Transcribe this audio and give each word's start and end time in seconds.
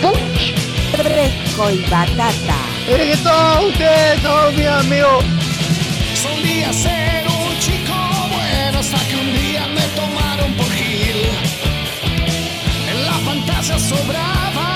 Punch. 0.00 0.54
Fresco 0.92 1.70
y 1.70 1.78
batata. 1.90 2.58
Es 2.88 2.96
que 2.96 3.16
todos 3.22 3.64
ustedes 3.64 4.22
son 4.22 4.56
mis 4.56 4.66
amigos. 4.66 5.24
Solía 6.14 6.72
ser 6.72 7.26
un 7.26 7.58
chico 7.58 7.94
bueno 8.30 8.78
hasta 8.78 8.98
que 9.08 9.16
un 9.16 9.32
día 9.34 9.66
me 9.74 9.82
tomaron 9.96 10.52
por 10.54 10.70
Gil. 10.72 11.16
En 12.90 13.06
la 13.06 13.18
fantasía 13.24 13.78
sobraba 13.78 14.75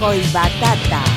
Fresco 0.00 1.09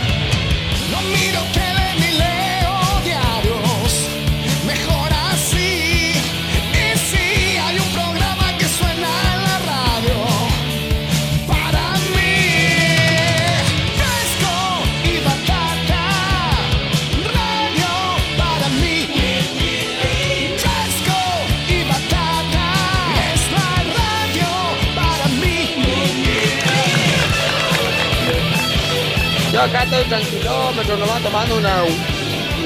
acá 29.64 29.84
estoy 29.84 30.04
tranquilómetro, 30.06 30.98
nomás 30.98 31.22
tomando 31.22 31.58
una 31.58 31.84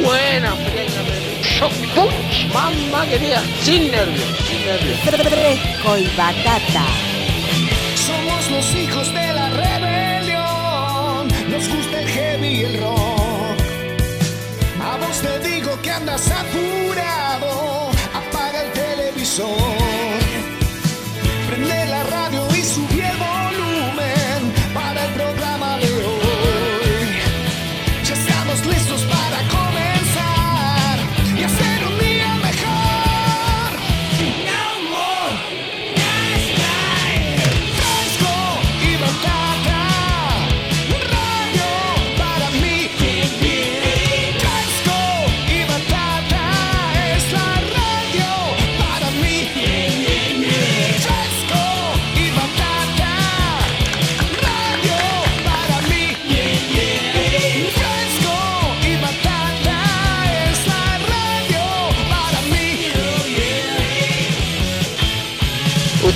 buena 0.04 0.54
Punch. 1.96 2.54
Mamá 2.54 3.06
querida, 3.08 3.42
sin 3.64 3.92
nervios, 3.92 4.28
sin 4.48 4.66
nervios. 4.66 5.00
Fresco 5.00 5.98
y 5.98 6.06
batata. 6.16 6.86
Somos 7.96 8.52
los 8.52 8.76
hijos 8.76 9.08
de 9.14 9.34
la 9.34 9.50
rebelión. 9.50 11.28
Nos 11.50 11.68
gusta 11.68 12.02
el 12.02 12.08
heavy 12.08 12.48
y 12.48 12.64
el 12.64 12.80
rock. 12.80 13.58
A 14.84 14.98
vos 14.98 15.22
te 15.22 15.40
digo 15.50 15.82
que 15.82 15.92
andas 15.92 16.30
apurado. 16.32 16.47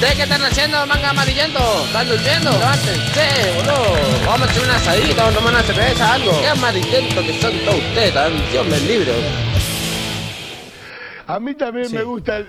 ¿Ustedes 0.02 0.16
qué 0.16 0.24
están 0.24 0.42
haciendo, 0.44 0.88
manga 0.88 1.12
amarillento? 1.12 1.60
¿Están 1.86 2.08
durmiendo? 2.10 2.50
Levántense, 2.50 3.54
boludo. 3.56 3.96
Vamos 4.26 4.48
a 4.48 4.52
hacer 4.52 4.64
una 4.64 4.76
asadita, 4.78 5.16
vamos 5.24 5.36
a 5.36 5.38
tomar 5.38 5.54
una 5.54 5.62
cerveza, 5.64 6.14
algo. 6.14 6.42
Qué 6.42 6.48
amarillento 6.48 7.22
que 7.22 7.40
son 7.40 7.52
todos 7.60 7.76
ustedes, 7.78 8.12
tan 8.16 8.52
Dios 8.52 8.66
me 8.66 8.80
libre. 8.80 9.12
A 11.28 11.40
mí 11.40 11.54
también 11.54 11.88
Sí. 11.88 11.96
me 11.98 12.02
gusta 12.04 12.38
el. 12.38 12.48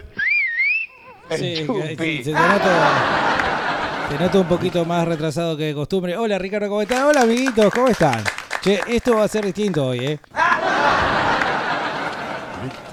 el 1.29 1.39
Sí, 1.39 1.67
chupi. 1.67 2.25
se 2.25 2.33
te 2.33 2.39
nota, 2.39 4.09
te 4.09 4.25
noto 4.25 4.41
un 4.41 4.49
poquito 4.49 4.85
más 4.87 5.07
retrasado 5.07 5.55
que 5.55 5.65
de 5.65 5.75
costumbre. 5.75 6.17
Hola 6.17 6.39
Ricardo, 6.39 6.71
¿cómo 6.71 6.81
están? 6.81 7.03
Hola 7.03 7.21
amiguitos, 7.21 7.71
¿cómo 7.71 7.89
están? 7.89 8.25
Che, 8.63 8.81
esto 8.89 9.17
va 9.17 9.25
a 9.25 9.29
ser 9.29 9.45
distinto 9.45 9.89
hoy, 9.89 9.99
¿eh? 10.07 10.19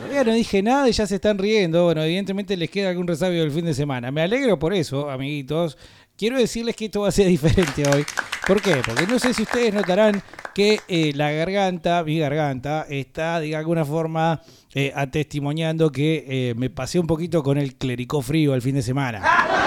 Todavía 0.10 0.32
no 0.32 0.36
dije 0.36 0.64
nada 0.64 0.90
y 0.90 0.92
ya 0.92 1.06
se 1.06 1.16
están 1.16 1.38
riendo. 1.38 1.84
Bueno, 1.84 2.02
evidentemente 2.02 2.58
les 2.58 2.72
queda 2.72 2.90
algún 2.90 3.06
resabio 3.06 3.42
del 3.42 3.52
fin 3.52 3.66
de 3.66 3.76
semana. 3.76 4.10
Me 4.10 4.24
alegro 4.24 4.58
por 4.58 4.74
eso, 4.74 5.08
amiguitos. 5.08 5.78
Quiero 6.18 6.40
decirles 6.40 6.76
que 6.76 6.86
esto 6.86 7.02
va 7.02 7.10
a 7.10 7.12
ser 7.12 7.28
diferente 7.28 7.88
hoy. 7.88 8.04
¿Por 8.48 8.60
qué? 8.60 8.82
Porque 8.84 9.06
no 9.06 9.20
sé 9.20 9.36
si 9.36 9.44
ustedes 9.44 9.72
notarán 9.72 10.20
que 10.56 10.80
eh, 10.88 11.12
la 11.14 11.32
garganta, 11.32 12.04
mi 12.04 12.18
garganta, 12.18 12.88
está 12.90 13.40
de 13.40 13.56
alguna 13.56 13.86
forma 13.86 14.42
eh, 14.74 14.92
atestimoniando 14.96 15.92
que 15.92 16.26
eh, 16.28 16.54
me 16.58 16.72
pasé 16.72 16.98
un 16.98 17.06
poquito 17.06 17.44
con 17.44 17.60
el 17.60 17.76
clericó 17.76 18.24
frío 18.24 18.56
el 18.56 18.64
fin 18.64 18.74
de 18.74 18.82
semana. 18.82 19.22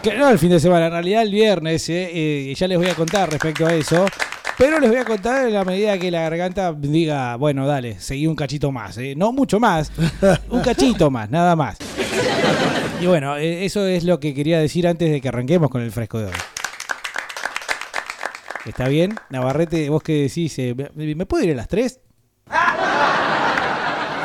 Que 0.00 0.14
no 0.14 0.28
el 0.28 0.38
fin 0.38 0.50
de 0.50 0.60
semana, 0.60 0.86
en 0.86 0.92
realidad 0.92 1.22
el 1.22 1.32
viernes, 1.32 1.88
eh, 1.88 2.54
ya 2.56 2.68
les 2.68 2.78
voy 2.78 2.88
a 2.88 2.94
contar 2.94 3.28
respecto 3.30 3.66
a 3.66 3.74
eso. 3.74 4.06
Pero 4.62 4.78
les 4.78 4.90
voy 4.90 4.98
a 5.00 5.04
contar 5.04 5.48
en 5.48 5.54
la 5.54 5.64
medida 5.64 5.98
que 5.98 6.08
la 6.08 6.20
garganta 6.20 6.72
diga, 6.72 7.34
bueno, 7.34 7.66
dale, 7.66 7.98
seguí 7.98 8.28
un 8.28 8.36
cachito 8.36 8.70
más. 8.70 8.96
eh. 8.96 9.14
No 9.16 9.32
mucho 9.32 9.58
más, 9.58 9.90
un 10.50 10.60
cachito 10.64 11.10
más, 11.10 11.28
nada 11.28 11.56
más. 11.56 11.78
Y 13.00 13.06
bueno, 13.06 13.36
eh, 13.38 13.64
eso 13.64 13.84
es 13.88 14.04
lo 14.04 14.20
que 14.20 14.32
quería 14.34 14.60
decir 14.60 14.86
antes 14.86 15.10
de 15.10 15.20
que 15.20 15.26
arranquemos 15.28 15.68
con 15.68 15.82
el 15.82 15.90
fresco 15.90 16.20
de 16.20 16.26
hoy. 16.26 16.32
¿Está 18.64 18.86
bien? 18.86 19.16
Navarrete, 19.30 19.88
vos 19.88 20.00
que 20.04 20.22
decís, 20.22 20.56
eh, 20.60 20.76
¿me, 20.94 21.12
me 21.16 21.26
puedo 21.26 21.42
ir 21.42 21.50
a 21.50 21.56
las 21.56 21.66
3? 21.66 21.98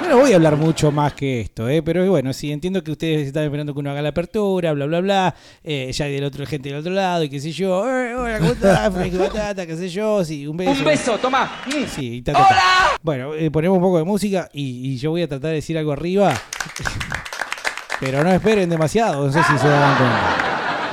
No 0.10 0.20
voy 0.20 0.32
a 0.32 0.36
hablar 0.38 0.56
mucho 0.56 0.90
más 0.92 1.14
que 1.14 1.42
esto, 1.42 1.68
¿eh? 1.68 1.82
pero 1.84 2.10
bueno, 2.10 2.32
sí, 2.32 2.52
entiendo 2.52 2.82
que 2.82 2.92
ustedes 2.92 3.28
están 3.28 3.44
esperando 3.44 3.74
que 3.74 3.80
uno 3.80 3.92
haga 3.92 4.02
la 4.02 4.10
apertura, 4.10 4.72
bla, 4.72 4.86
bla, 4.86 5.02
bla. 5.02 5.36
eh, 5.64 5.92
ya 5.92 6.06
hay 6.06 6.14
del 6.14 6.24
otro 6.24 6.46
gente 6.46 6.70
del 6.70 6.78
otro 6.80 6.94
lado 6.94 7.24
y 7.24 7.30
qué 7.30 7.40
sé 7.42 7.52
yo. 7.52 7.86
Eh, 7.90 8.16
hola, 8.16 8.40
¿cómo 8.40 8.52
estás? 8.52 8.94
Fresco 8.96 9.20
batata, 9.20 9.66
qué 9.66 9.76
sé 9.76 9.90
yo. 9.90 10.24
Sí, 10.24 10.48
un 10.48 10.56
beso. 10.56 10.72
Un 10.72 10.86
beso, 10.86 11.18
toma. 11.18 11.52
Sí, 11.94 12.16
y 12.16 12.22
ta, 12.22 12.32
ta, 12.34 12.48
ta. 12.48 12.56
Bueno, 13.04 13.34
eh, 13.34 13.52
ponemos 13.52 13.78
un 13.78 13.84
poco 13.84 13.98
de 13.98 14.06
música 14.06 14.50
y, 14.54 14.94
y 14.94 14.98
yo 14.98 15.12
voy 15.12 15.24
a 15.24 15.28
tratar 15.28 15.50
de 15.50 15.56
decir 15.56 15.78
algo 15.78 15.92
arriba. 15.92 16.34
Pero 18.00 18.24
no 18.24 18.32
esperen 18.32 18.70
demasiado, 18.70 19.26
no 19.26 19.34
sé 19.34 19.42
si 19.44 19.58
se 19.58 19.68
dan 19.68 19.98
cuenta. 19.98 20.38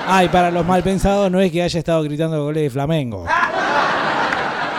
Ay, 0.07 0.29
para 0.29 0.51
los 0.51 0.67
mal 0.67 0.83
pensados 0.83 1.31
no 1.31 1.41
es 1.41 1.53
que 1.53 1.63
haya 1.63 1.79
estado 1.79 2.03
gritando 2.03 2.43
goles 2.43 2.65
de 2.65 2.71
Flamengo. 2.71 3.25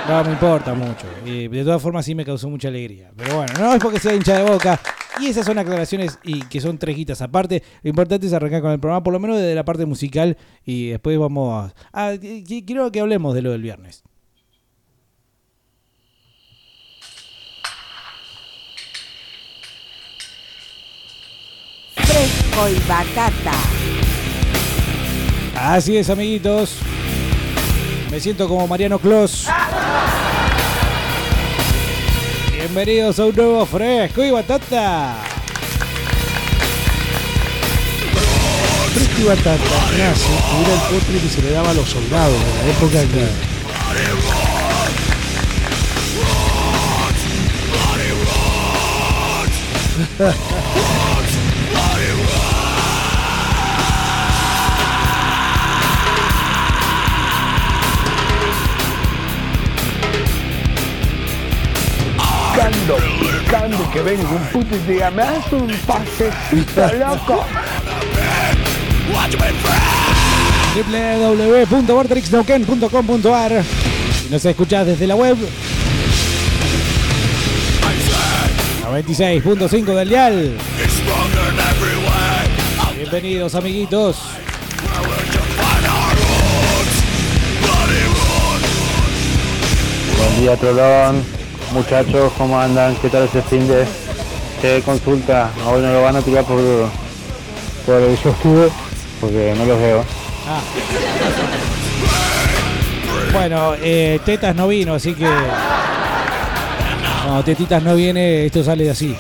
No 0.08 0.24
me 0.24 0.32
importa 0.34 0.74
mucho. 0.76 1.08
Eh, 1.26 1.50
de 1.50 1.64
todas 1.64 1.82
formas 1.82 2.06
sí 2.06 2.14
me 2.14 2.24
causó 2.24 2.48
mucha 2.50 2.68
alegría. 2.68 3.12
Pero 3.16 3.38
bueno, 3.38 3.54
no 3.60 3.74
es 3.74 3.82
porque 3.82 4.00
sea 4.00 4.14
hincha 4.14 4.38
de 4.38 4.50
boca. 4.50 4.80
Y 5.20 5.28
esas 5.28 5.46
son 5.46 5.58
aclaraciones 5.58 6.20
y 6.24 6.42
que 6.42 6.62
son 6.62 6.78
tres 6.78 6.96
guitas 6.96 7.22
aparte. 7.22 7.64
Lo 7.82 7.90
importante 7.90 8.28
es 8.28 8.34
arrancar 8.34 8.62
con 8.62 8.72
el 8.72 8.80
programa, 8.80 9.04
por 9.04 9.14
lo 9.14 9.20
menos 9.20 9.38
desde 9.38 9.56
la 9.56 9.66
parte 9.66 9.86
musical. 9.86 10.38
Y 10.64 10.90
después 10.90 11.18
vamos 11.18 11.72
a... 11.72 11.74
Ah, 11.92 12.12
qu- 12.14 12.46
qu- 12.46 12.66
quiero 12.66 12.92
que 12.92 13.00
hablemos 13.00 13.34
de 13.34 13.42
lo 13.42 13.52
del 13.52 13.62
viernes. 13.64 14.04
Fresco 21.96 22.70
y 22.70 22.80
batata. 22.88 23.54
Así 25.58 25.98
es, 25.98 26.10
amiguitos. 26.10 26.78
Me 28.16 28.22
siento 28.22 28.48
como 28.48 28.66
Mariano 28.66 28.98
Clos. 28.98 29.46
Bienvenidos 32.50 33.20
a 33.20 33.26
un 33.26 33.36
nuevo 33.36 33.66
fresco 33.66 34.24
y 34.24 34.32
batata. 34.32 35.18
Fresco 38.94 39.20
y 39.20 39.24
batata 39.26 39.60
nace 39.98 40.32
era 40.64 40.74
el 40.76 40.80
postre 40.94 41.20
que 41.20 41.28
se 41.28 41.42
le 41.42 41.52
daba 41.52 41.72
a 41.72 41.74
los 41.74 41.90
soldados 41.90 42.40
de 42.40 42.54
la 42.64 42.72
época 42.72 43.02
que. 43.02 43.28
Picando, 63.46 63.90
que 63.92 64.02
venga 64.02 64.28
un 64.28 64.44
puto 64.48 64.76
y 64.76 64.80
diga, 64.92 65.12
me 65.12 65.22
das 65.22 65.52
un 65.52 65.68
pasecito, 65.86 66.92
loco. 66.98 67.46
www.vortexnoken.com.ar 71.70 73.64
Si 74.22 74.30
nos 74.30 74.44
escuchás 74.46 74.88
desde 74.88 75.06
la 75.06 75.16
web. 75.16 75.38
96.5 78.90 79.86
del 79.96 80.10
dial. 80.10 80.58
Bienvenidos 82.96 83.54
amiguitos. 83.54 84.18
Buen 90.18 90.42
día, 90.42 90.58
Trolón. 90.58 91.35
Muchachos, 91.74 92.32
¿cómo 92.38 92.60
andan? 92.60 92.96
¿Qué 92.96 93.10
tal 93.10 93.24
ese 93.24 93.42
fin 93.42 93.68
de 93.68 93.86
Qué 94.62 94.82
consulta? 94.84 95.50
Hoy 95.68 95.82
no 95.82 95.92
lo 95.92 96.02
van 96.02 96.16
a 96.16 96.22
tirar 96.22 96.44
por, 96.46 96.60
por 97.86 98.02
el 98.02 98.18
yo 98.18 98.30
estuve, 98.30 98.70
porque 99.20 99.54
no 99.58 99.66
los 99.66 99.80
veo. 99.80 100.06
Ah. 100.48 100.62
Bueno, 103.34 103.74
eh, 103.82 104.20
Tetas 104.24 104.56
no 104.56 104.68
vino, 104.68 104.94
así 104.94 105.14
que. 105.14 105.28
No, 107.28 107.44
Tetitas 107.44 107.84
no 107.84 107.96
viene, 107.96 108.46
esto 108.46 108.64
sale 108.64 108.90
así. 108.90 109.16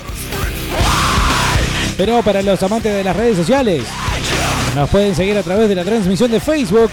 Pero 1.97 2.21
para 2.23 2.41
los 2.41 2.61
amantes 2.63 2.93
de 2.93 3.03
las 3.03 3.15
redes 3.15 3.37
sociales, 3.37 3.83
nos 4.75 4.89
pueden 4.89 5.15
seguir 5.15 5.37
a 5.37 5.43
través 5.43 5.67
de 5.69 5.75
la 5.75 5.83
transmisión 5.83 6.31
de 6.31 6.39
Facebook. 6.39 6.91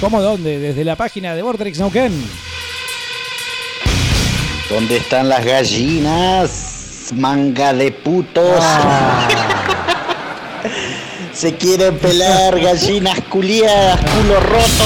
¿Cómo 0.00 0.22
dónde? 0.22 0.60
Desde 0.60 0.84
la 0.84 0.94
página 0.94 1.34
de 1.34 1.42
Vortex 1.42 1.80
Nauquén. 1.80 2.12
¿Dónde 4.70 4.98
están 4.98 5.28
las 5.28 5.44
gallinas? 5.44 7.10
Manga 7.14 7.72
de 7.72 7.90
putos. 7.90 8.62
Se 11.32 11.56
quieren 11.56 11.98
pelar 11.98 12.60
gallinas 12.60 13.20
culiadas, 13.28 13.98
culo 14.00 14.38
roto. 14.40 14.84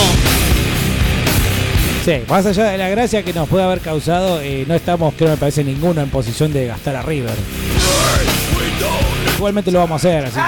Sí, 2.05 2.23
más 2.29 2.47
allá 2.47 2.65
de 2.65 2.79
la 2.79 2.89
gracia 2.89 3.23
que 3.23 3.33
nos 3.33 3.49
puede 3.49 3.65
haber 3.65 3.81
causado, 3.81 4.41
eh, 4.41 4.65
no 4.67 4.75
estamos, 4.75 5.15
creo 5.15 5.31
me 5.31 5.37
parece, 5.37 5.63
ninguno 5.63 6.01
en 6.01 6.09
posición 6.09 6.53
de 6.53 6.67
gastar 6.67 6.97
a 6.97 7.03
River. 7.03 7.35
Igualmente 9.37 9.71
lo 9.71 9.79
vamos 9.79 10.05
a 10.05 10.09
hacer, 10.09 10.25
así. 10.25 10.41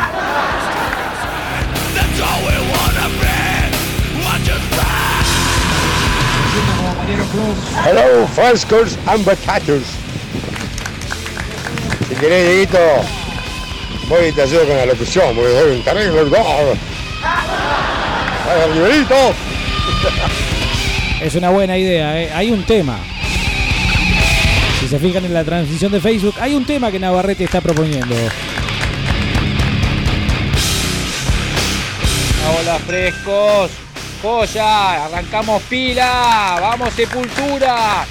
Hello, 7.84 8.26
Frescos 8.28 8.98
and 9.06 9.24
Batachos. 9.24 9.82
Si 12.08 12.14
querés, 12.14 12.48
Dieguito, 12.48 12.78
voy 14.08 14.26
y 14.26 14.32
te 14.32 14.42
ayudo 14.42 14.66
con 14.66 14.76
la 14.76 14.86
locución, 14.86 15.34
porque 15.34 15.50
soy 15.50 15.70
un 15.78 15.82
terrible. 15.84 16.20
Es 21.20 21.34
una 21.34 21.50
buena 21.50 21.76
idea, 21.76 22.22
¿eh? 22.22 22.30
Hay 22.34 22.50
un 22.50 22.64
tema. 22.64 22.98
Si 24.80 24.88
se 24.88 24.98
fijan 24.98 25.24
en 25.24 25.32
la 25.32 25.44
transmisión 25.44 25.90
de 25.90 26.00
Facebook, 26.00 26.34
hay 26.40 26.54
un 26.54 26.64
tema 26.64 26.90
que 26.90 26.98
Navarrete 26.98 27.44
está 27.44 27.60
proponiendo. 27.60 28.14
Hola 32.46 32.78
frescos, 32.86 33.70
joya, 34.24 35.04
arrancamos 35.04 35.62
pila, 35.64 36.56
vamos 36.58 36.94
sepultura. 36.94 38.06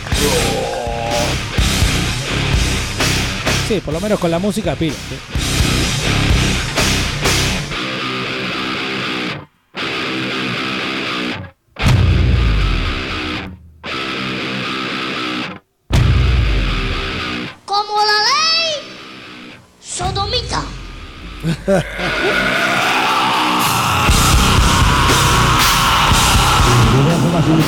Sí, 3.67 3.81
por 3.83 3.95
lo 3.95 3.99
menos 3.99 4.19
con 4.19 4.29
la 4.29 4.37
música 4.37 4.75
pila. 4.75 4.93
¿sí? 4.93 5.17
Como 17.65 17.97
la 18.05 18.17
ley 18.29 18.83
sodomita. 19.81 20.63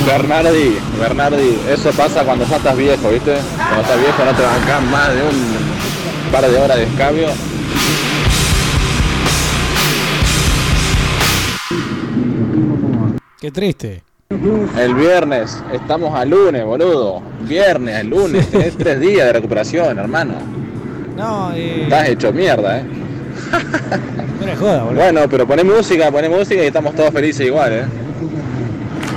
Bernardi, 0.06 0.78
Bernardi, 0.98 1.58
eso 1.68 1.90
pasa 1.92 2.24
cuando 2.24 2.44
ya 2.46 2.56
estás 2.56 2.76
viejo, 2.76 3.10
¿viste? 3.10 3.36
Cuando 3.56 3.82
estás 3.82 4.00
viejo 4.00 4.24
no 4.24 4.32
te 4.32 4.42
bancás 4.42 4.82
más 4.90 5.14
de 5.14 5.22
un 5.22 6.32
par 6.32 6.50
de 6.50 6.58
horas 6.58 6.76
de 6.76 6.84
escabio. 6.84 7.28
Qué 13.40 13.50
triste. 13.50 14.02
El 14.76 14.94
viernes, 14.94 15.62
estamos 15.72 16.12
a 16.18 16.24
lunes, 16.24 16.64
boludo. 16.64 17.22
Viernes, 17.42 18.00
el 18.00 18.08
lunes, 18.08 18.48
tenés 18.50 18.76
tres 18.76 18.98
días 18.98 19.26
de 19.26 19.32
recuperación, 19.34 19.98
hermano. 19.98 20.34
No, 21.16 21.52
eh, 21.54 21.84
Estás 21.84 22.08
hecho 22.08 22.32
mierda, 22.32 22.78
eh. 22.80 22.84
no 24.44 24.56
joda, 24.56 24.82
boludo. 24.82 25.00
Bueno, 25.02 25.20
pero 25.30 25.46
poné 25.46 25.62
música, 25.62 26.10
poné 26.10 26.28
música 26.28 26.62
y 26.62 26.66
estamos 26.66 26.94
todos 26.94 27.10
felices 27.10 27.46
igual, 27.46 27.72
eh. 27.72 27.84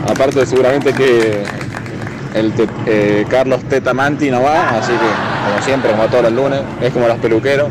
Aparte 0.07 0.45
seguramente 0.45 0.93
que 0.93 1.43
el 2.33 2.53
te- 2.53 2.67
eh, 2.85 3.25
Carlos 3.29 3.63
Tetamanti 3.63 4.29
no 4.29 4.43
va, 4.43 4.69
así 4.77 4.91
que 4.91 5.49
como 5.49 5.61
siempre, 5.63 5.91
como 5.91 6.05
todos 6.07 6.23
los 6.23 6.33
lunes, 6.33 6.61
es 6.81 6.93
como 6.93 7.07
los 7.07 7.17
peluqueros. 7.17 7.69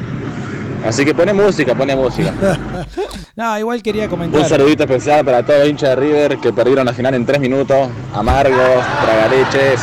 Así 0.86 1.04
que 1.04 1.14
pone 1.14 1.32
música, 1.32 1.74
pone 1.74 1.94
música. 1.96 2.32
No, 3.36 3.56
igual 3.56 3.80
quería 3.84 4.04
Un 4.04 4.10
comentar. 4.10 4.48
saludito 4.48 4.82
especial 4.82 5.24
para 5.24 5.44
todos 5.44 5.60
los 5.60 5.68
hinchas 5.68 5.90
de 5.90 5.94
River 5.96 6.38
que 6.38 6.52
perdieron 6.52 6.84
la 6.86 6.92
final 6.92 7.14
en 7.14 7.24
tres 7.24 7.38
minutos. 7.38 7.88
Amargos, 8.12 8.58
tragaleches, 9.00 9.80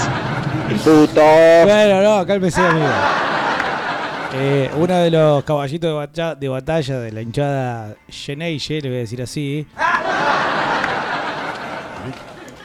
putos. 0.83 1.23
Bueno, 1.63 2.01
no, 2.01 2.25
cálmese, 2.27 2.59
amigo. 2.59 2.85
Eh, 4.33 4.69
uno 4.75 4.97
de 4.97 5.09
los 5.09 5.43
caballitos 5.45 5.89
de, 5.89 5.95
batalla- 5.95 6.35
de 6.35 6.49
batalla 6.49 6.99
de 6.99 7.11
la 7.13 7.21
hinchada 7.21 7.95
Geneige, 8.09 8.81
le 8.81 8.89
voy 8.89 8.97
a 8.97 9.01
decir 9.01 9.21
así. 9.21 9.65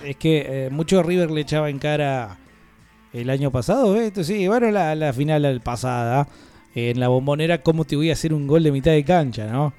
Es 0.05 0.17
que 0.17 0.47
eh, 0.49 0.71
mucho 0.71 1.03
River 1.03 1.31
le 1.31 1.43
echaba 1.43 1.71
en 1.71 1.79
cara 1.79 2.39
el 3.13 3.29
año 3.31 3.51
pasado, 3.51 3.97
¿eh? 3.97 4.07
Esto 4.07 4.25
sí, 4.25 4.47
bueno, 4.49 4.71
la, 4.71 4.95
la 4.95 5.13
final 5.13 5.61
pasada, 5.63 6.29
eh, 6.75 6.91
en 6.91 7.01
la 7.01 7.09
bombonera, 7.09 7.63
cómo 7.63 7.85
te 7.85 7.97
voy 7.97 8.11
a 8.11 8.15
hacer 8.15 8.33
un 8.33 8.47
gol 8.47 8.63
de 8.63 8.73
mitad 8.73 8.93
de 8.93 9.05
cancha, 9.05 9.47
¿no? 9.47 9.73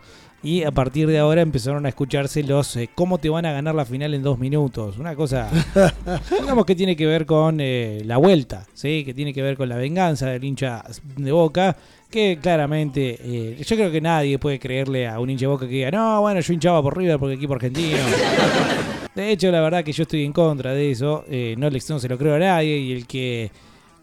Y 0.44 0.64
a 0.64 0.72
partir 0.72 1.08
de 1.08 1.20
ahora 1.20 1.42
empezaron 1.42 1.86
a 1.86 1.90
escucharse 1.90 2.42
los 2.42 2.76
eh, 2.76 2.90
cómo 2.96 3.20
te 3.20 3.30
van 3.30 3.46
a 3.46 3.52
ganar 3.52 3.76
la 3.76 3.86
final 3.86 4.16
en 4.16 4.24
dos 4.24 4.40
minutos. 4.40 4.98
Una 4.98 5.16
cosa, 5.16 5.50
digamos 6.42 6.66
que 6.66 6.76
tiene 6.76 6.96
que 6.96 7.06
ver 7.06 7.28
con 7.28 7.60
eh, 7.62 8.02
la 8.06 8.18
vuelta, 8.18 8.66
¿sí? 8.74 9.04
Que 9.06 9.14
tiene 9.14 9.34
que 9.34 9.44
ver 9.44 9.56
con 9.56 9.70
la 9.70 9.76
venganza 9.76 10.28
del 10.28 10.44
hincha 10.44 10.84
de 11.18 11.32
Boca. 11.32 11.78
Que 12.10 12.40
claramente, 12.42 13.20
eh, 13.22 13.64
yo 13.64 13.76
creo 13.76 13.92
que 13.92 14.02
nadie 14.02 14.40
puede 14.40 14.60
creerle 14.60 15.08
a 15.08 15.20
un 15.20 15.30
hincha 15.30 15.42
de 15.42 15.48
Boca 15.48 15.68
que 15.68 15.76
diga, 15.76 15.92
no, 15.92 16.22
bueno, 16.22 16.40
yo 16.40 16.54
hinchaba 16.54 16.82
por 16.82 16.98
River 16.98 17.20
porque 17.20 17.36
equipo 17.36 17.54
argentino. 17.54 17.98
De 19.16 19.32
hecho, 19.32 19.52
la 19.52 19.60
verdad 19.62 19.84
que 19.84 19.92
yo 19.92 20.04
estoy 20.04 20.24
en 20.24 20.34
contra 20.34 20.72
de 20.74 20.92
eso. 20.92 21.26
eh, 21.28 21.56
no, 21.58 21.70
no 21.70 22.00
se 22.00 22.08
lo 22.10 22.18
creo 22.18 22.36
a 22.36 22.40
nadie. 22.40 22.78
Y 22.78 22.94
el 22.94 23.08
que 23.08 23.52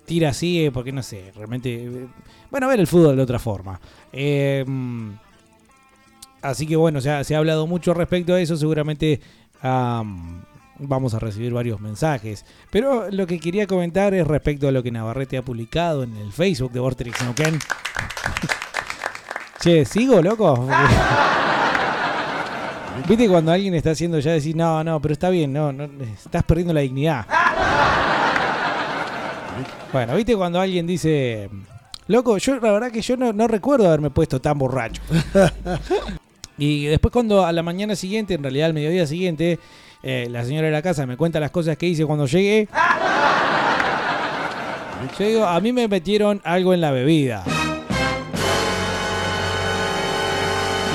tira 0.05 0.33
sigue 0.33 0.71
porque 0.71 0.93
no 0.93 1.03
sé, 1.03 1.33
realmente. 1.37 1.75
eh, 1.85 2.07
Bueno, 2.51 2.69
ver 2.69 2.81
el 2.81 2.87
fútbol 2.87 3.17
de 3.17 3.23
otra 3.23 3.39
forma. 3.39 3.81
Mm, 4.13 5.11
así 6.43 6.67
que 6.67 6.77
bueno, 6.77 7.01
se 7.01 7.11
ha, 7.11 7.39
hablado 7.39 7.67
mucho 7.67 7.95
respecto 7.95 8.35
a 8.35 8.41
eso. 8.41 8.57
Seguramente 8.57 9.21
am, 9.63 10.43
vamos 10.79 11.15
a 11.15 11.19
recibir 11.19 11.53
varios 11.53 11.81
mensajes. 11.81 12.45
Pero 12.71 13.11
lo 13.11 13.27
que 13.27 13.39
quería 13.41 13.67
comentar 13.67 14.15
es 14.15 14.27
respecto 14.27 14.69
a 14.69 14.73
lo 14.73 14.83
que 14.83 14.91
Navarrete 14.91 15.39
ha 15.39 15.43
publicado 15.43 16.03
en 16.03 16.17
el 16.17 16.33
Facebook 16.33 16.73
de 16.73 16.81
Vortex 16.81 17.23
Neuquén. 17.23 17.59
che, 19.61 19.85
¿sigo, 19.85 20.21
loco? 20.23 20.69
¿Viste 23.07 23.29
cuando 23.29 23.53
alguien 23.53 23.75
está 23.75 23.91
haciendo 23.91 24.19
ya 24.19 24.33
decir, 24.33 24.57
no, 24.57 24.83
no, 24.83 25.01
pero 25.01 25.13
está 25.13 25.31
bien, 25.31 25.53
no, 25.53 25.73
no, 25.73 25.89
estás 26.03 26.43
perdiendo 26.45 26.73
la 26.73 26.81
dignidad? 26.81 27.27
Bueno, 29.93 30.17
¿viste 30.17 30.37
cuando 30.37 30.61
alguien 30.61 30.87
dice, 30.87 31.49
loco, 32.07 32.39
yo 32.39 32.57
la 32.61 32.73
verdad 32.73 32.91
que 32.91 33.01
yo 33.01 33.17
no, 33.17 33.33
no 33.33 33.49
recuerdo 33.49 33.87
haberme 33.87 34.11
puesto 34.11 34.41
tan 34.41 34.59
borracho? 34.59 35.01
y 36.59 36.87
después 36.87 37.13
cuando 37.13 37.45
a 37.45 37.53
la 37.53 37.63
mañana 37.63 37.95
siguiente, 37.97 38.35
en 38.35 38.43
realidad 38.43 38.67
al 38.67 38.75
mediodía 38.75 39.07
siguiente, 39.07 39.59
eh, 40.03 40.29
la 40.31 40.45
señora 40.45 40.67
de 40.67 40.73
la 40.73 40.83
casa 40.83 41.07
me 41.07 41.17
cuenta 41.17 41.41
las 41.41 41.51
cosas 41.51 41.77
que 41.77 41.87
hice 41.87 42.05
cuando 42.05 42.27
llegué. 42.27 42.69
Yo 45.19 45.27
digo, 45.27 45.47
a 45.47 45.61
mí 45.61 45.73
me 45.73 45.89
metieron 45.89 46.41
algo 46.45 46.75
en 46.75 46.81
la 46.81 46.91
bebida. 46.91 47.45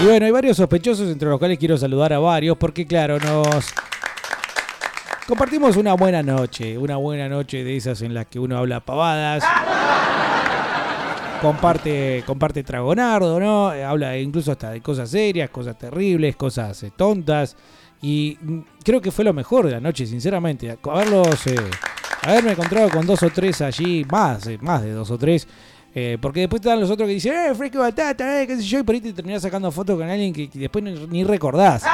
Y 0.02 0.06
bueno, 0.06 0.26
hay 0.26 0.32
varios 0.32 0.58
sospechosos 0.58 1.10
entre 1.10 1.30
los 1.30 1.40
cuales 1.40 1.58
quiero 1.58 1.78
saludar 1.78 2.14
a 2.14 2.20
varios 2.20 2.58
porque 2.58 2.86
claro, 2.86 3.20
nos 3.20 3.74
compartimos 5.28 5.78
una 5.78 5.94
buena 5.94 6.22
noche, 6.22 6.78
una 6.78 6.98
buena 6.98 7.30
noche 7.30 7.64
de 7.64 7.78
esas 7.78 8.02
en 8.02 8.14
las 8.14 8.28
que 8.28 8.40
uno 8.40 8.58
habla 8.58 8.80
pavadas. 8.80 9.44
Comparte, 11.42 12.24
comparte 12.26 12.64
tragonardo, 12.64 13.40
¿no? 13.40 13.68
Habla 13.68 14.18
incluso 14.18 14.52
hasta 14.52 14.72
de 14.72 14.82
cosas 14.82 15.10
serias, 15.10 15.50
cosas 15.50 15.78
terribles, 15.78 16.36
cosas 16.38 16.82
eh, 16.84 16.92
tontas. 16.96 17.58
Y 18.02 18.38
mm, 18.42 18.60
creo 18.84 19.02
que 19.02 19.12
fue 19.12 19.26
lo 19.26 19.34
mejor 19.34 19.66
de 19.66 19.72
la 19.72 19.82
noche, 19.82 20.06
sinceramente. 20.06 20.78
Haberlos, 20.84 21.48
eh, 21.48 21.56
haberme 22.22 22.52
encontrado 22.52 22.90
con 22.90 23.06
dos 23.06 23.24
o 23.24 23.30
tres 23.30 23.62
allí, 23.62 24.06
más, 24.10 24.48
eh, 24.48 24.58
más 24.62 24.84
de 24.84 24.92
dos 24.92 25.12
o 25.12 25.18
tres. 25.18 25.48
Eh, 25.96 26.18
porque 26.20 26.42
después 26.42 26.60
están 26.62 26.80
los 26.80 26.90
otros 26.90 27.08
que 27.08 27.14
dicen, 27.14 27.34
eh, 27.34 27.56
fresco 27.56 27.80
batata, 27.80 28.42
eh, 28.42 28.48
qué 28.48 28.58
sé 28.58 28.64
yo, 28.64 28.80
y 28.80 28.84
por 28.84 28.96
ahí 28.96 29.02
te 29.02 29.14
terminás 29.14 29.42
sacando 29.42 29.72
fotos 29.72 29.98
con 29.98 30.10
alguien 30.10 30.34
que, 30.34 30.50
que 30.50 30.60
después 30.60 30.84
ni, 30.84 30.94
ni 31.08 31.24
recordás. 31.24 31.84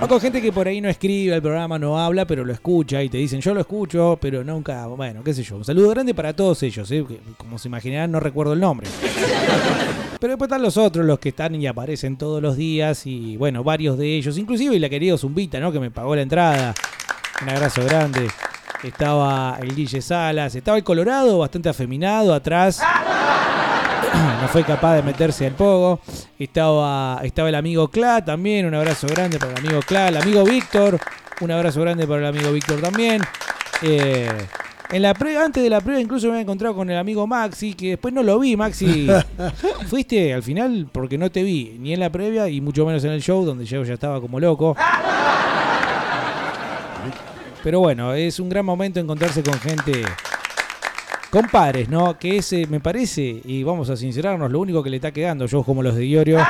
O 0.00 0.08
con 0.08 0.20
gente 0.20 0.42
que 0.42 0.50
por 0.50 0.66
ahí 0.66 0.80
no 0.80 0.88
escribe 0.88 1.36
el 1.36 1.40
programa, 1.40 1.78
no 1.78 1.98
habla, 1.98 2.26
pero 2.26 2.44
lo 2.44 2.52
escucha 2.52 3.00
y 3.02 3.08
te 3.08 3.16
dicen, 3.16 3.40
yo 3.40 3.54
lo 3.54 3.60
escucho, 3.60 4.18
pero 4.20 4.42
nunca, 4.42 4.86
bueno, 4.88 5.22
qué 5.22 5.32
sé 5.32 5.44
yo. 5.44 5.56
Un 5.56 5.64
saludo 5.64 5.90
grande 5.90 6.12
para 6.12 6.34
todos 6.34 6.62
ellos, 6.64 6.90
¿eh? 6.90 7.04
que, 7.06 7.20
como 7.36 7.58
se 7.58 7.68
imaginarán 7.68 8.10
no 8.10 8.18
recuerdo 8.18 8.54
el 8.54 8.60
nombre. 8.60 8.88
Pero 10.20 10.32
después 10.32 10.48
están 10.48 10.62
los 10.62 10.76
otros, 10.78 11.04
los 11.04 11.18
que 11.18 11.28
están 11.28 11.54
y 11.54 11.66
aparecen 11.66 12.16
todos 12.16 12.42
los 12.42 12.56
días 12.56 13.06
y 13.06 13.36
bueno, 13.36 13.62
varios 13.62 13.98
de 13.98 14.16
ellos, 14.16 14.38
inclusive 14.38 14.78
la 14.78 14.88
querida 14.88 15.18
Zumbita, 15.18 15.60
¿no? 15.60 15.70
Que 15.70 15.78
me 15.78 15.90
pagó 15.90 16.16
la 16.16 16.22
entrada. 16.22 16.74
Un 17.42 17.48
abrazo 17.50 17.84
grande. 17.84 18.28
Estaba 18.82 19.58
el 19.62 19.74
Guille 19.74 20.02
Salas, 20.02 20.54
estaba 20.54 20.76
el 20.76 20.84
Colorado, 20.84 21.38
bastante 21.38 21.68
afeminado 21.68 22.34
atrás. 22.34 22.80
No 24.40 24.48
fue 24.48 24.62
capaz 24.62 24.96
de 24.96 25.02
meterse 25.02 25.46
al 25.46 25.54
pogo. 25.54 26.00
Estaba, 26.38 27.20
estaba 27.24 27.48
el 27.48 27.54
amigo 27.54 27.88
Cla 27.88 28.24
también, 28.24 28.66
un 28.66 28.74
abrazo 28.74 29.06
grande 29.08 29.38
para 29.38 29.52
el 29.52 29.58
amigo 29.58 29.80
Cla. 29.82 30.08
El 30.08 30.16
amigo 30.18 30.44
Víctor, 30.44 30.98
un 31.40 31.50
abrazo 31.50 31.80
grande 31.80 32.06
para 32.06 32.20
el 32.20 32.26
amigo 32.36 32.52
Víctor 32.52 32.80
también. 32.80 33.22
Eh, 33.82 34.28
en 34.92 35.02
la 35.02 35.14
pre- 35.14 35.36
antes 35.38 35.62
de 35.62 35.70
la 35.70 35.80
prueba 35.80 36.00
incluso 36.00 36.26
me 36.26 36.34
había 36.34 36.42
encontrado 36.42 36.74
con 36.76 36.88
el 36.90 36.96
amigo 36.98 37.26
Maxi, 37.26 37.74
que 37.74 37.90
después 37.90 38.12
no 38.14 38.22
lo 38.22 38.38
vi, 38.38 38.56
Maxi. 38.56 39.08
Fuiste 39.88 40.32
al 40.34 40.42
final 40.42 40.86
porque 40.92 41.18
no 41.18 41.30
te 41.30 41.42
vi, 41.42 41.76
ni 41.80 41.92
en 41.94 42.00
la 42.00 42.10
previa 42.10 42.48
y 42.48 42.60
mucho 42.60 42.84
menos 42.86 43.02
en 43.04 43.10
el 43.12 43.22
show, 43.22 43.44
donde 43.44 43.64
yo 43.64 43.82
ya 43.82 43.94
estaba 43.94 44.20
como 44.20 44.38
loco. 44.38 44.76
Pero 47.64 47.80
bueno, 47.80 48.12
es 48.12 48.38
un 48.40 48.50
gran 48.50 48.66
momento 48.66 49.00
encontrarse 49.00 49.42
con 49.42 49.54
gente, 49.54 50.04
con 51.30 51.46
pares, 51.46 51.88
¿no? 51.88 52.18
Que 52.18 52.36
ese 52.36 52.66
me 52.66 52.78
parece, 52.78 53.40
y 53.42 53.62
vamos 53.62 53.88
a 53.88 53.96
sincerarnos, 53.96 54.52
lo 54.52 54.60
único 54.60 54.82
que 54.82 54.90
le 54.90 54.96
está 54.96 55.12
quedando, 55.12 55.46
shows 55.46 55.64
como 55.64 55.82
los 55.82 55.94
de 55.94 56.06
Iorio. 56.06 56.40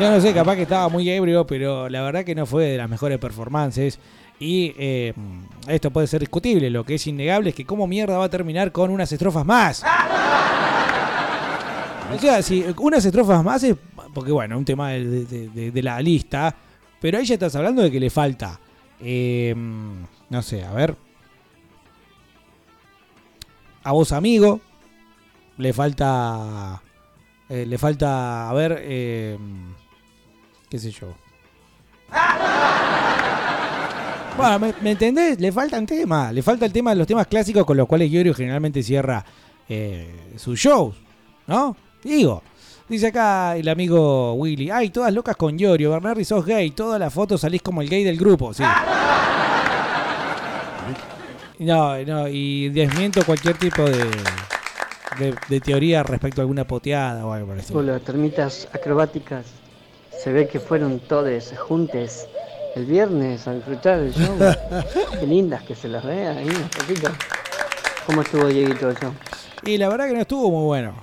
Yo 0.00 0.10
no 0.10 0.20
sé, 0.20 0.34
capaz 0.34 0.56
que 0.56 0.62
estaba 0.62 0.88
muy 0.88 1.08
ebrio, 1.08 1.46
pero 1.46 1.88
la 1.88 2.02
verdad 2.02 2.24
que 2.24 2.34
no 2.34 2.46
fue 2.46 2.64
de 2.64 2.78
las 2.78 2.90
mejores 2.90 3.18
performances. 3.18 4.00
Y 4.40 4.74
eh, 4.76 5.14
esto 5.68 5.92
puede 5.92 6.08
ser 6.08 6.18
discutible. 6.18 6.68
Lo 6.68 6.82
que 6.82 6.96
es 6.96 7.06
innegable 7.06 7.50
es 7.50 7.54
que 7.54 7.64
cómo 7.64 7.86
mierda 7.86 8.18
va 8.18 8.24
a 8.24 8.30
terminar 8.30 8.72
con 8.72 8.90
unas 8.90 9.12
estrofas 9.12 9.46
más. 9.46 9.84
O 12.12 12.18
sea, 12.18 12.42
si 12.42 12.64
unas 12.78 13.04
estrofas 13.04 13.44
más 13.44 13.62
es. 13.62 13.76
Porque 14.12 14.32
bueno, 14.32 14.58
un 14.58 14.64
tema 14.64 14.90
de 14.90 15.80
la 15.82 16.00
lista. 16.00 16.56
Pero 17.00 17.18
ahí 17.18 17.24
ya 17.24 17.34
estás 17.34 17.54
hablando 17.54 17.82
de 17.82 17.90
que 17.92 18.00
le 18.00 18.10
falta. 18.10 18.58
Eh, 19.00 19.54
no 20.30 20.42
sé, 20.42 20.64
a 20.64 20.72
ver. 20.72 20.96
A 23.82 23.92
vos, 23.92 24.12
amigo. 24.12 24.60
Le 25.56 25.72
falta. 25.72 26.82
eh, 27.48 27.66
le 27.66 27.78
falta. 27.78 28.48
A 28.48 28.52
ver. 28.52 28.78
eh, 28.82 29.38
qué 30.68 30.78
sé 30.78 30.90
yo. 30.90 31.14
Bueno, 34.36 34.72
¿me, 34.82 34.90
entendés? 34.92 35.40
Le 35.40 35.50
faltan 35.50 35.84
temas. 35.84 36.32
Le 36.32 36.42
falta 36.42 36.64
el 36.64 36.72
tema 36.72 36.90
de 36.90 36.96
los 36.96 37.08
temas 37.08 37.26
clásicos 37.26 37.64
con 37.64 37.76
los 37.76 37.88
cuales 37.88 38.08
Iorio 38.10 38.32
generalmente 38.32 38.84
cierra 38.84 39.24
eh, 39.68 40.32
sus 40.36 40.58
shows. 40.60 40.94
¿No? 41.48 41.76
Digo. 42.04 42.42
Dice 42.88 43.08
acá 43.08 43.56
el 43.56 43.68
amigo 43.68 44.32
Willy. 44.34 44.70
Ay, 44.70 44.88
todas 44.88 45.12
locas 45.12 45.36
con 45.36 45.58
Iorio. 45.58 45.90
Bernardi, 45.90 46.24
sos 46.24 46.44
gay. 46.46 46.70
Todas 46.70 46.98
las 46.98 47.12
fotos 47.12 47.42
salís 47.42 47.60
como 47.60 47.82
el 47.82 47.88
gay 47.88 48.02
del 48.02 48.16
grupo. 48.16 48.54
Sí. 48.54 48.62
No, 51.58 51.98
no. 52.04 52.28
Y 52.28 52.70
desmiento 52.70 53.24
cualquier 53.26 53.58
tipo 53.58 53.82
de, 53.82 54.04
de, 55.18 55.34
de 55.48 55.60
teoría 55.60 56.02
respecto 56.02 56.40
a 56.40 56.42
alguna 56.42 56.64
poteada 56.64 57.26
o 57.26 57.32
algo 57.32 57.52
estilo. 57.54 57.80
Hola, 57.80 57.98
termitas 57.98 58.68
acrobáticas. 58.72 59.46
Se 60.22 60.32
ve 60.32 60.48
que 60.48 60.58
fueron 60.58 60.98
todes 61.00 61.54
juntes 61.58 62.26
el 62.74 62.86
viernes 62.86 63.46
a 63.46 63.54
disfrutar 63.54 63.98
del 64.00 64.14
show. 64.14 64.36
Qué 65.20 65.26
lindas 65.26 65.62
que 65.62 65.74
se 65.74 65.88
las 65.88 66.04
vea 66.04 66.30
ahí, 66.30 66.48
un 66.48 66.68
poquito. 66.68 67.10
¿Cómo 68.06 68.22
estuvo 68.22 68.46
Dieguito 68.46 68.88
el 68.88 68.96
show? 68.96 69.12
Y 69.64 69.76
la 69.76 69.88
verdad 69.88 70.06
que 70.06 70.14
no 70.14 70.20
estuvo 70.20 70.50
muy 70.50 70.64
bueno. 70.64 70.94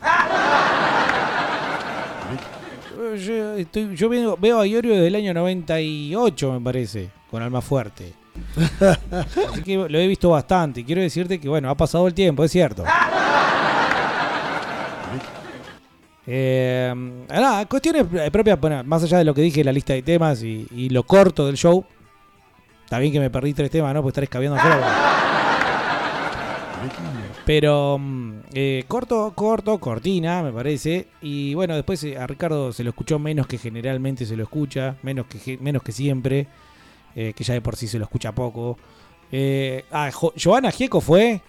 Yo, 3.16 3.54
estoy- 3.58 3.96
yo 3.96 4.10
veo, 4.10 4.38
veo 4.38 4.60
a 4.60 4.66
Iorio 4.68 4.94
desde 4.94 5.08
el 5.08 5.16
año 5.16 5.34
98, 5.34 6.52
me 6.54 6.62
parece, 6.62 7.10
con 7.30 7.44
Alma 7.44 7.62
Fuerte. 7.62 8.14
Así 9.52 9.62
que 9.64 9.76
lo 9.76 9.98
he 10.00 10.08
visto 10.08 10.30
bastante. 10.32 10.80
Y 10.82 10.84
quiero 10.84 11.02
decirte 11.02 11.40
que, 11.40 11.48
bueno, 11.48 11.70
ha 11.70 11.76
pasado 11.76 12.08
el 12.08 12.14
tiempo, 12.14 12.44
es 12.44 12.52
cierto. 12.52 12.84
Eh, 16.28 16.94
nada, 17.30 17.66
cuestiones 17.68 18.06
propias, 18.32 18.60
bueno, 18.60 18.84
más 18.84 19.04
allá 19.04 19.20
de 19.20 19.26
lo 19.26 19.34
que 19.34 19.42
dije, 19.42 19.64
la 19.64 19.72
lista 19.72 19.94
de 19.94 20.02
temas 20.02 20.42
y, 20.42 20.68
y 20.76 20.90
lo 20.90 21.04
corto 21.04 21.46
del 21.46 21.56
show. 21.56 21.86
Está 22.84 23.00
bien 23.00 23.12
que 23.14 23.20
me 23.20 23.30
perdí 23.30 23.54
tres 23.54 23.70
temas, 23.72 23.94
¿no? 23.94 24.02
Pues 24.02 24.12
estar 24.14 24.24
escabeando 24.24 24.58
afuera. 24.60 25.25
Pero 27.46 27.98
mm, 28.00 28.34
eh, 28.54 28.86
corto, 28.88 29.32
corto, 29.36 29.78
cortina, 29.80 30.42
me 30.42 30.52
parece. 30.52 31.08
Y 31.22 31.54
bueno, 31.54 31.76
después 31.76 32.04
eh, 32.04 32.18
a 32.18 32.26
Ricardo 32.26 32.74
se 32.74 32.84
lo 32.84 32.90
escuchó 32.90 33.20
menos 33.20 33.46
que 33.48 33.58
generalmente 33.58 34.26
se 34.26 34.36
lo 34.36 34.44
escucha, 34.44 34.96
menos 35.04 35.28
que, 35.28 35.58
menos 35.60 35.84
que 35.84 35.92
siempre, 35.92 36.48
eh, 37.16 37.34
que 37.36 37.44
ya 37.44 37.54
de 37.54 37.62
por 37.62 37.76
sí 37.76 37.88
se 37.88 38.00
lo 38.00 38.06
escucha 38.06 38.32
poco. 38.32 38.78
Eh, 39.32 39.86
ah, 39.92 40.10
Jo- 40.12 40.34
Joana 40.42 40.72
Gieco 40.72 41.02
fue. 41.02 41.42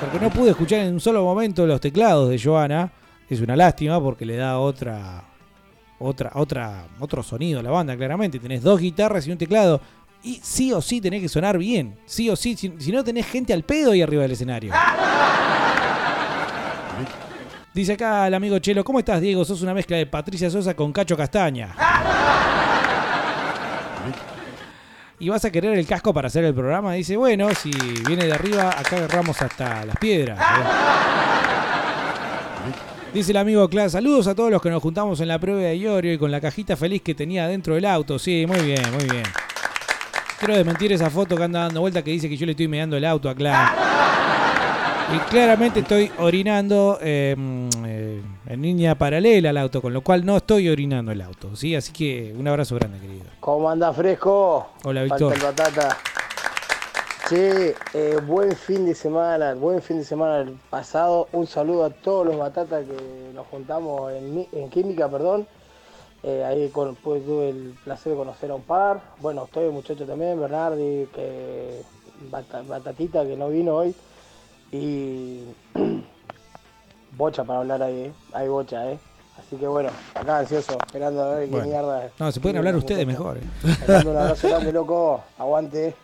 Porque 0.00 0.18
no 0.20 0.30
pude 0.30 0.50
escuchar 0.50 0.80
en 0.80 0.94
un 0.94 1.00
solo 1.00 1.22
momento 1.24 1.66
los 1.66 1.80
teclados 1.80 2.28
de 2.28 2.38
Joana. 2.38 2.92
Es 3.30 3.40
una 3.40 3.56
lástima 3.56 3.98
porque 4.02 4.26
le 4.26 4.36
da 4.36 4.58
otra, 4.58 5.24
otra, 5.98 6.30
otra, 6.34 6.84
otro 7.00 7.22
sonido 7.22 7.60
a 7.60 7.62
la 7.62 7.70
banda, 7.70 7.96
claramente. 7.96 8.38
Tenés 8.38 8.62
dos 8.62 8.78
guitarras 8.80 9.26
y 9.26 9.32
un 9.32 9.38
teclado. 9.38 9.80
Y 10.24 10.40
sí 10.42 10.72
o 10.72 10.80
sí 10.80 11.02
tenés 11.02 11.20
que 11.20 11.28
sonar 11.28 11.58
bien. 11.58 11.96
Sí 12.06 12.30
o 12.30 12.36
sí. 12.36 12.56
Si, 12.56 12.72
si 12.78 12.90
no 12.90 13.04
tenés 13.04 13.26
gente 13.26 13.52
al 13.52 13.62
pedo 13.62 13.92
ahí 13.92 14.00
arriba 14.00 14.22
del 14.22 14.32
escenario. 14.32 14.72
Dice 17.74 17.92
acá 17.92 18.26
el 18.26 18.34
amigo 18.34 18.58
Chelo, 18.58 18.84
¿cómo 18.84 19.00
estás, 19.00 19.20
Diego? 19.20 19.44
Sos 19.44 19.60
una 19.60 19.74
mezcla 19.74 19.98
de 19.98 20.06
Patricia 20.06 20.48
Sosa 20.48 20.74
con 20.74 20.92
Cacho 20.92 21.16
Castaña. 21.16 21.74
¿Y 25.18 25.28
vas 25.28 25.44
a 25.44 25.50
querer 25.50 25.78
el 25.78 25.86
casco 25.86 26.14
para 26.14 26.28
hacer 26.28 26.44
el 26.44 26.54
programa? 26.54 26.94
Dice, 26.94 27.16
bueno, 27.16 27.48
si 27.54 27.70
viene 28.06 28.24
de 28.26 28.32
arriba, 28.32 28.70
acá 28.70 28.96
agarramos 28.96 29.40
hasta 29.42 29.84
las 29.84 29.96
piedras. 29.96 30.38
¿eh? 30.38 30.42
Dice 33.12 33.30
el 33.32 33.36
amigo 33.36 33.68
Clas, 33.68 33.92
saludos 33.92 34.26
a 34.26 34.34
todos 34.34 34.50
los 34.50 34.62
que 34.62 34.70
nos 34.70 34.82
juntamos 34.82 35.20
en 35.20 35.28
la 35.28 35.38
prueba 35.38 35.60
de 35.60 35.76
Iorio 35.76 36.12
y 36.12 36.18
con 36.18 36.30
la 36.30 36.40
cajita 36.40 36.76
feliz 36.76 37.02
que 37.02 37.14
tenía 37.14 37.46
dentro 37.46 37.74
del 37.74 37.84
auto. 37.84 38.18
Sí, 38.18 38.44
muy 38.46 38.60
bien, 38.60 38.82
muy 38.92 39.04
bien. 39.04 39.24
Quiero 40.44 40.58
desmentir 40.58 40.92
esa 40.92 41.08
foto 41.08 41.38
que 41.38 41.42
anda 41.42 41.60
dando 41.60 41.80
vuelta 41.80 42.04
que 42.04 42.10
dice 42.10 42.28
que 42.28 42.36
yo 42.36 42.44
le 42.44 42.52
estoy 42.52 42.68
meando 42.68 42.98
el 42.98 43.06
auto 43.06 43.30
a 43.30 43.34
Clas. 43.34 43.72
Y 45.14 45.18
claramente 45.30 45.80
estoy 45.80 46.12
orinando 46.18 46.98
eh, 47.00 47.34
mm, 47.34 47.68
eh, 47.86 48.22
en 48.48 48.60
línea 48.60 48.94
paralela 48.94 49.48
al 49.48 49.56
auto, 49.56 49.80
con 49.80 49.94
lo 49.94 50.02
cual 50.02 50.26
no 50.26 50.36
estoy 50.36 50.68
orinando 50.68 51.12
el 51.12 51.22
auto. 51.22 51.56
¿sí? 51.56 51.74
Así 51.74 51.94
que 51.94 52.34
un 52.38 52.46
abrazo 52.46 52.74
grande, 52.74 52.98
querido. 52.98 53.24
¿Cómo 53.40 53.70
anda 53.70 53.90
fresco? 53.94 54.68
Hola, 54.84 55.04
Víctor. 55.04 55.32
el 55.32 55.40
batata. 55.40 55.96
Che, 57.26 57.74
eh, 57.94 58.18
buen 58.26 58.54
fin 58.54 58.84
de 58.84 58.94
semana, 58.94 59.54
buen 59.54 59.80
fin 59.80 59.96
de 59.96 60.04
semana 60.04 60.40
el 60.40 60.58
pasado. 60.68 61.26
Un 61.32 61.46
saludo 61.46 61.86
a 61.86 61.88
todos 61.90 62.26
los 62.26 62.36
batatas 62.36 62.84
que 62.84 63.32
nos 63.32 63.46
juntamos 63.46 64.12
en, 64.12 64.46
en 64.52 64.68
química, 64.68 65.08
perdón. 65.08 65.46
Eh, 66.26 66.42
ahí 66.42 66.68
con, 66.70 66.94
pues, 66.96 67.22
tuve 67.24 67.50
el 67.50 67.74
placer 67.84 68.12
de 68.12 68.18
conocer 68.18 68.50
a 68.50 68.54
un 68.54 68.62
par. 68.62 69.00
Bueno, 69.20 69.42
a 69.42 69.44
ustedes 69.44 69.70
muchachos 69.72 70.06
también, 70.06 70.40
Bernardi, 70.40 71.06
que, 71.14 71.82
Bata- 72.30 72.62
Batatita 72.62 73.24
que 73.26 73.36
no 73.36 73.48
vino 73.50 73.74
hoy. 73.76 73.94
Y 74.72 75.42
bocha 77.16 77.44
para 77.44 77.60
hablar 77.60 77.82
ahí, 77.82 78.04
eh. 78.04 78.12
hay 78.32 78.48
bocha, 78.48 78.90
¿eh? 78.90 78.98
Así 79.38 79.56
que 79.56 79.66
bueno, 79.66 79.90
acá 80.14 80.38
ansioso, 80.38 80.78
esperando 80.86 81.22
a 81.22 81.34
ver 81.34 81.48
Bueno. 81.48 81.64
qué 81.64 81.70
mierda. 81.70 82.08
No, 82.18 82.32
se 82.32 82.40
pueden 82.40 82.56
hablar 82.58 82.76
ustedes 82.76 83.06
mejor. 83.06 83.36
¿eh? 83.38 83.40
Mando 83.88 84.10
un 84.12 84.16
abrazo 84.16 84.48
grande, 84.48 84.72
loco. 84.72 85.22
Aguante. 85.38 85.94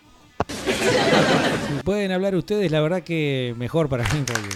Si 0.59 1.83
pueden 1.85 2.13
hablar 2.13 2.35
ustedes, 2.35 2.71
la 2.71 2.81
verdad 2.81 3.03
que 3.03 3.55
mejor 3.57 3.89
para 3.89 4.03
mí. 4.13 4.25
Porque... 4.27 4.49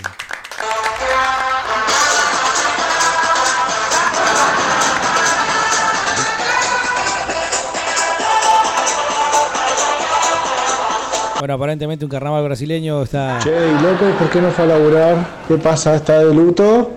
Bueno, 11.44 11.56
aparentemente 11.56 12.06
un 12.06 12.10
carnaval 12.10 12.42
brasileño 12.42 13.02
está. 13.02 13.38
Che, 13.40 13.50
¿y 13.50 13.82
loco? 13.82 14.06
¿Por 14.18 14.30
qué 14.30 14.40
no 14.40 14.50
fue 14.50 14.64
a 14.64 14.68
laburar? 14.68 15.26
¿Qué 15.46 15.58
pasa? 15.58 15.94
¿Está 15.94 16.20
de 16.20 16.32
luto? 16.32 16.92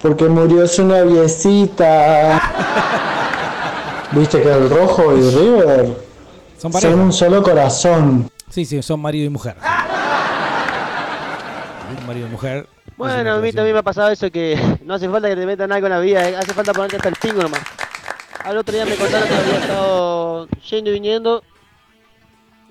Porque 0.00 0.26
murió 0.26 0.68
su 0.68 0.84
noviecita. 0.84 2.40
¿Viste 4.12 4.40
que 4.40 4.52
el 4.52 4.70
rojo 4.70 5.16
y 5.16 5.22
River 5.22 5.96
Son 6.58 6.72
son, 6.72 7.00
un 7.00 7.12
solo 7.12 7.42
corazón? 7.42 8.30
Sí, 8.50 8.64
sí, 8.64 8.80
son 8.82 9.00
marido 9.00 9.26
y 9.26 9.30
mujer. 9.30 9.56
Marido 12.06 12.28
y 12.28 12.30
mujer. 12.30 12.68
Bueno, 12.96 13.32
a 13.32 13.38
mí 13.38 13.52
también 13.52 13.74
me 13.74 13.80
ha 13.80 13.82
pasado 13.82 14.12
eso 14.12 14.30
que 14.30 14.78
no 14.84 14.94
hace 14.94 15.08
falta 15.08 15.28
que 15.28 15.34
te 15.34 15.44
metan 15.44 15.72
algo 15.72 15.88
en 15.88 15.92
la 15.92 15.98
vida, 15.98 16.28
eh, 16.28 16.36
hace 16.36 16.54
falta 16.54 16.72
ponerte 16.72 16.98
hasta 16.98 17.08
el 17.08 17.16
pingo 17.16 17.42
nomás. 17.42 17.62
Al 18.44 18.56
otro 18.58 18.76
día 18.76 18.84
me 18.84 18.94
contaron 18.94 19.26
que 19.26 19.34
había 19.34 19.58
estado 19.58 20.46
yendo 20.70 20.90
y 20.90 20.92
viniendo 20.92 21.42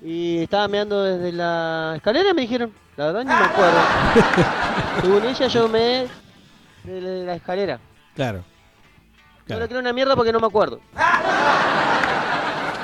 y 0.04 0.38
estaba 0.38 0.66
meando 0.68 1.02
desde 1.02 1.32
la 1.32 1.94
escalera, 1.96 2.34
me 2.34 2.42
dijeron. 2.42 2.72
La 2.96 3.06
verdad 3.06 3.20
ni 3.20 3.28
me 3.28 3.34
acuerdo. 3.34 3.80
Según 5.00 5.24
ella 5.24 5.46
yo 5.46 5.68
me 5.68 6.06
desde 6.84 7.24
la 7.24 7.34
escalera. 7.34 7.80
Claro. 8.14 8.44
No 9.46 9.58
le 9.58 9.68
creo 9.68 9.80
una 9.80 9.92
mierda 9.92 10.14
porque 10.14 10.32
no 10.32 10.40
me 10.40 10.46
acuerdo. 10.46 10.80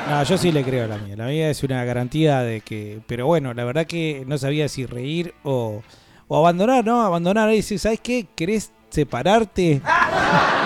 No, 0.08 0.22
yo 0.22 0.38
sí 0.38 0.50
le 0.50 0.64
creo 0.64 0.84
a 0.84 0.88
la 0.88 0.96
mía. 0.96 1.16
La 1.16 1.26
mía 1.26 1.50
es 1.50 1.62
una 1.62 1.84
garantía 1.84 2.40
de 2.40 2.62
que. 2.62 3.00
Pero 3.06 3.26
bueno, 3.26 3.52
la 3.52 3.64
verdad 3.64 3.86
que 3.86 4.24
no 4.26 4.38
sabía 4.38 4.68
si 4.68 4.86
reír 4.86 5.34
o, 5.42 5.82
o 6.26 6.38
abandonar, 6.38 6.84
¿no? 6.84 7.02
Abandonar. 7.02 7.50
Y 7.52 7.56
dice, 7.56 7.78
¿sabes 7.78 8.00
qué? 8.00 8.26
¿Querés 8.34 8.72
separarte? 8.88 9.82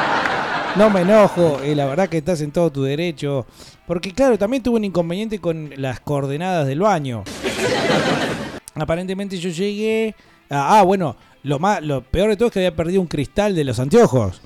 No 0.77 0.89
me 0.89 1.03
enojo, 1.03 1.61
eh, 1.63 1.75
la 1.75 1.85
verdad 1.85 2.09
que 2.09 2.19
estás 2.19 2.41
en 2.41 2.51
todo 2.51 2.73
tu 2.73 2.83
derecho. 2.83 3.47
Porque 3.87 4.13
claro, 4.13 4.39
también 4.39 4.63
tuve 4.63 4.77
un 4.77 4.85
inconveniente 4.85 5.39
con 5.39 5.71
las 5.77 6.01
coordenadas 6.01 6.67
del 6.67 6.81
baño. 6.81 7.25
Aparentemente 8.75 9.37
yo 9.39 9.51
llegué... 9.51 10.15
Ah, 10.49 10.83
bueno, 10.83 11.17
lo, 11.43 11.59
más, 11.59 11.83
lo 11.83 12.03
peor 12.03 12.31
de 12.31 12.37
todo 12.37 12.49
es 12.49 12.53
que 12.53 12.61
había 12.61 12.75
perdido 12.75 13.01
un 13.03 13.07
cristal 13.07 13.55
de 13.55 13.65
los 13.65 13.79
anteojos. 13.81 14.41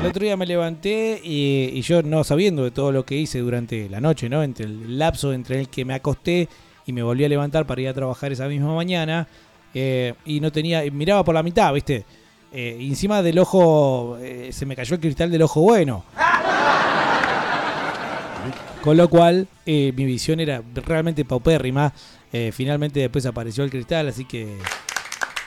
El 0.00 0.06
otro 0.06 0.24
día 0.24 0.36
me 0.36 0.46
levanté 0.46 1.20
y, 1.22 1.70
y 1.74 1.82
yo 1.82 2.02
no 2.02 2.24
sabiendo 2.24 2.64
de 2.64 2.70
todo 2.70 2.92
lo 2.92 3.04
que 3.04 3.14
hice 3.14 3.38
durante 3.40 3.88
la 3.88 4.00
noche, 4.00 4.28
¿no? 4.28 4.42
Entre 4.42 4.66
el 4.66 4.98
lapso 4.98 5.32
entre 5.32 5.60
el 5.60 5.68
que 5.68 5.84
me 5.84 5.94
acosté 5.94 6.48
y 6.86 6.92
me 6.92 7.02
volví 7.02 7.24
a 7.24 7.28
levantar 7.28 7.66
para 7.66 7.80
ir 7.82 7.88
a 7.88 7.94
trabajar 7.94 8.32
esa 8.32 8.48
misma 8.48 8.74
mañana. 8.74 9.28
eh, 9.74 10.14
y 10.26 10.40
no 10.40 10.50
tenía, 10.52 10.82
miraba 10.90 11.24
por 11.24 11.34
la 11.34 11.42
mitad, 11.42 11.72
¿viste? 11.72 12.04
Eh, 12.54 12.76
encima 12.80 13.22
del 13.22 13.38
ojo, 13.38 14.18
eh, 14.20 14.50
se 14.52 14.66
me 14.66 14.76
cayó 14.76 14.94
el 14.94 15.00
cristal 15.00 15.30
del 15.30 15.42
ojo 15.42 15.62
bueno. 15.62 16.04
Con 18.82 18.96
lo 18.96 19.08
cual, 19.08 19.46
eh, 19.64 19.92
mi 19.96 20.04
visión 20.04 20.40
era 20.40 20.62
realmente 20.74 21.24
paupérrima. 21.24 21.92
Finalmente 22.52 22.98
después 22.98 23.26
apareció 23.26 23.62
el 23.62 23.68
cristal, 23.70 24.08
así 24.08 24.24
que 24.24 24.56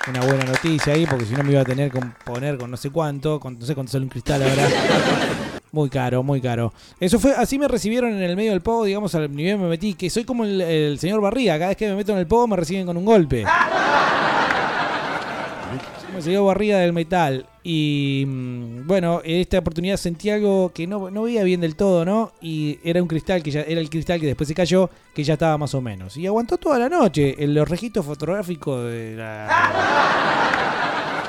una 0.08 0.20
buena 0.20 0.44
noticia 0.44 0.94
ahí, 0.94 1.08
porque 1.08 1.26
si 1.26 1.34
no 1.34 1.44
me 1.44 1.52
iba 1.52 1.62
a 1.62 1.66
tener 1.66 1.92
que 1.92 2.00
poner 2.24 2.60
con 2.60 2.70
no 2.70 2.78
sé 2.78 2.92
cuánto, 2.92 3.40
con, 3.40 3.58
no 3.58 3.66
sé 3.66 3.74
cuánto 3.74 3.92
sale 3.92 4.04
un 4.04 4.10
cristal 4.10 4.44
ahora. 4.44 4.68
Muy 5.72 5.90
caro, 5.90 6.22
muy 6.22 6.42
caro. 6.42 6.72
Eso 7.00 7.18
fue, 7.18 7.34
así 7.34 7.58
me 7.58 7.68
recibieron 7.68 8.14
en 8.14 8.22
el 8.22 8.36
medio 8.36 8.52
del 8.52 8.62
pogo, 8.62 8.86
digamos, 8.86 9.16
al 9.16 9.36
nivel 9.36 9.58
me 9.58 9.68
metí, 9.68 9.96
que 9.96 10.12
soy 10.12 10.26
como 10.26 10.46
el, 10.46 10.62
el 10.62 11.00
señor 11.00 11.22
Barriga, 11.22 11.56
cada 11.56 11.70
vez 11.70 11.78
que 11.78 11.90
me 11.90 11.96
meto 11.96 12.12
en 12.12 12.20
el 12.20 12.28
pogo 12.28 12.48
me 12.48 12.56
reciben 12.56 12.86
con 12.86 12.98
un 12.98 13.04
golpe. 13.04 13.46
Me 16.16 16.22
salió 16.22 16.46
barriga 16.46 16.80
del 16.80 16.94
metal. 16.94 17.46
Y 17.62 18.24
mm, 18.28 18.88
bueno, 18.88 19.22
en 19.24 19.42
esta 19.42 19.60
oportunidad 19.60 19.98
sentí 19.98 20.30
algo 20.30 20.72
que 20.74 20.88
no, 20.88 21.10
no 21.10 21.24
veía 21.24 21.44
bien 21.44 21.62
del 21.62 21.76
todo, 21.76 22.06
¿no? 22.06 22.32
Y 22.42 22.80
era 22.84 23.02
un 23.02 23.08
cristal 23.08 23.44
que 23.44 23.52
ya 23.52 23.62
era 23.62 23.82
el 23.82 23.90
cristal 23.90 24.20
que 24.20 24.28
después 24.28 24.48
se 24.48 24.56
cayó, 24.56 24.90
que 25.14 25.24
ya 25.24 25.34
estaba 25.34 25.58
más 25.58 25.74
o 25.74 25.82
menos. 25.82 26.16
Y 26.16 26.28
aguantó 26.28 26.58
toda 26.58 26.80
la 26.80 26.90
noche. 26.90 27.36
En 27.44 27.54
los 27.54 27.68
registros 27.68 28.06
fotográficos 28.06 28.86
de 28.86 29.16
la. 29.18 29.48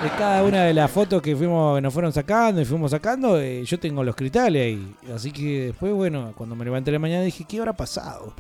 De 0.03 0.11
cada 0.11 0.43
una 0.43 0.65
de 0.65 0.75
las 0.75 0.91
fotos 0.91 1.23
que 1.23 1.35
fuimos, 1.35 1.79
que 1.79 1.81
nos 1.81 1.93
fueron 1.93 2.13
sacando 2.13 2.61
y 2.61 2.67
fuimos 2.67 2.91
sacando, 2.91 3.41
eh, 3.41 3.65
yo 3.65 3.81
tengo 3.81 4.05
los 4.05 4.15
cristales 4.15 4.63
ahí. 4.63 4.95
Así 5.15 5.33
que 5.33 5.69
después, 5.69 5.91
bueno, 5.95 6.35
cuando 6.37 6.55
me 6.55 6.67
levanté 6.67 6.93
la 6.93 6.99
mañana 6.99 7.23
dije, 7.23 7.47
¿qué 7.49 7.59
habrá 7.59 7.73
pasado? 7.73 8.35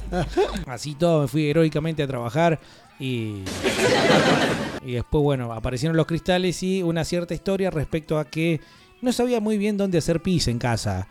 Así 0.66 0.94
todo, 0.94 1.22
me 1.22 1.28
fui 1.28 1.50
heroicamente 1.50 2.00
a 2.04 2.06
trabajar 2.06 2.60
y. 3.00 3.42
Y 4.84 4.92
después, 4.92 5.22
bueno, 5.22 5.52
aparecieron 5.52 5.96
los 5.96 6.06
cristales 6.06 6.62
y 6.62 6.82
una 6.82 7.04
cierta 7.04 7.34
historia 7.34 7.70
respecto 7.70 8.18
a 8.18 8.24
que 8.26 8.60
no 9.00 9.12
sabía 9.12 9.40
muy 9.40 9.56
bien 9.58 9.76
dónde 9.76 9.98
hacer 9.98 10.20
pis 10.20 10.48
en 10.48 10.58
casa. 10.58 11.06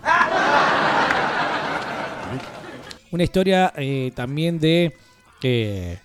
Una 3.12 3.24
historia 3.24 3.72
eh, 3.76 4.12
también 4.16 4.60
de, 4.60 4.96
eh, 5.44 6.00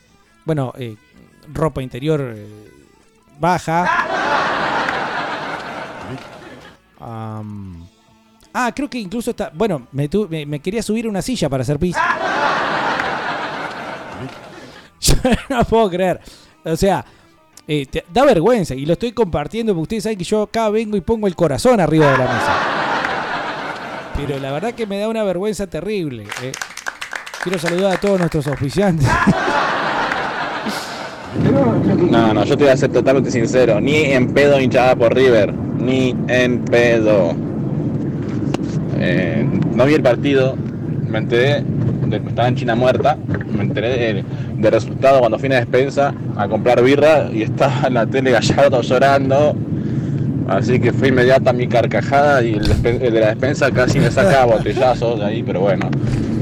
bueno, 0.45 0.73
eh, 0.79 0.97
ropa 1.53 1.83
interior 1.83 2.21
eh, 2.37 2.47
baja. 3.41 3.87
Ah, 7.01 8.73
creo 8.75 8.89
que 8.91 8.99
incluso 8.99 9.31
está, 9.31 9.51
bueno, 9.55 9.87
me, 9.93 10.09
tu- 10.09 10.29
me- 10.29 10.61
quería 10.61 10.83
subir 10.83 11.07
una 11.07 11.23
silla 11.23 11.49
para 11.49 11.63
hacer 11.63 11.79
pis. 11.79 11.97
Yo 15.01 15.15
no 15.49 15.65
puedo 15.65 15.89
creer. 15.91 16.21
O 16.65 16.77
sea, 16.77 17.05
eh, 17.69 17.87
te- 17.87 18.05
da 18.13 18.25
vergüenza 18.25 18.75
y 18.75 18.87
lo 18.87 18.95
estoy 18.95 19.13
compartiendo 19.13 19.73
porque 19.75 19.83
ustedes 19.83 20.03
saben 20.05 20.19
que 20.19 20.25
yo 20.25 20.43
acá 20.43 20.69
vengo 20.71 20.97
y 20.97 21.01
pongo 21.03 21.27
el 21.27 21.37
corazón 21.37 21.79
arriba 21.81 22.07
de 22.11 22.19
la 22.19 22.25
mesa. 22.25 22.57
Pero 24.17 24.39
la 24.41 24.51
verdad 24.51 24.73
que 24.75 24.87
me 24.87 24.99
da 24.99 25.09
una 25.09 25.23
vergüenza 25.23 25.67
terrible. 25.69 26.25
eh. 26.43 26.53
Quiero 27.43 27.59
saludar 27.59 27.95
a 27.97 28.01
todos 28.01 28.19
nuestros 28.19 28.47
auspiciantes. 28.49 29.07
No, 32.11 32.35
no, 32.35 32.45
yo 32.45 32.57
te 32.57 32.65
voy 32.65 32.73
a 32.73 32.77
ser 32.77 32.91
totalmente 32.91 33.31
sincero. 33.31 33.81
Ni 33.81 33.97
en 33.97 34.33
pedo 34.33 34.61
hinchada 34.61 34.97
por 34.97 35.15
River. 35.15 35.53
Ni 35.55 36.15
en 36.27 36.65
pedo. 36.65 37.33
Eh, 38.99 39.47
no 39.75 39.85
vi 39.87 39.95
el 39.95 40.03
partido. 40.03 40.57
Me 41.09 41.19
enteré. 41.19 41.63
De, 42.11 42.16
estaba 42.18 42.49
en 42.49 42.57
China 42.57 42.75
muerta. 42.75 43.16
Me 43.53 43.62
enteré 43.64 43.88
de- 44.14 44.25
del 44.57 44.73
resultado 44.73 45.21
cuando 45.21 45.38
fui 45.38 45.47
a 45.49 45.51
la 45.53 45.57
despensa 45.61 46.12
a 46.37 46.49
comprar 46.49 46.83
birra 46.83 47.29
y 47.33 47.42
estaba 47.42 47.87
en 47.87 47.94
la 47.94 48.07
tele 48.07 48.31
Gallardo 48.33 48.81
llorando. 48.83 49.55
Así 50.49 50.81
que 50.81 50.92
fue 50.92 51.09
inmediata 51.09 51.53
mi 51.53 51.68
carcajada 51.68 52.42
y 52.42 52.55
el, 52.55 52.83
de 52.83 53.11
la 53.21 53.29
despensa 53.29 53.71
casi 53.71 53.99
me 53.99 54.11
sacaba 54.11 54.44
botellazos 54.57 55.18
de 55.21 55.27
ahí, 55.27 55.42
pero 55.42 55.61
bueno, 55.61 55.90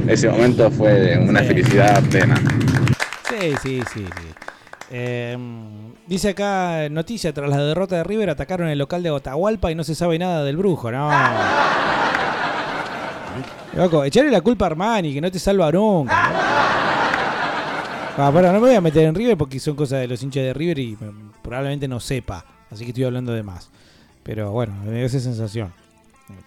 ese 0.07 0.29
momento 0.29 0.71
fue 0.71 0.93
de 0.93 1.19
una 1.19 1.41
felicidad 1.43 2.01
plena. 2.05 2.37
Sí, 3.29 3.53
sí, 3.63 3.83
sí. 3.93 4.05
sí. 4.05 4.29
Eh, 4.93 5.37
dice 6.07 6.29
acá, 6.29 6.89
noticia, 6.89 7.33
tras 7.35 7.51
la 7.51 7.57
derrota 7.59 7.97
de 7.97 8.05
River 8.05 8.31
atacaron 8.31 8.69
el 8.69 8.79
local 8.79 9.03
de 9.03 9.09
Atahualpa 9.09 9.73
y 9.73 9.75
no 9.75 9.83
se 9.83 9.97
sabe 9.97 10.17
nada 10.21 10.45
del 10.45 10.57
brujo, 10.57 10.93
no. 10.93 11.11
Loco, 13.77 14.05
echarle 14.05 14.31
la 14.31 14.41
culpa 14.41 14.65
a 14.65 14.69
Armani, 14.69 15.13
que 15.13 15.21
no 15.21 15.31
te 15.31 15.39
salva 15.39 15.71
nunca. 15.71 16.15
Ah, 18.19 18.31
pará, 18.33 18.51
no 18.51 18.55
me 18.55 18.69
voy 18.69 18.75
a 18.75 18.81
meter 18.81 19.05
en 19.05 19.15
River 19.15 19.37
porque 19.37 19.61
son 19.61 19.77
cosas 19.77 20.01
de 20.01 20.09
los 20.09 20.23
hinchas 20.23 20.43
de 20.43 20.55
River 20.55 20.79
y 20.79 20.97
probablemente 21.43 21.87
no 21.87 22.01
sepa. 22.01 22.43
Así 22.71 22.85
que 22.85 22.91
estoy 22.91 23.05
hablando 23.05 23.33
de 23.33 23.43
más. 23.43 23.69
Pero 24.23 24.51
bueno, 24.51 24.73
me 24.83 24.93
dio 24.97 25.05
esa 25.05 25.21
sensación. 25.21 25.75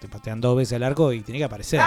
Te 0.02 0.08
patean 0.08 0.42
dos 0.42 0.58
veces 0.58 0.78
al 0.78 0.84
arco 0.84 1.14
y 1.14 1.22
tiene 1.22 1.38
que 1.38 1.46
aparecer. 1.46 1.82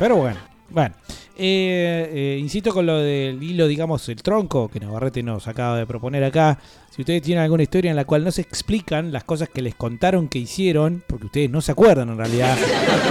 Pero 0.00 0.16
bueno, 0.16 0.40
bueno. 0.70 0.94
Eh, 1.38 2.10
eh, 2.14 2.38
insisto 2.40 2.72
con 2.72 2.86
lo 2.86 2.98
del 2.98 3.42
hilo, 3.42 3.66
digamos, 3.66 4.08
el 4.08 4.22
tronco 4.22 4.68
que 4.68 4.80
Navarrete 4.80 5.22
nos 5.22 5.46
acaba 5.46 5.76
de 5.76 5.86
proponer 5.86 6.24
acá. 6.24 6.58
Si 6.90 7.02
ustedes 7.02 7.20
tienen 7.20 7.44
alguna 7.44 7.62
historia 7.62 7.90
en 7.90 7.96
la 7.96 8.06
cual 8.06 8.24
no 8.24 8.30
se 8.30 8.40
explican 8.40 9.12
las 9.12 9.24
cosas 9.24 9.50
que 9.50 9.60
les 9.60 9.74
contaron 9.74 10.28
que 10.28 10.38
hicieron, 10.38 11.04
porque 11.06 11.26
ustedes 11.26 11.50
no 11.50 11.60
se 11.60 11.72
acuerdan 11.72 12.08
en 12.08 12.16
realidad, 12.16 12.56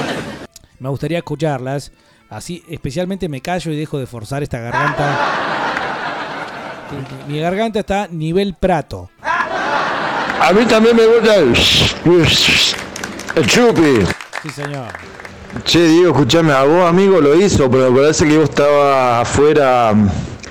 me 0.80 0.90
gustaría 0.90 1.20
escucharlas. 1.20 1.92
Así, 2.28 2.64
especialmente 2.68 3.30
me 3.30 3.42
callo 3.42 3.72
y 3.72 3.78
dejo 3.78 4.00
de 4.00 4.08
forzar 4.08 4.42
esta 4.42 4.58
garganta. 4.60 5.20
Mi 7.28 7.40
garganta 7.40 7.82
está 7.82 8.08
nivel 8.08 8.56
prato. 8.56 9.12
A 9.22 10.52
mí 10.52 10.66
también 10.66 10.96
me 10.96 11.06
gusta 11.06 11.36
el, 11.36 11.54
el 13.36 13.48
chupi. 13.48 14.06
Sí, 14.42 14.50
señor. 14.50 14.88
Che, 15.64 15.88
Diego, 15.88 16.12
escuchame, 16.12 16.52
a 16.54 16.64
vos, 16.64 16.88
amigo, 16.88 17.20
lo 17.22 17.36
hizo, 17.36 17.70
pero 17.72 17.90
me 17.90 18.02
parece 18.02 18.28
que 18.28 18.38
vos 18.38 18.50
estabas 18.50 19.28
afuera. 19.28 19.90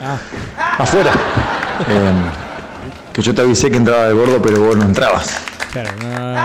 Ah. 0.00 0.18
Afuera. 0.78 1.12
Eh, 1.88 2.12
que 3.12 3.22
yo 3.22 3.34
te 3.34 3.42
avisé 3.42 3.70
que 3.70 3.76
entraba 3.76 4.08
de 4.08 4.14
gordo, 4.14 4.40
pero 4.42 4.60
vos 4.60 4.76
no 4.76 4.84
entrabas. 4.84 5.38
Claro, 5.72 5.90
no, 6.00 6.08
no, 6.08 6.34
no, 6.34 6.40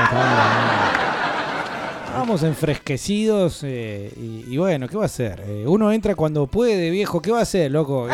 estábamos, 2.05 2.43
enfresquecidos 2.43 3.61
eh, 3.63 4.11
y, 4.17 4.45
y 4.53 4.57
bueno, 4.57 4.87
¿qué 4.87 4.97
va 4.97 5.03
a 5.03 5.05
hacer? 5.05 5.41
Eh, 5.47 5.63
uno 5.67 5.91
entra 5.91 6.15
cuando 6.15 6.47
puede, 6.47 6.89
viejo. 6.89 7.21
¿Qué 7.21 7.31
va 7.31 7.39
a 7.39 7.43
hacer, 7.43 7.71
loco? 7.71 8.07
Eh, 8.09 8.13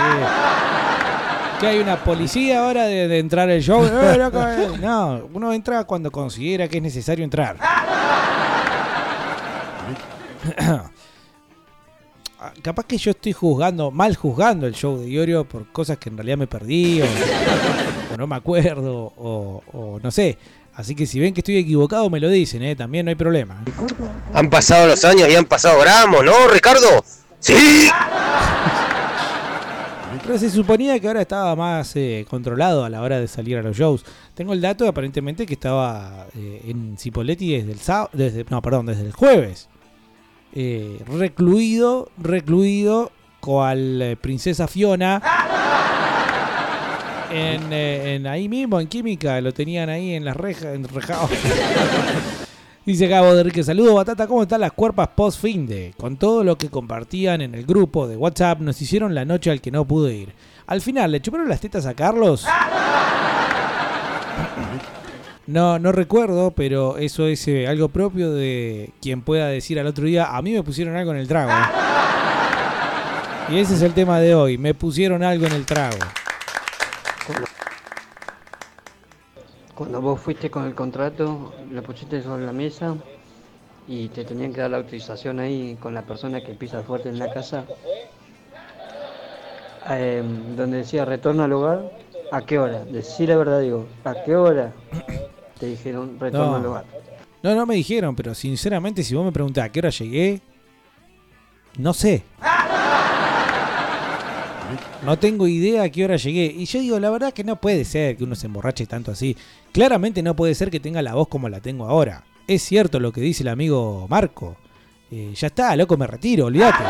¿Que 1.59 1.67
hay 1.67 1.79
una 1.79 1.97
policía 2.03 2.63
ahora 2.65 2.85
de, 2.85 3.07
de 3.07 3.19
entrar 3.19 3.49
el 3.49 3.61
show? 3.61 3.81
Loco, 4.17 4.41
eh. 4.41 4.69
No, 4.81 5.21
uno 5.33 5.51
entra 5.53 5.83
cuando 5.85 6.11
considera 6.11 6.67
que 6.67 6.77
es 6.77 6.83
necesario 6.83 7.23
entrar. 7.23 7.57
Ah, 12.37 12.51
Capaz 12.61 12.85
que 12.85 12.97
yo 12.97 13.11
estoy 13.11 13.31
juzgando, 13.31 13.91
mal 13.91 14.13
juzgando 14.13 14.67
el 14.67 14.75
show 14.75 14.97
de 14.99 15.09
Iorio 15.09 15.45
por 15.45 15.71
cosas 15.71 15.97
que 15.97 16.09
en 16.09 16.17
realidad 16.17 16.37
me 16.37 16.47
perdí 16.47 17.01
o, 17.01 17.05
o 18.13 18.17
no 18.17 18.27
me 18.27 18.35
acuerdo 18.35 19.13
o, 19.15 19.63
o 19.71 19.99
no 20.03 20.11
sé. 20.11 20.37
Así 20.73 20.95
que 20.95 21.05
si 21.05 21.17
ven 21.17 21.33
que 21.33 21.39
estoy 21.39 21.55
equivocado 21.55 22.09
me 22.09 22.19
lo 22.19 22.27
dicen, 22.29 22.61
¿eh? 22.61 22.75
también 22.75 23.05
no 23.05 23.09
hay 23.09 23.15
problema. 23.15 23.63
Han 24.33 24.49
pasado 24.49 24.85
los 24.87 25.05
años 25.05 25.29
y 25.29 25.35
han 25.35 25.45
pasado 25.45 25.79
gramos, 25.79 26.25
¿no, 26.25 26.33
Ricardo? 26.49 27.05
¡Sí! 27.39 27.87
Pero 30.23 30.37
se 30.39 30.49
suponía 30.49 30.99
que 30.99 31.07
ahora 31.07 31.21
estaba 31.21 31.55
más 31.55 31.95
eh, 31.95 32.25
controlado 32.29 32.83
a 32.83 32.89
la 32.89 33.01
hora 33.01 33.19
de 33.19 33.27
salir 33.27 33.57
a 33.57 33.61
los 33.61 33.77
shows. 33.77 34.03
Tengo 34.33 34.53
el 34.53 34.59
dato 34.59 34.87
aparentemente 34.87 35.45
que 35.45 35.53
estaba 35.53 36.25
eh, 36.35 36.63
en 36.67 36.97
Cipoletti 36.97 37.55
desde 37.57 37.71
el 37.71 37.79
sábado, 37.79 38.09
desde, 38.11 38.43
no, 38.49 38.61
perdón, 38.61 38.87
desde 38.87 39.03
el 39.03 39.13
jueves. 39.13 39.69
Eh, 40.57 41.01
recluido, 41.05 42.09
recluido, 42.17 43.11
cual 43.41 44.01
eh, 44.01 44.15
princesa 44.15 44.67
Fiona. 44.67 45.21
En, 47.29 47.73
eh, 47.73 48.15
en 48.15 48.27
ahí 48.27 48.47
mismo, 48.47 48.79
en 48.79 48.87
química, 48.87 49.41
lo 49.41 49.53
tenían 49.53 49.89
ahí 49.89 50.13
en 50.13 50.23
las 50.23 50.37
rejas, 50.37 50.73
enrejados. 50.75 51.29
Dice 52.85 53.07
Gabo 53.07 53.33
de 53.33 53.41
Enrique, 53.41 53.63
saludo 53.63 53.95
Batata, 53.95 54.27
¿cómo 54.27 54.43
están 54.43 54.61
las 54.61 54.71
cuerpas 54.71 55.09
post 55.09 55.41
fin 55.41 55.65
de? 55.65 55.93
Con 55.97 56.17
todo 56.17 56.43
lo 56.43 56.55
que 56.55 56.69
compartían 56.69 57.41
en 57.41 57.55
el 57.55 57.65
grupo 57.65 58.07
de 58.07 58.15
WhatsApp, 58.15 58.61
nos 58.61 58.79
hicieron 58.79 59.15
la 59.15 59.25
noche 59.25 59.49
al 59.49 59.59
que 59.59 59.71
no 59.71 59.85
pude 59.85 60.15
ir. 60.15 60.33
Al 60.67 60.81
final, 60.81 61.11
¿le 61.11 61.19
chuparon 61.19 61.49
las 61.49 61.59
tetas 61.59 61.87
a 61.87 61.95
Carlos? 61.95 62.45
No, 65.47 65.77
no 65.77 65.91
recuerdo, 65.91 66.51
pero 66.51 66.97
eso 66.97 67.27
es 67.27 67.47
eh, 67.47 67.67
algo 67.67 67.89
propio 67.89 68.31
de 68.31 68.91
quien 68.99 69.21
pueda 69.21 69.47
decir 69.47 69.79
al 69.79 69.85
otro 69.85 70.05
día, 70.05 70.35
a 70.35 70.41
mí 70.41 70.51
me 70.51 70.63
pusieron 70.63 70.95
algo 70.95 71.11
en 71.11 71.17
el 71.17 71.27
trago. 71.27 71.51
Y 73.47 73.59
ese 73.59 73.75
es 73.75 73.83
el 73.83 73.93
tema 73.93 74.19
de 74.19 74.33
hoy, 74.33 74.57
me 74.57 74.73
pusieron 74.73 75.21
algo 75.21 75.45
en 75.45 75.51
el 75.51 75.67
trago. 75.67 75.99
Cuando 79.75 80.01
vos 80.01 80.19
fuiste 80.19 80.49
con 80.49 80.65
el 80.65 80.73
contrato, 80.73 81.53
lo 81.69 81.83
pusiste 81.83 82.23
sobre 82.23 82.43
la 82.43 82.51
mesa 82.51 82.95
y 83.87 84.09
te 84.09 84.25
tenían 84.25 84.51
que 84.51 84.61
dar 84.61 84.71
la 84.71 84.77
autorización 84.77 85.39
ahí 85.39 85.77
con 85.79 85.93
la 85.93 86.01
persona 86.01 86.41
que 86.41 86.53
pisa 86.53 86.81
fuerte 86.81 87.09
en 87.09 87.19
la 87.19 87.31
casa, 87.31 87.65
eh, 89.91 90.23
donde 90.57 90.77
decía 90.77 91.05
retorno 91.05 91.43
al 91.43 91.53
hogar, 91.53 91.91
¿a 92.31 92.41
qué 92.41 92.57
hora? 92.57 92.83
Decí 92.83 93.27
la 93.27 93.37
verdad, 93.37 93.59
digo, 93.59 93.85
¿a 94.05 94.23
qué 94.23 94.35
hora? 94.35 94.73
Te 95.59 95.67
dijeron 95.67 96.17
retorno 96.19 96.51
No. 96.51 96.55
al 96.55 96.65
hogar. 96.65 96.85
No, 97.43 97.55
no 97.55 97.65
me 97.65 97.75
dijeron, 97.75 98.15
pero 98.15 98.33
sinceramente 98.33 99.03
si 99.03 99.13
vos 99.15 99.23
me 99.23 99.31
preguntás 99.31 99.65
a 99.65 99.69
qué 99.69 99.79
hora 99.79 99.89
llegué, 99.89 100.41
no 101.77 101.93
sé. 101.93 102.23
No 105.03 105.19
tengo 105.19 105.47
idea 105.47 105.83
a 105.83 105.89
qué 105.89 106.03
hora 106.05 106.15
llegué. 106.15 106.45
Y 106.45 106.65
yo 106.65 106.79
digo, 106.79 106.99
la 106.99 107.11
verdad 107.11 107.31
que 107.33 107.43
no 107.43 107.57
puede 107.57 107.85
ser 107.85 108.17
que 108.17 108.23
uno 108.23 108.33
se 108.33 108.47
emborrache 108.47 108.87
tanto 108.87 109.11
así. 109.11 109.37
Claramente 109.71 110.23
no 110.23 110.35
puede 110.35 110.55
ser 110.55 110.71
que 110.71 110.79
tenga 110.79 111.01
la 111.03 111.13
voz 111.13 111.27
como 111.27 111.47
la 111.47 111.59
tengo 111.59 111.85
ahora. 111.87 112.23
Es 112.47 112.63
cierto 112.63 112.99
lo 112.99 113.11
que 113.11 113.21
dice 113.21 113.43
el 113.43 113.49
amigo 113.49 114.07
Marco. 114.09 114.55
Eh, 115.11 115.33
ya 115.35 115.47
está, 115.47 115.75
loco, 115.75 115.95
me 115.97 116.07
retiro, 116.07 116.45
olvídate. 116.47 116.83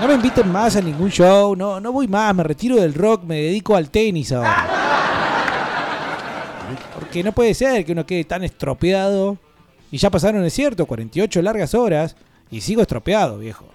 No 0.00 0.08
me 0.08 0.14
inviten 0.14 0.50
más 0.50 0.74
a 0.76 0.80
ningún 0.80 1.10
show, 1.10 1.54
no, 1.54 1.78
no 1.78 1.92
voy 1.92 2.08
más, 2.08 2.34
me 2.34 2.42
retiro 2.42 2.76
del 2.76 2.94
rock, 2.94 3.22
me 3.24 3.36
dedico 3.36 3.76
al 3.76 3.90
tenis 3.90 4.32
ahora. 4.32 4.66
Porque 6.94 7.22
no 7.22 7.32
puede 7.32 7.54
ser 7.54 7.84
que 7.84 7.92
uno 7.92 8.06
quede 8.06 8.24
tan 8.24 8.44
estropeado. 8.44 9.38
Y 9.90 9.98
ya 9.98 10.10
pasaron, 10.10 10.44
es 10.44 10.52
cierto, 10.52 10.86
48 10.86 11.42
largas 11.42 11.74
horas 11.74 12.16
y 12.50 12.60
sigo 12.60 12.82
estropeado, 12.82 13.38
viejo. 13.38 13.66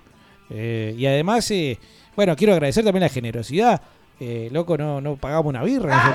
Eh, 0.50 0.96
y 0.98 1.06
además, 1.06 1.50
eh, 1.52 1.80
bueno, 2.16 2.36
quiero 2.36 2.54
agradecer 2.54 2.84
también 2.84 3.02
la 3.02 3.10
generosidad. 3.10 3.82
Eh, 4.20 4.50
loco, 4.52 4.78
no, 4.78 5.02
no 5.02 5.16
pagamos 5.18 5.48
una 5.48 5.64
birra. 5.64 6.14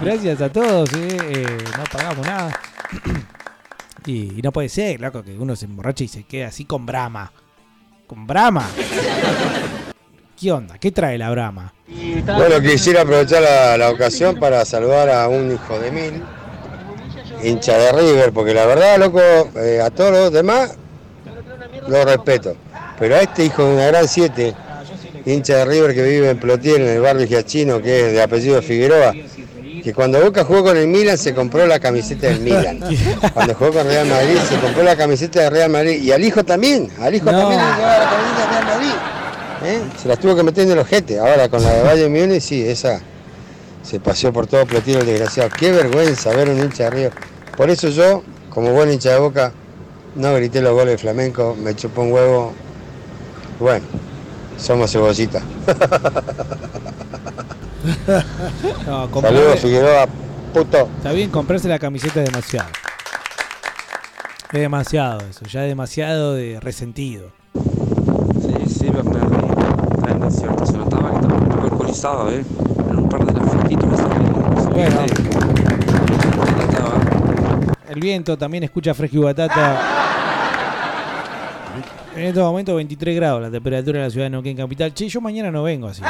Gracias 0.02 0.40
a 0.40 0.50
todos, 0.50 0.90
no 0.92 1.84
pagamos 1.92 2.26
nada. 2.26 2.58
y, 4.06 4.38
y 4.38 4.42
no 4.42 4.50
puede 4.50 4.68
ser, 4.68 5.00
loco, 5.00 5.22
que 5.22 5.38
uno 5.38 5.54
se 5.54 5.66
emborrache 5.66 6.04
y 6.04 6.08
se 6.08 6.24
quede 6.24 6.44
así 6.44 6.64
con 6.64 6.84
brama. 6.84 7.32
Con 8.08 8.26
brama. 8.26 8.68
¿Qué 10.42 10.50
onda? 10.50 10.76
¿Qué 10.76 10.90
trae 10.90 11.16
la 11.18 11.30
brama? 11.30 11.72
Bueno, 12.26 12.60
quisiera 12.60 13.02
aprovechar 13.02 13.42
la, 13.42 13.78
la 13.78 13.90
ocasión 13.90 14.40
para 14.40 14.64
saludar 14.64 15.08
a 15.08 15.28
un 15.28 15.52
hijo 15.52 15.78
de 15.78 15.92
mil, 15.92 16.20
hincha 17.44 17.78
de 17.78 17.92
River, 17.92 18.32
porque 18.32 18.52
la 18.52 18.66
verdad, 18.66 18.98
loco, 18.98 19.20
eh, 19.54 19.80
a 19.80 19.88
todos 19.90 20.10
los 20.10 20.32
demás 20.32 20.74
lo 21.86 22.04
respeto. 22.04 22.56
Pero 22.98 23.14
a 23.14 23.20
este 23.20 23.44
hijo 23.44 23.64
de 23.64 23.74
una 23.74 23.86
gran 23.86 24.08
siete, 24.08 24.52
hincha 25.24 25.58
de 25.58 25.64
River 25.64 25.94
que 25.94 26.02
vive 26.02 26.30
en 26.30 26.38
Plotier, 26.40 26.80
en 26.80 26.88
el 26.88 27.00
barrio 27.00 27.24
Giachino, 27.28 27.80
que 27.80 28.08
es 28.08 28.12
de 28.12 28.22
apellido 28.22 28.60
Figueroa, 28.62 29.12
que 29.12 29.94
cuando 29.94 30.20
Boca 30.20 30.42
jugó 30.42 30.64
con 30.64 30.76
el 30.76 30.88
Milan 30.88 31.18
se 31.18 31.34
compró 31.34 31.68
la 31.68 31.78
camiseta 31.78 32.26
del 32.26 32.40
Milan. 32.40 32.80
Cuando 33.32 33.54
jugó 33.54 33.74
con 33.74 33.86
Real 33.86 34.08
Madrid 34.08 34.38
se 34.48 34.56
compró 34.56 34.82
la 34.82 34.96
camiseta 34.96 35.40
de 35.42 35.50
Real 35.50 35.70
Madrid. 35.70 36.02
Y 36.02 36.10
al 36.10 36.24
hijo 36.24 36.44
también, 36.44 36.88
al 37.00 37.14
hijo 37.14 37.30
No. 37.30 37.38
también 37.38 37.60
le 37.60 37.66
llevaba 37.76 37.98
la 37.98 38.10
camiseta 38.10 38.42
de 38.42 38.60
Real 38.60 38.64
Madrid. 38.66 39.11
¿Eh? 39.64 39.80
Se 40.00 40.08
las 40.08 40.18
tuvo 40.18 40.34
que 40.36 40.42
meter 40.42 40.64
en 40.66 40.72
el 40.72 40.78
ojete. 40.78 41.18
Ahora 41.18 41.48
con 41.48 41.62
la 41.62 41.70
de 41.70 41.82
Bayern 41.82 42.12
Múnich, 42.12 42.40
sí, 42.42 42.62
esa 42.66 43.00
se 43.82 43.98
paseó 44.00 44.32
por 44.32 44.46
todo 44.46 44.64
Plotier 44.66 44.98
el 45.00 45.06
desgraciado. 45.06 45.50
Qué 45.58 45.72
vergüenza 45.72 46.30
ver 46.30 46.48
un 46.48 46.58
hincha 46.58 46.84
de 46.84 46.90
River. 46.90 47.12
Por 47.56 47.68
eso 47.70 47.88
yo, 47.88 48.22
como 48.50 48.72
buen 48.72 48.92
hincha 48.92 49.10
de 49.10 49.18
Boca, 49.18 49.52
no 50.14 50.34
grité 50.34 50.60
los 50.60 50.72
goles 50.72 50.92
de 50.92 50.98
Flamenco, 50.98 51.56
me 51.60 51.74
chupó 51.74 52.02
un 52.02 52.12
huevo. 52.12 52.52
Bueno, 53.58 53.84
somos 54.58 54.90
cebollitas. 54.90 55.42
No, 58.86 59.10
comprarle- 59.10 59.38
Saludos 59.40 59.60
Figueroa, 59.60 60.06
puto. 60.54 60.88
Está 60.98 61.12
bien, 61.12 61.30
comprarse 61.30 61.66
la 61.68 61.78
camiseta 61.80 62.22
es 62.22 62.26
demasiado. 62.30 62.68
Es 64.52 64.60
demasiado 64.60 65.20
eso, 65.28 65.44
ya 65.46 65.62
demasiado 65.62 66.34
de 66.34 66.60
resentido. 66.60 67.32
Sí, 67.54 68.54
sí, 68.78 68.86
Bernardi. 68.90 69.48
Tremendo, 70.02 70.28
es 70.28 70.36
cierto. 70.36 70.66
Se 70.66 70.76
notaba 70.76 71.10
que 71.10 71.16
estaba 71.16 71.34
un 71.34 71.48
¿eh? 72.04 72.44
En 72.90 72.98
un 72.98 73.08
par 73.08 73.24
de 73.24 73.32
las 73.32 73.48
fotitos. 73.48 74.00
El 77.88 78.00
viento 78.00 78.36
también 78.36 78.64
escucha 78.64 78.92
fresco 78.92 79.18
y 79.18 79.20
batata. 79.20 79.80
En 82.16 82.24
estos 82.24 82.42
momentos 82.42 82.74
23 82.74 83.16
grados 83.16 83.42
la 83.42 83.50
temperatura 83.50 84.00
de 84.00 84.04
la 84.06 84.10
ciudad 84.10 84.26
de 84.26 84.30
Neuquén 84.30 84.56
Capital. 84.56 84.92
Che, 84.92 85.08
yo 85.08 85.20
mañana 85.20 85.52
no 85.52 85.62
vengo 85.62 85.86
así. 85.86 86.02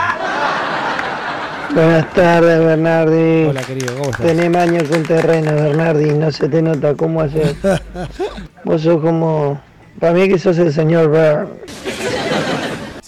Buenas 1.74 2.11
tardes, 2.14 2.59
Bernardi. 2.59 3.44
Hola, 3.44 3.62
querido, 3.62 3.92
¿cómo 3.94 4.11
estás? 4.11 4.26
Tenés 4.26 4.50
maño 4.50 4.81
con 4.88 5.02
terreno, 5.02 5.52
Bernardi, 5.55 6.11
no 6.12 6.33
se 6.33 6.48
te 6.48 6.62
nota 6.62 6.94
cómo 6.94 7.20
hacer. 7.20 7.55
Vos 8.64 8.81
sos 8.81 9.00
como. 9.02 9.61
Para 10.00 10.14
mí 10.14 10.26
que 10.26 10.38
sos 10.38 10.57
el 10.57 10.72
señor 10.72 11.09
Burn. 11.09 11.48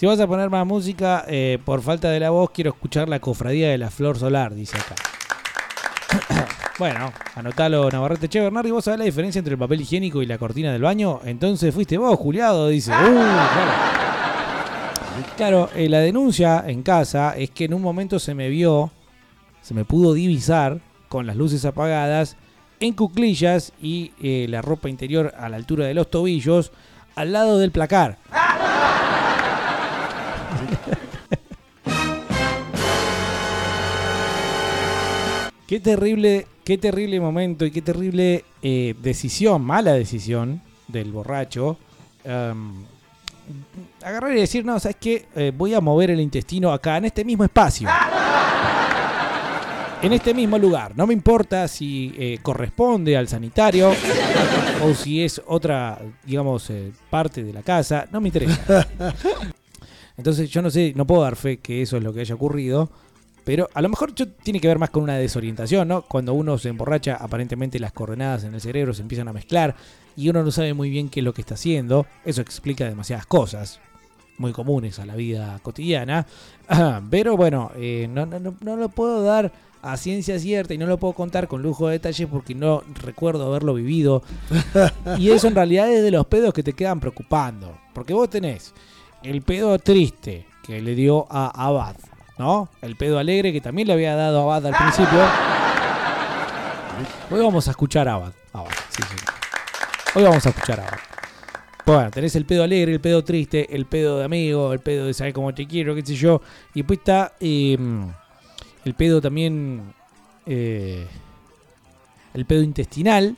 Si 0.05 0.07
vas 0.07 0.19
a 0.19 0.27
poner 0.27 0.51
más 0.51 0.67
música, 0.67 1.25
eh, 1.27 1.57
por 1.65 1.81
falta 1.81 2.11
de 2.11 2.19
la 2.19 2.29
voz, 2.29 2.51
quiero 2.51 2.69
escuchar 2.69 3.09
la 3.09 3.19
cofradía 3.19 3.71
de 3.71 3.79
la 3.79 3.89
flor 3.89 4.19
solar, 4.19 4.53
dice 4.53 4.77
acá. 4.77 4.93
bueno, 6.77 7.11
anotalo, 7.33 7.89
Navarrete. 7.89 8.29
Che, 8.29 8.39
Bernardi, 8.39 8.69
¿vos 8.69 8.85
sabés 8.85 8.99
la 8.99 9.05
diferencia 9.05 9.39
entre 9.39 9.53
el 9.53 9.57
papel 9.57 9.81
higiénico 9.81 10.21
y 10.21 10.27
la 10.27 10.37
cortina 10.37 10.71
del 10.71 10.83
baño? 10.83 11.21
Entonces 11.25 11.73
fuiste 11.73 11.97
vos, 11.97 12.19
Juliado, 12.19 12.67
dice. 12.67 12.91
Uh, 12.91 12.93
claro. 12.93 13.71
Claro, 15.37 15.69
eh, 15.75 15.89
la 15.89 16.01
denuncia 16.01 16.63
en 16.67 16.83
casa 16.83 17.35
es 17.35 17.49
que 17.49 17.65
en 17.65 17.73
un 17.73 17.81
momento 17.81 18.19
se 18.19 18.35
me 18.35 18.47
vio, 18.47 18.91
se 19.63 19.73
me 19.73 19.85
pudo 19.85 20.13
divisar 20.13 20.81
con 21.09 21.25
las 21.25 21.35
luces 21.35 21.65
apagadas, 21.65 22.37
en 22.79 22.93
cuclillas 22.93 23.73
y 23.81 24.11
eh, 24.21 24.45
la 24.49 24.61
ropa 24.61 24.87
interior 24.87 25.33
a 25.35 25.49
la 25.49 25.57
altura 25.57 25.87
de 25.87 25.95
los 25.95 26.11
tobillos, 26.11 26.71
al 27.15 27.31
lado 27.31 27.57
del 27.57 27.71
placar. 27.71 28.19
Qué 35.67 35.79
terrible, 35.79 36.45
qué 36.63 36.77
terrible 36.77 37.19
momento 37.19 37.65
y 37.65 37.71
qué 37.71 37.81
terrible 37.81 38.45
eh, 38.61 38.93
decisión, 39.01 39.63
mala 39.63 39.93
decisión 39.93 40.61
del 40.87 41.11
borracho. 41.11 41.77
em, 42.23 42.85
agarrar 44.03 44.35
y 44.35 44.39
decir, 44.39 44.63
no, 44.63 44.79
¿sabes 44.79 44.97
qué? 44.99 45.25
Eh, 45.35 45.51
voy 45.55 45.73
a 45.73 45.81
mover 45.81 46.11
el 46.11 46.19
intestino 46.19 46.71
acá, 46.71 46.97
en 46.97 47.05
este 47.05 47.25
mismo 47.25 47.43
espacio. 47.43 47.89
en 50.01 50.13
este 50.13 50.33
mismo 50.33 50.57
lugar. 50.57 50.93
No 50.95 51.07
me 51.07 51.13
importa 51.13 51.67
si 51.67 52.13
eh, 52.17 52.39
corresponde 52.41 53.17
al 53.17 53.27
sanitario 53.27 53.91
o 54.83 54.93
si 54.93 55.23
es 55.23 55.41
otra, 55.47 55.99
digamos, 56.23 56.69
eh, 56.69 56.91
parte 57.09 57.43
de 57.43 57.53
la 57.53 57.63
casa. 57.63 58.07
No 58.11 58.21
me 58.21 58.29
interesa. 58.29 58.87
Entonces 60.17 60.49
yo 60.49 60.61
no 60.61 60.69
sé, 60.69 60.93
no 60.95 61.05
puedo 61.05 61.23
dar 61.23 61.35
fe 61.35 61.57
que 61.57 61.81
eso 61.81 61.97
es 61.97 62.03
lo 62.03 62.13
que 62.13 62.21
haya 62.21 62.35
ocurrido. 62.35 62.89
Pero 63.43 63.69
a 63.75 63.81
lo 63.81 63.89
mejor 63.89 64.13
tiene 64.13 64.59
que 64.59 64.67
ver 64.67 64.79
más 64.79 64.89
con 64.89 65.03
una 65.03 65.17
desorientación, 65.17 65.87
¿no? 65.87 66.01
Cuando 66.01 66.33
uno 66.33 66.57
se 66.57 66.69
emborracha, 66.69 67.15
aparentemente 67.15 67.79
las 67.79 67.91
coordenadas 67.91 68.43
en 68.43 68.55
el 68.55 68.61
cerebro 68.61 68.93
se 68.93 69.03
empiezan 69.03 69.27
a 69.27 69.33
mezclar 69.33 69.75
y 70.15 70.29
uno 70.29 70.43
no 70.43 70.49
sabe 70.49 70.73
muy 70.73 70.89
bien 70.89 71.09
qué 71.09 71.19
es 71.19 71.23
lo 71.23 71.33
que 71.33 71.41
está 71.41 71.53
haciendo. 71.53 72.07
Eso 72.25 72.41
explica 72.41 72.85
demasiadas 72.85 73.27
cosas 73.27 73.79
muy 74.39 74.51
comunes 74.51 74.97
a 74.97 75.05
la 75.05 75.15
vida 75.15 75.59
cotidiana. 75.61 76.25
Pero 77.11 77.37
bueno, 77.37 77.71
eh, 77.75 78.07
no, 78.09 78.25
no, 78.25 78.39
no, 78.39 78.55
no 78.61 78.75
lo 78.77 78.89
puedo 78.89 79.21
dar 79.21 79.51
a 79.83 79.97
ciencia 79.97 80.39
cierta 80.39 80.73
y 80.73 80.79
no 80.79 80.87
lo 80.87 80.97
puedo 80.97 81.13
contar 81.13 81.47
con 81.47 81.61
lujo 81.61 81.87
de 81.87 81.93
detalles 81.93 82.27
porque 82.27 82.55
no 82.55 82.81
recuerdo 83.03 83.45
haberlo 83.45 83.75
vivido. 83.75 84.23
Y 85.19 85.29
eso 85.29 85.47
en 85.47 85.55
realidad 85.55 85.91
es 85.91 86.01
de 86.03 86.09
los 86.09 86.25
pedos 86.25 86.53
que 86.53 86.63
te 86.63 86.73
quedan 86.73 86.99
preocupando. 86.99 87.77
Porque 87.93 88.13
vos 88.13 88.29
tenés 88.29 88.73
el 89.25 89.41
pedo 89.41 89.77
triste 89.79 90.45
que 90.63 90.81
le 90.81 90.93
dio 90.95 91.25
a 91.29 91.47
Abad, 91.67 91.95
¿no? 92.37 92.69
El 92.81 92.95
pedo 92.95 93.17
alegre 93.17 93.51
que 93.51 93.59
también 93.61 93.87
le 93.87 93.93
había 93.93 94.15
dado 94.15 94.41
Abad 94.41 94.67
al 94.67 94.75
principio. 94.75 95.19
Hoy 97.31 97.39
vamos 97.41 97.67
a 97.67 97.71
escuchar 97.71 98.07
a 98.07 98.13
Abad. 98.13 98.33
Sí. 98.89 99.03
Hoy 100.15 100.23
vamos 100.23 100.45
a 100.45 100.49
escuchar 100.49 100.79
a 100.79 100.87
Abad. 100.87 100.99
Bueno, 101.85 102.11
tenés 102.11 102.35
el 102.35 102.45
pedo 102.45 102.63
alegre, 102.63 102.93
el 102.93 103.01
pedo 103.01 103.23
triste, 103.23 103.75
el 103.75 103.85
pedo 103.85 104.19
de 104.19 104.25
amigo, 104.25 104.73
el 104.73 104.79
pedo 104.79 105.07
de 105.07 105.13
saber 105.13 105.33
cómo 105.33 105.53
te 105.53 105.67
quiero, 105.67 105.93
qué 105.95 106.03
sé 106.03 106.15
yo. 106.15 106.41
Y 106.73 106.79
después 106.81 106.99
está 106.99 107.33
eh, 107.39 107.77
el 108.85 108.93
pedo 108.93 109.21
también. 109.21 109.93
eh, 110.45 111.07
el 112.35 112.45
pedo 112.45 112.61
intestinal. 112.61 113.37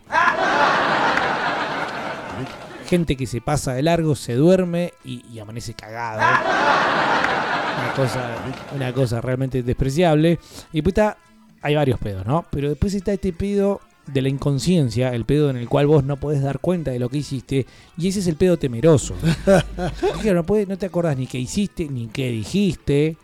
Gente 2.87 3.15
que 3.17 3.27
se 3.27 3.41
pasa 3.41 3.73
de 3.73 3.83
largo, 3.83 4.15
se 4.15 4.33
duerme 4.35 4.93
y, 5.03 5.23
y 5.33 5.39
amanece 5.39 5.73
cagado. 5.73 6.19
Una 6.19 7.93
cosa, 7.95 8.35
una 8.75 8.93
cosa 8.93 9.21
realmente 9.21 9.61
despreciable. 9.63 10.39
Y 10.71 10.77
después 10.77 10.91
está. 10.91 11.17
Hay 11.61 11.75
varios 11.75 11.99
pedos, 11.99 12.25
¿no? 12.25 12.45
Pero 12.49 12.69
después 12.69 12.93
está 12.93 13.11
este 13.13 13.33
pedo 13.33 13.81
de 14.05 14.21
la 14.21 14.29
inconsciencia, 14.29 15.13
el 15.13 15.25
pedo 15.25 15.49
en 15.49 15.57
el 15.57 15.67
cual 15.67 15.87
vos 15.87 16.03
no 16.05 16.15
podés 16.15 16.41
dar 16.41 16.59
cuenta 16.59 16.91
de 16.91 16.99
lo 16.99 17.09
que 17.09 17.17
hiciste, 17.17 17.65
y 17.97 18.07
ese 18.07 18.19
es 18.19 18.27
el 18.27 18.35
pedo 18.37 18.57
temeroso. 18.57 19.15
Claro, 20.21 20.35
no, 20.41 20.45
podés- 20.45 20.67
no 20.67 20.77
te 20.77 20.85
acordás 20.85 21.17
ni 21.17 21.27
qué 21.27 21.39
hiciste, 21.39 21.89
ni 21.89 22.07
qué 22.07 22.29
dijiste, 22.29 23.17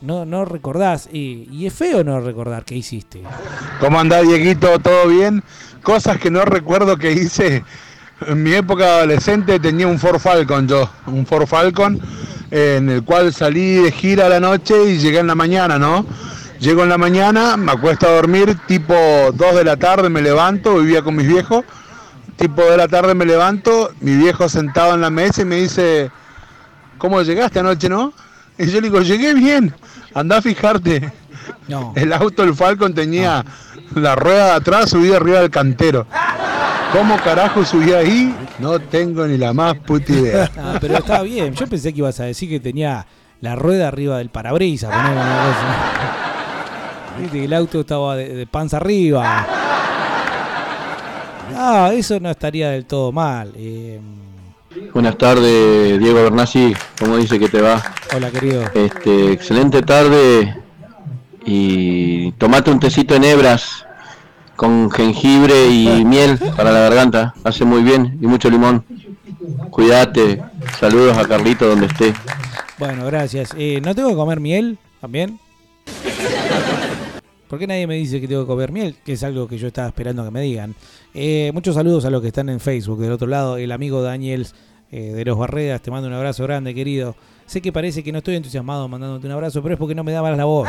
no, 0.00 0.24
no 0.24 0.46
recordás, 0.46 1.10
y, 1.12 1.46
y 1.52 1.66
es 1.66 1.74
feo 1.74 2.02
no 2.04 2.20
recordar 2.20 2.64
qué 2.64 2.74
hiciste. 2.76 3.22
¿Cómo 3.80 4.00
andás, 4.00 4.26
Dieguito? 4.26 4.78
¿Todo 4.78 5.08
bien? 5.08 5.42
Cosas 5.82 6.16
que 6.18 6.30
no 6.30 6.42
recuerdo 6.46 6.96
que 6.96 7.12
hice. 7.12 7.62
En 8.26 8.42
mi 8.42 8.52
época 8.54 8.84
adolescente 8.98 9.58
tenía 9.58 9.86
un 9.86 9.98
Ford 9.98 10.18
Falcon 10.18 10.66
yo, 10.66 10.88
un 11.06 11.26
Ford 11.26 11.46
Falcon 11.46 12.00
eh, 12.50 12.76
en 12.78 12.88
el 12.88 13.04
cual 13.04 13.32
salí 13.32 13.76
de 13.76 13.92
gira 13.92 14.26
a 14.26 14.28
la 14.28 14.40
noche 14.40 14.74
y 14.90 14.98
llegué 14.98 15.18
en 15.18 15.26
la 15.26 15.34
mañana, 15.34 15.78
¿no? 15.78 16.06
Llego 16.60 16.82
en 16.82 16.88
la 16.88 16.98
mañana, 16.98 17.56
me 17.56 17.72
acuesto 17.72 18.06
a 18.06 18.12
dormir, 18.12 18.56
tipo 18.66 18.94
2 19.34 19.56
de 19.56 19.64
la 19.64 19.76
tarde 19.76 20.08
me 20.08 20.22
levanto, 20.22 20.78
vivía 20.78 21.02
con 21.02 21.16
mis 21.16 21.26
viejos, 21.26 21.64
tipo 22.36 22.62
2 22.62 22.70
de 22.70 22.76
la 22.76 22.88
tarde 22.88 23.14
me 23.14 23.26
levanto, 23.26 23.90
mi 24.00 24.16
viejo 24.16 24.48
sentado 24.48 24.94
en 24.94 25.00
la 25.00 25.10
mesa 25.10 25.42
y 25.42 25.44
me 25.44 25.56
dice, 25.56 26.10
¿cómo 26.98 27.20
llegaste 27.22 27.58
anoche, 27.58 27.88
no? 27.88 28.12
Y 28.56 28.66
yo 28.66 28.80
le 28.80 28.88
digo, 28.88 29.02
llegué 29.02 29.34
bien, 29.34 29.74
andá 30.14 30.38
a 30.38 30.42
fijarte. 30.42 31.12
No. 31.68 31.92
El 31.96 32.12
auto, 32.12 32.42
el 32.42 32.54
Falcon, 32.54 32.94
tenía 32.94 33.44
la 33.94 34.14
rueda 34.14 34.46
de 34.46 34.52
atrás 34.52 34.90
subida 34.90 35.16
arriba 35.16 35.40
del 35.40 35.50
cantero. 35.50 36.06
¿Cómo 36.94 37.16
carajo 37.16 37.64
subí 37.64 37.92
ahí? 37.92 38.32
No 38.60 38.78
tengo 38.78 39.26
ni 39.26 39.36
la 39.36 39.52
más 39.52 39.74
puta 39.78 40.12
idea. 40.12 40.48
Ah, 40.56 40.78
pero 40.80 40.96
estaba 40.96 41.22
bien, 41.24 41.52
yo 41.52 41.66
pensé 41.66 41.92
que 41.92 41.98
ibas 41.98 42.20
a 42.20 42.24
decir 42.24 42.48
que 42.48 42.60
tenía 42.60 43.04
la 43.40 43.56
rueda 43.56 43.88
arriba 43.88 44.18
del 44.18 44.28
parabrisas, 44.30 44.94
poner 44.94 45.10
una 45.12 45.24
cosa. 45.24 47.18
Viste 47.20 47.38
que 47.38 47.44
el 47.46 47.52
auto 47.52 47.80
estaba 47.80 48.14
de, 48.14 48.28
de 48.34 48.46
panza 48.46 48.76
arriba. 48.76 49.44
Ah, 51.56 51.90
eso 51.92 52.20
no 52.20 52.30
estaría 52.30 52.70
del 52.70 52.86
todo 52.86 53.10
mal. 53.10 53.52
Eh, 53.56 54.00
Buenas 54.92 55.18
tardes, 55.18 55.98
Diego 55.98 56.22
Bernasi. 56.22 56.74
¿Cómo 57.00 57.16
dice 57.16 57.38
que 57.40 57.48
te 57.48 57.60
va? 57.60 57.82
hola, 58.14 58.30
querido. 58.30 58.62
Este, 58.72 59.32
excelente 59.32 59.82
tarde 59.82 60.56
y 61.44 62.30
tomate 62.32 62.70
un 62.70 62.78
tecito 62.78 63.16
en 63.16 63.24
hebras 63.24 63.83
con 64.56 64.90
jengibre 64.90 65.68
y 65.68 66.04
miel 66.04 66.38
para 66.56 66.72
la 66.72 66.80
garganta. 66.80 67.34
Hace 67.44 67.64
muy 67.64 67.82
bien 67.82 68.18
y 68.20 68.26
mucho 68.26 68.50
limón. 68.50 68.84
Cuídate. 69.70 70.42
Saludos 70.78 71.16
a 71.18 71.26
Carlito 71.26 71.68
donde 71.68 71.86
esté. 71.86 72.14
Bueno, 72.78 73.06
gracias. 73.06 73.54
Eh, 73.56 73.80
¿No 73.82 73.94
tengo 73.94 74.10
que 74.10 74.16
comer 74.16 74.40
miel 74.40 74.78
también? 75.00 75.38
¿Por 77.48 77.58
qué 77.58 77.66
nadie 77.66 77.86
me 77.86 77.94
dice 77.94 78.20
que 78.20 78.26
tengo 78.26 78.42
que 78.42 78.48
comer 78.48 78.72
miel? 78.72 78.96
Que 79.04 79.12
es 79.12 79.22
algo 79.22 79.46
que 79.46 79.58
yo 79.58 79.68
estaba 79.68 79.88
esperando 79.88 80.24
que 80.24 80.30
me 80.30 80.40
digan. 80.40 80.74
Eh, 81.12 81.50
muchos 81.54 81.74
saludos 81.74 82.04
a 82.04 82.10
los 82.10 82.20
que 82.20 82.28
están 82.28 82.48
en 82.48 82.58
Facebook. 82.58 82.98
Del 83.00 83.12
otro 83.12 83.28
lado, 83.28 83.58
el 83.58 83.70
amigo 83.70 84.02
Daniel 84.02 84.46
eh, 84.90 85.12
de 85.12 85.24
los 85.24 85.38
Barredas. 85.38 85.80
Te 85.80 85.90
mando 85.90 86.08
un 86.08 86.14
abrazo 86.14 86.42
grande, 86.44 86.74
querido. 86.74 87.14
Sé 87.46 87.60
que 87.60 87.72
parece 87.72 88.02
que 88.02 88.10
no 88.10 88.18
estoy 88.18 88.36
entusiasmado 88.36 88.88
mandándote 88.88 89.26
un 89.26 89.32
abrazo, 89.32 89.62
pero 89.62 89.74
es 89.74 89.78
porque 89.78 89.94
no 89.94 90.02
me 90.02 90.12
dabas 90.12 90.36
la 90.36 90.46
voz. 90.46 90.68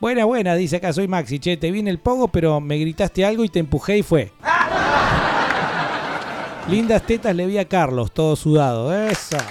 Buena, 0.00 0.26
buena, 0.26 0.54
dice 0.54 0.76
acá, 0.76 0.92
soy 0.92 1.08
Maxi. 1.08 1.40
Che, 1.40 1.56
te 1.56 1.72
vi 1.72 1.80
en 1.80 1.88
el 1.88 1.98
pogo, 1.98 2.28
pero 2.28 2.60
me 2.60 2.78
gritaste 2.78 3.24
algo 3.24 3.42
y 3.42 3.48
te 3.48 3.58
empujé 3.58 3.98
y 3.98 4.04
fue. 4.04 4.30
Lindas 6.68 7.02
tetas 7.02 7.34
le 7.34 7.46
vi 7.46 7.58
a 7.58 7.66
Carlos, 7.66 8.12
todo 8.12 8.36
sudado. 8.36 8.94
Esa. 8.94 9.44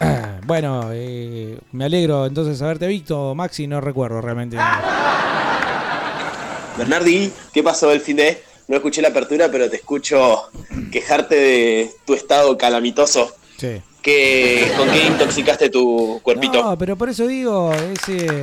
Bueno, 0.46 0.90
eh, 0.92 1.58
me 1.70 1.84
alegro 1.84 2.26
entonces 2.26 2.60
haberte 2.60 2.88
visto, 2.88 3.36
Maxi, 3.36 3.68
no 3.68 3.80
recuerdo 3.80 4.20
realmente. 4.20 4.56
Bernardi, 6.76 7.32
¿qué 7.52 7.62
pasó 7.62 7.92
el 7.92 8.00
fin 8.00 8.16
de? 8.16 8.42
No 8.66 8.74
escuché 8.76 9.00
la 9.00 9.08
apertura, 9.08 9.48
pero 9.52 9.70
te 9.70 9.76
escucho 9.76 10.50
quejarte 10.90 11.36
de 11.36 11.90
tu 12.04 12.14
estado 12.14 12.58
calamitoso. 12.58 13.32
Sí. 13.58 13.80
¿Qué, 14.02 14.72
¿Con 14.76 14.88
qué 14.88 15.06
intoxicaste 15.06 15.68
tu 15.70 16.20
cuerpito? 16.22 16.62
No, 16.62 16.78
pero 16.78 16.96
por 16.96 17.08
eso 17.10 17.26
digo, 17.26 17.72
es, 17.74 18.08
eh, 18.08 18.42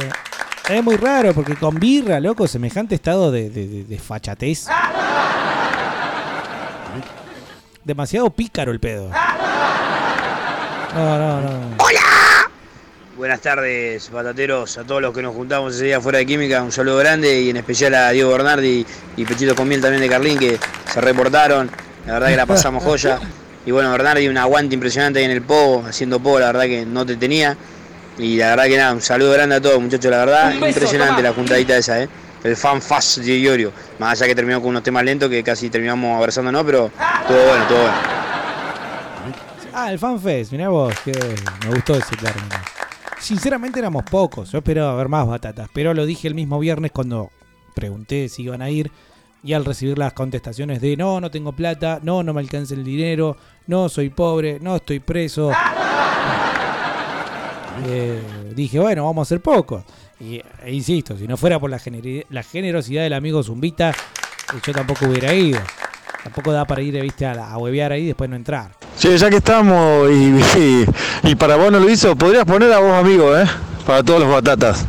es 0.69 0.83
muy 0.83 0.97
raro, 0.97 1.33
porque 1.33 1.55
con 1.55 1.75
birra, 1.79 2.19
loco, 2.19 2.47
semejante 2.47 2.95
estado 2.95 3.31
de, 3.31 3.49
de, 3.49 3.67
de- 3.67 3.83
de 3.85 3.97
fachatez. 3.99 4.67
Demasiado 7.83 8.29
pícaro 8.29 8.71
el 8.71 8.79
pedo. 8.79 9.09
No, 10.93 11.17
no, 11.17 11.41
no. 11.41 11.77
Buenas 13.15 13.41
tardes, 13.41 14.09
patateros, 14.09 14.77
a 14.77 14.83
todos 14.83 15.01
los 15.01 15.11
que 15.13 15.23
nos 15.23 15.33
juntamos 15.33 15.73
ese 15.75 15.85
día 15.85 15.99
fuera 15.99 16.19
de 16.19 16.25
química, 16.27 16.61
un 16.61 16.71
saludo 16.71 16.97
grande 16.97 17.41
y 17.41 17.49
en 17.49 17.57
especial 17.57 17.95
a 17.95 18.11
Diego 18.11 18.29
Bernardi 18.31 18.85
y 19.15 19.25
Pechito 19.25 19.55
con 19.55 19.67
miel 19.67 19.81
también 19.81 20.01
de 20.01 20.09
Carlín 20.09 20.37
que 20.37 20.59
se 20.93 21.01
reportaron, 21.01 21.71
la 22.05 22.13
verdad 22.13 22.27
que 22.27 22.35
la 22.35 22.45
pasamos 22.45 22.83
joya. 22.83 23.19
Y 23.67 23.71
bueno, 23.71 23.91
Bernardi, 23.91 24.29
un 24.29 24.37
aguante 24.37 24.75
impresionante 24.75 25.19
ahí 25.19 25.25
en 25.25 25.31
el 25.31 25.41
pogo, 25.41 25.83
haciendo 25.85 26.21
pogo, 26.21 26.39
la 26.39 26.45
verdad 26.47 26.63
que 26.63 26.85
no 26.85 27.05
te 27.05 27.17
tenía. 27.17 27.57
Y 28.17 28.37
la 28.37 28.51
verdad 28.51 28.63
que 28.63 28.77
nada, 28.77 28.93
un 28.93 29.01
saludo 29.01 29.33
grande 29.33 29.55
a 29.55 29.61
todos 29.61 29.81
muchachos, 29.81 30.09
la 30.09 30.19
verdad, 30.19 30.53
beso, 30.53 30.67
impresionante 30.69 31.21
la 31.21 31.33
juntadita 31.33 31.75
esa, 31.75 32.01
¿eh? 32.01 32.07
El 32.45 32.55
fan 32.55 32.81
fast 32.81 33.17
de 33.17 33.37
Iorio, 33.37 33.73
más 33.99 34.13
allá 34.13 34.27
que 34.27 34.35
terminó 34.35 34.61
con 34.61 34.69
unos 34.69 34.83
temas 34.83 35.03
lentos 35.03 35.29
que 35.29 35.43
casi 35.43 35.69
terminamos 35.69 36.15
abrazándonos, 36.15 36.63
pero 36.63 36.89
todo 37.27 37.45
bueno, 37.45 37.67
todo 37.67 37.81
bueno. 37.81 37.97
Ah, 39.73 39.91
el 39.91 39.99
fanfest, 39.99 40.53
mirá 40.53 40.69
vos, 40.69 40.93
que 41.03 41.11
me 41.11 41.75
gustó 41.75 41.95
ese 41.95 42.15
término. 42.15 42.55
Sinceramente 43.19 43.79
éramos 43.79 44.03
pocos, 44.03 44.49
yo 44.49 44.59
esperaba 44.59 44.95
ver 44.95 45.09
más 45.09 45.27
batatas, 45.27 45.67
pero 45.73 45.93
lo 45.93 46.05
dije 46.05 46.29
el 46.29 46.35
mismo 46.35 46.57
viernes 46.57 46.91
cuando 46.91 47.31
pregunté 47.75 48.29
si 48.29 48.43
iban 48.43 48.61
a 48.61 48.69
ir 48.69 48.89
y 49.43 49.53
al 49.53 49.65
recibir 49.65 49.97
las 49.97 50.13
contestaciones 50.13 50.81
de 50.81 50.97
no, 50.97 51.19
no 51.21 51.31
tengo 51.31 51.51
plata, 51.53 51.99
no, 52.03 52.23
no 52.23 52.33
me 52.33 52.41
alcanza 52.41 52.73
el 52.73 52.83
dinero, 52.83 53.37
no, 53.67 53.89
soy 53.89 54.09
pobre, 54.09 54.59
no, 54.59 54.75
estoy 54.77 54.99
preso. 54.99 55.51
Eh, 57.85 58.19
dije, 58.55 58.79
bueno, 58.79 59.05
vamos 59.05 59.27
a 59.27 59.29
ser 59.29 59.39
pocos. 59.39 59.83
Y 60.19 60.41
e 60.63 60.73
insisto, 60.73 61.15
si 61.15 61.27
no 61.27 61.37
fuera 61.37 61.59
por 61.59 61.69
la, 61.69 61.77
generosidad 61.79 63.03
del 63.03 63.13
amigo 63.13 63.43
Zumbita, 63.43 63.93
yo 64.65 64.73
tampoco 64.73 65.05
hubiera 65.05 65.31
ido. 65.33 65.59
Tampoco 66.23 66.51
da 66.51 66.65
para 66.65 66.81
ir, 66.81 66.99
viste, 66.99 67.25
a, 67.25 67.35
la- 67.35 67.51
a 67.51 67.57
huevear 67.57 67.91
ahí 67.91 68.03
y 68.03 68.07
después 68.07 68.29
no 68.29 68.35
entrar. 68.35 68.71
Che, 68.97 69.15
ya 69.15 69.29
que 69.29 69.37
estamos 69.37 70.09
y, 70.09 70.39
y, 70.57 70.85
y 71.23 71.35
para 71.35 71.55
vos 71.55 71.71
no 71.71 71.79
lo 71.79 71.87
hizo, 71.89 72.15
podrías 72.15 72.45
poner 72.45 72.73
a 72.73 72.79
vos 72.79 72.93
amigo, 72.93 73.37
¿eh? 73.37 73.45
Para 73.85 74.01
todos 74.01 74.21
los 74.21 74.29
batatas. 74.31 74.83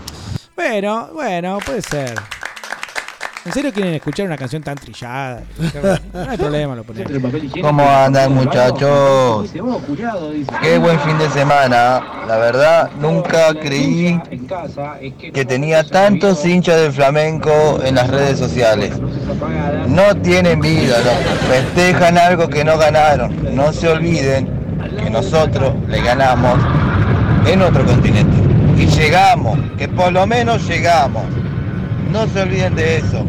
Bueno, 0.56 1.10
bueno, 1.12 1.58
puede 1.64 1.82
ser. 1.82 2.14
¿En 3.44 3.52
serio 3.52 3.72
quieren 3.72 3.94
escuchar 3.94 4.26
una 4.26 4.36
canción 4.36 4.62
tan 4.62 4.76
trillada? 4.76 5.42
No 6.12 6.30
hay 6.30 6.36
problema, 6.36 6.74
lo 6.74 6.84
ponemos. 6.84 7.32
¿Cómo 7.62 7.88
andan 7.88 8.34
muchachos? 8.34 9.50
Qué 10.60 10.78
buen 10.78 10.98
fin 11.00 11.18
de 11.18 11.30
semana. 11.30 12.02
La 12.26 12.36
verdad, 12.38 12.90
nunca 13.00 13.54
creí 13.54 14.20
que 15.32 15.44
tenía 15.44 15.84
tantos 15.84 16.44
hinchas 16.44 16.80
del 16.80 16.92
flamenco 16.92 17.80
en 17.84 17.94
las 17.94 18.08
redes 18.08 18.38
sociales. 18.38 18.92
No 19.88 20.14
tienen 20.16 20.60
vida, 20.60 20.96
no. 21.04 21.48
festejan 21.48 22.18
algo 22.18 22.48
que 22.48 22.64
no 22.64 22.76
ganaron. 22.76 23.54
No 23.54 23.72
se 23.72 23.88
olviden 23.88 24.48
que 25.02 25.10
nosotros 25.10 25.74
le 25.88 26.02
ganamos 26.02 26.58
en 27.46 27.62
otro 27.62 27.84
continente. 27.84 28.36
Y 28.76 28.86
llegamos, 28.86 29.58
que 29.76 29.88
por 29.88 30.12
lo 30.12 30.26
menos 30.26 30.66
llegamos. 30.68 31.24
No 32.10 32.26
se 32.28 32.40
olviden 32.42 32.74
de 32.74 32.96
eso. 32.96 33.26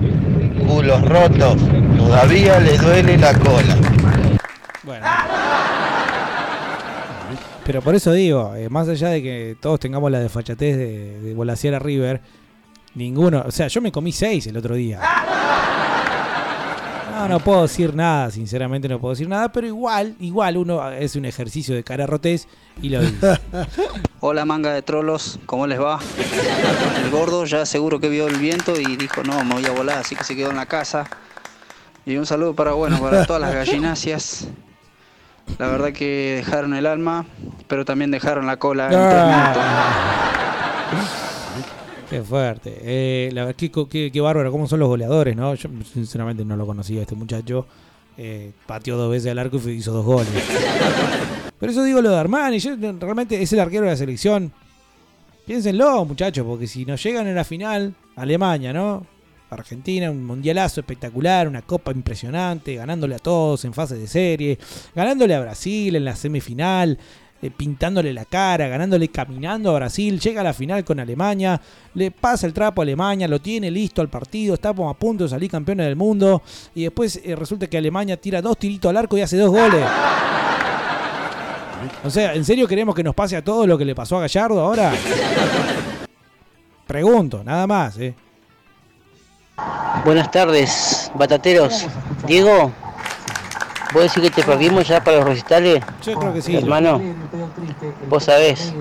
Culos 0.68 1.02
rotos, 1.04 1.58
todavía 1.98 2.60
le 2.60 2.78
duele 2.78 3.18
la 3.18 3.34
cola. 3.34 3.78
Bueno. 4.84 5.06
Pero 7.66 7.82
por 7.82 7.94
eso 7.96 8.12
digo, 8.14 8.56
eh, 8.56 8.70
más 8.70 8.88
allá 8.88 9.10
de 9.10 9.22
que 9.22 9.58
todos 9.60 9.80
tengamos 9.80 10.12
la 10.12 10.20
desfachatez 10.20 10.78
de, 10.78 11.20
de 11.20 11.34
Bolaciera 11.36 11.78
River, 11.78 12.22
ninguno, 12.96 13.44
o 13.46 13.52
sea, 13.52 13.68
yo 13.68 13.82
me 13.82 13.92
comí 13.92 14.12
seis 14.12 14.48
el 14.48 14.58
otro 14.58 14.76
día. 14.76 15.00
No, 17.20 17.28
no 17.28 17.40
puedo 17.42 17.64
decir 17.64 17.94
nada, 17.94 18.32
sinceramente 18.32 18.88
no 18.88 18.98
puedo 18.98 19.14
decir 19.14 19.28
nada, 19.28 19.52
pero 19.52 19.68
igual, 19.68 20.16
igual 20.22 20.56
uno 20.56 20.90
es 20.90 21.18
un 21.18 21.26
ejercicio 21.26 21.76
de 21.76 21.84
cara 21.84 22.08
rotés 22.08 22.48
y 22.82 22.88
lo 22.88 23.02
dice. 23.02 23.38
Hola 24.22 24.46
manga 24.46 24.72
de 24.72 24.82
trolos, 24.82 25.38
¿cómo 25.46 25.68
les 25.68 25.82
va? 25.82 26.00
El 27.04 27.12
gordo 27.12 27.44
ya 27.44 27.66
seguro 27.66 28.00
que 28.00 28.08
vio 28.08 28.28
el 28.28 28.38
viento 28.38 28.80
y 28.80 28.96
dijo 28.96 29.22
no, 29.24 29.44
me 29.44 29.56
voy 29.56 29.66
a 29.66 29.72
volar, 29.72 29.98
así 29.98 30.16
que 30.16 30.24
se 30.24 30.34
quedó 30.34 30.52
en 30.52 30.56
la 30.56 30.66
casa. 30.66 31.10
Y 32.06 32.16
un 32.16 32.26
saludo 32.26 32.54
para 32.54 32.72
bueno, 32.72 32.98
para 33.02 33.26
todas 33.26 33.42
las 33.42 33.54
gallinacias. 33.54 34.48
La 35.58 35.68
verdad 35.68 35.92
que 35.92 36.36
dejaron 36.38 36.74
el 36.74 36.86
alma, 36.86 37.26
pero 37.68 37.84
también 37.84 38.12
dejaron 38.12 38.48
la 38.48 38.58
cola 38.58 38.88
minutos. 38.88 40.49
Qué 42.10 42.24
fuerte. 42.24 42.76
Eh, 42.82 43.30
la 43.34 43.54
qué, 43.54 43.72
qué, 43.72 44.12
qué 44.12 44.22
bárbaro, 44.22 44.52
cómo 44.52 44.68
son 44.68 44.80
los 44.80 44.90
goleadores, 44.90 45.36
¿no? 45.36 45.54
Yo 45.54 45.70
sinceramente 45.94 46.44
no 46.44 46.56
lo 46.56 46.66
conocía 46.66 47.02
este 47.02 47.16
muchacho. 47.16 47.68
Eh, 48.18 48.52
pateó 48.66 48.98
dos 48.98 49.12
veces 49.12 49.32
al 49.32 49.38
arco 49.40 49.62
y 49.66 49.70
hizo 49.72 49.94
dos 49.94 50.06
goles. 50.06 50.30
Pero 51.60 51.72
eso 51.72 51.84
digo 51.84 52.02
lo 52.02 52.10
de 52.10 52.18
Armani. 52.18 52.58
Yo, 52.58 52.76
realmente 52.76 53.42
es 53.42 53.54
el 53.54 53.60
arquero 53.60 53.84
de 53.86 53.92
la 53.92 53.98
selección. 53.98 54.52
Piénsenlo, 55.46 56.04
muchachos, 56.06 56.46
porque 56.46 56.68
si 56.68 56.84
nos 56.86 57.02
llegan 57.04 57.28
en 57.28 57.36
la 57.36 57.44
final, 57.44 57.94
Alemania, 58.16 58.74
¿no? 58.74 59.06
Argentina, 59.50 60.12
un 60.12 60.26
mundialazo 60.26 60.82
espectacular, 60.82 61.48
una 61.48 61.62
copa 61.62 61.92
impresionante, 61.92 62.76
ganándole 62.76 63.16
a 63.16 63.20
todos 63.20 63.66
en 63.66 63.74
fase 63.74 63.96
de 63.96 64.08
serie, 64.08 64.60
ganándole 64.96 65.34
a 65.34 65.42
Brasil 65.42 65.96
en 65.96 66.06
la 66.06 66.16
semifinal, 66.16 66.98
eh, 67.42 67.52
pintándole 67.52 68.14
la 68.14 68.26
cara, 68.26 68.68
ganándole 68.68 69.08
caminando 69.08 69.72
a 69.72 69.76
Brasil, 69.76 70.20
llega 70.20 70.42
a 70.42 70.44
la 70.44 70.54
final 70.54 70.84
con 70.84 71.00
Alemania, 71.00 71.60
le 71.94 72.12
pasa 72.12 72.46
el 72.46 72.54
trapo 72.54 72.82
a 72.82 72.84
Alemania, 72.84 73.28
lo 73.28 73.40
tiene 73.40 73.72
listo 73.72 74.02
al 74.02 74.10
partido, 74.10 74.56
estamos 74.56 74.94
a 74.94 74.98
punto 74.98 75.24
de 75.24 75.30
salir 75.30 75.50
campeones 75.50 75.86
del 75.86 75.96
mundo 75.96 76.42
y 76.76 76.84
después 76.84 77.22
eh, 77.24 77.36
resulta 77.36 77.68
que 77.68 77.78
Alemania 77.78 78.18
tira 78.18 78.42
dos 78.42 78.58
tiritos 78.58 78.90
al 78.90 78.98
arco 78.98 79.18
y 79.18 79.22
hace 79.22 79.38
dos 79.38 79.52
goles. 79.52 79.86
O 82.04 82.10
sea, 82.10 82.34
¿en 82.34 82.44
serio 82.44 82.68
queremos 82.68 82.94
que 82.94 83.04
nos 83.04 83.16
pase 83.16 83.38
a 83.38 83.44
todos 83.44 83.68
lo 83.68 83.78
que 83.78 83.86
le 83.86 83.96
pasó 83.96 84.18
a 84.18 84.22
Gallardo 84.22 84.60
ahora? 84.60 84.92
Pregunto, 86.88 87.44
nada 87.44 87.68
más, 87.68 87.98
¿eh? 88.00 88.16
Buenas 90.04 90.32
tardes, 90.32 91.12
batateros. 91.16 91.86
Diego, 92.26 92.72
¿vos 93.94 94.04
decís 94.04 94.24
que 94.24 94.30
te 94.30 94.44
perdimos 94.44 94.88
ya 94.88 95.04
para 95.04 95.18
los 95.18 95.26
recitales? 95.28 95.84
Yo 96.04 96.14
creo 96.16 96.34
que 96.34 96.42
sí. 96.42 96.56
Hermano, 96.56 97.02
vos 98.10 98.24
sabés, 98.24 98.74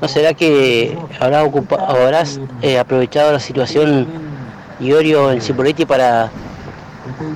¿no 0.00 0.08
será 0.08 0.34
que 0.34 0.98
habrás, 1.18 1.50
habrás 1.78 2.40
eh, 2.62 2.78
aprovechado 2.78 3.32
la 3.32 3.40
situación 3.40 4.06
Iorio 4.80 5.32
en 5.32 5.40
Cipoletti 5.40 5.84
para 5.84 6.30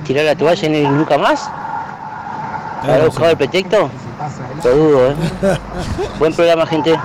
tirar 0.05 0.25
la 0.25 0.35
toalla 0.35 0.69
no 0.69 0.77
ir 0.77 0.89
nunca 0.89 1.17
más? 1.17 1.49
¿Habrá 2.81 3.05
buscado 3.05 3.31
el 3.31 3.37
pretexto? 3.37 3.89
Lo 4.63 4.75
dudo, 4.75 5.11
¿eh? 5.11 5.15
Buen 6.19 6.33
programa, 6.33 6.65
gente. 6.65 6.97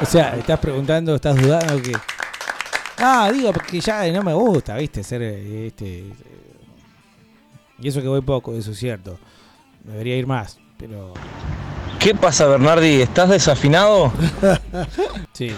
O 0.00 0.04
sea, 0.04 0.36
estás 0.36 0.58
preguntando, 0.58 1.14
estás 1.14 1.36
dudando 1.36 1.80
que. 1.80 1.92
Ah, 2.98 3.30
digo, 3.32 3.52
porque 3.52 3.80
ya 3.80 4.06
no 4.08 4.22
me 4.22 4.34
gusta, 4.34 4.76
¿viste? 4.76 5.02
Ser 5.02 5.22
eh, 5.22 5.66
este. 5.68 6.04
Y 7.82 7.88
eso 7.88 8.00
que 8.00 8.06
voy 8.06 8.20
poco, 8.20 8.54
eso 8.54 8.70
es 8.70 8.78
cierto. 8.78 9.18
Debería 9.82 10.16
ir 10.16 10.26
más, 10.26 10.58
pero. 10.78 11.14
¿Qué 11.98 12.14
pasa, 12.14 12.46
Bernardi? 12.46 13.02
¿Estás 13.02 13.28
desafinado? 13.28 14.12
Sí. 15.32 15.50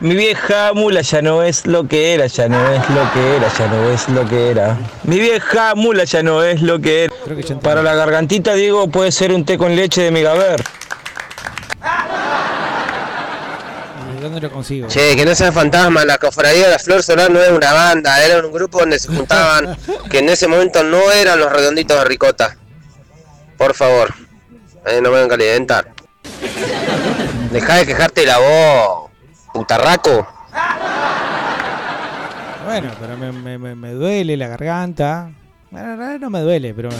Mi 0.00 0.14
vieja 0.14 0.72
mula 0.74 1.00
ya 1.00 1.22
no 1.22 1.42
es 1.42 1.66
lo 1.66 1.88
que 1.88 2.12
era, 2.12 2.26
ya 2.26 2.46
no 2.46 2.70
es 2.70 2.90
lo 2.90 3.12
que 3.12 3.36
era, 3.36 3.48
ya 3.56 3.66
no 3.66 3.90
es 3.90 4.08
lo 4.08 4.28
que 4.28 4.50
era. 4.50 4.76
Mi 5.04 5.18
vieja 5.18 5.74
mula 5.74 6.04
ya 6.04 6.22
no 6.22 6.42
es 6.42 6.60
lo 6.60 6.80
que 6.80 7.04
era. 7.04 7.14
Para 7.60 7.82
la 7.82 7.94
gargantita, 7.94 8.54
Diego, 8.54 8.88
puede 8.88 9.10
ser 9.10 9.32
un 9.32 9.44
té 9.44 9.56
con 9.56 9.74
leche 9.74 10.02
de 10.02 10.10
Megaver. 10.10 10.62
¿De 14.11 14.11
dónde 14.22 14.40
lo 14.40 14.50
consigo? 14.50 14.88
Che, 14.88 15.14
que 15.16 15.24
no 15.24 15.34
sea 15.34 15.52
fantasma, 15.52 16.04
la 16.04 16.18
cofradía 16.18 16.64
de 16.66 16.70
la 16.72 16.78
Flor 16.78 17.02
Solar 17.02 17.30
no 17.30 17.40
es 17.40 17.50
una 17.50 17.72
banda, 17.72 18.22
era 18.24 18.44
un 18.44 18.52
grupo 18.52 18.80
donde 18.80 18.98
se 18.98 19.08
juntaban, 19.08 19.76
que 20.10 20.18
en 20.20 20.28
ese 20.28 20.48
momento 20.48 20.82
no 20.84 21.10
eran 21.12 21.38
los 21.38 21.52
redonditos 21.52 21.98
de 21.98 22.04
ricota. 22.04 22.56
Por 23.58 23.74
favor, 23.74 24.12
eh, 24.86 25.00
no 25.02 25.10
me 25.10 25.20
vengan 25.20 25.40
a 25.40 25.44
calentar. 25.44 25.92
Deja 27.52 27.74
de 27.76 27.86
quejarte 27.86 28.22
de 28.22 28.26
la 28.28 28.38
voz, 28.38 29.10
putarraco. 29.52 30.26
Bueno, 32.64 32.90
pero 33.00 33.16
me, 33.16 33.32
me- 33.32 33.58
me- 33.58 33.74
me 33.74 33.92
duele 33.92 34.36
la 34.36 34.48
garganta. 34.48 35.30
Bueno, 35.70 35.92
en 35.92 35.98
realidad 35.98 36.20
no 36.20 36.30
me 36.30 36.40
duele, 36.40 36.72
pero. 36.74 36.90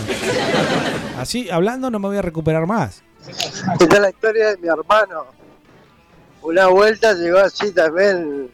Así, 1.18 1.48
hablando, 1.50 1.90
no 1.90 1.98
me 1.98 2.08
voy 2.08 2.16
a 2.16 2.22
recuperar 2.22 2.66
más. 2.66 3.02
Esta 3.78 3.94
es 3.94 4.00
la 4.00 4.10
historia 4.10 4.48
de 4.48 4.56
mi 4.58 4.68
hermano. 4.68 5.26
Una 6.42 6.66
vuelta 6.66 7.14
llegó 7.14 7.38
así 7.38 7.72
también 7.72 8.50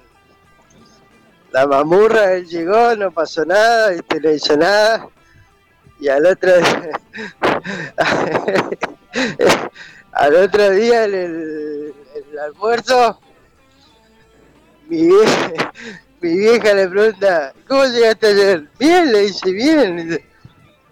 la 1.51 1.67
mamurra, 1.67 2.35
él 2.35 2.47
llegó, 2.47 2.95
no 2.97 3.11
pasó 3.11 3.45
nada, 3.45 3.91
¿viste? 3.91 4.21
no 4.21 4.31
hizo 4.31 4.57
nada. 4.57 5.09
Y 5.99 6.09
al 6.09 6.27
otro 6.27 6.53
al 10.13 10.37
otro 10.37 10.71
día 10.71 11.05
en 11.05 11.15
el, 11.15 11.95
en 12.15 12.25
el 12.33 12.39
almuerzo, 12.39 13.19
mi 14.89 15.07
vieja, 15.07 15.53
mi 16.21 16.39
vieja 16.39 16.75
le 16.75 16.89
pregunta, 16.89 17.53
¿cómo 17.67 17.85
llegaste 17.87 18.27
ayer? 18.29 18.69
Bien, 18.79 19.11
le 19.11 19.21
dice, 19.21 19.51
bien. 19.51 20.23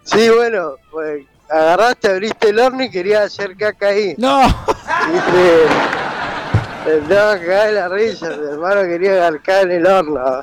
Sí, 0.03 0.31
bueno, 0.31 0.77
pues 0.91 1.25
agarraste, 1.49 2.09
abriste 2.09 2.49
el 2.49 2.59
horno 2.59 2.83
y 2.85 2.91
querías 2.91 3.25
hacer 3.25 3.57
caca 3.57 3.89
ahí. 3.89 4.15
¡No! 4.19 4.43
Dice, 4.43 5.67
no, 6.87 7.09
cagá 7.09 7.67
de 7.67 7.73
la 7.73 7.89
risa, 7.89 8.29
mi 8.29 8.47
hermano 8.53 8.83
quería 8.83 9.15
garcar 9.15 9.65
en 9.65 9.71
el 9.73 9.87
horno. 9.87 10.21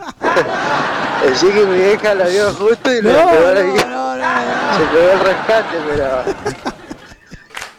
Así 1.32 1.48
que 1.52 1.66
mi 1.66 1.78
vieja 1.78 2.14
la 2.16 2.28
vio 2.28 2.54
justo 2.54 2.94
y 2.94 3.02
le 3.02 3.14
No, 3.14 3.30
pegó 3.30 3.52
la 3.54 3.64
no, 3.64 3.74
vieja. 3.74 4.78
Se 4.78 4.86
pegó 4.86 5.12
el 5.12 5.20
rescate, 5.20 5.78
pero... 5.90 6.24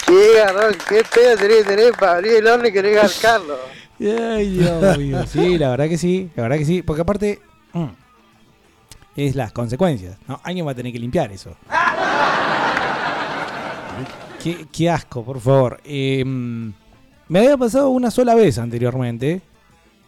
Qué 0.06 0.34
garrón, 0.38 0.74
qué 0.88 1.02
pedo 1.14 1.36
tenés 1.36 1.56
que 1.58 1.64
tener 1.64 1.92
para 1.94 2.12
abrir 2.16 2.32
el 2.34 2.46
horno 2.46 2.68
y 2.68 2.72
querer 2.72 2.94
garcarlo. 2.94 3.56
Ay, 4.00 4.50
Dios 4.58 4.98
mío. 4.98 5.24
Sí, 5.26 5.58
la 5.58 5.70
verdad 5.70 5.88
que 5.88 5.98
sí, 5.98 6.30
la 6.36 6.42
verdad 6.44 6.58
que 6.58 6.64
sí. 6.64 6.82
Porque 6.82 7.02
aparte. 7.02 7.40
mm, 7.72 7.86
es 9.16 9.34
las 9.36 9.52
consecuencias, 9.52 10.16
¿no? 10.26 10.40
Alguien 10.42 10.66
va 10.66 10.72
a 10.72 10.74
tener 10.74 10.92
que 10.92 10.98
limpiar 10.98 11.30
eso. 11.32 11.56
Qué, 14.42 14.66
qué 14.70 14.90
asco, 14.90 15.24
por 15.24 15.40
favor. 15.40 15.80
Eh, 15.84 16.22
me 17.28 17.40
había 17.40 17.56
pasado 17.56 17.90
una 17.90 18.10
sola 18.10 18.34
vez 18.34 18.58
anteriormente, 18.58 19.40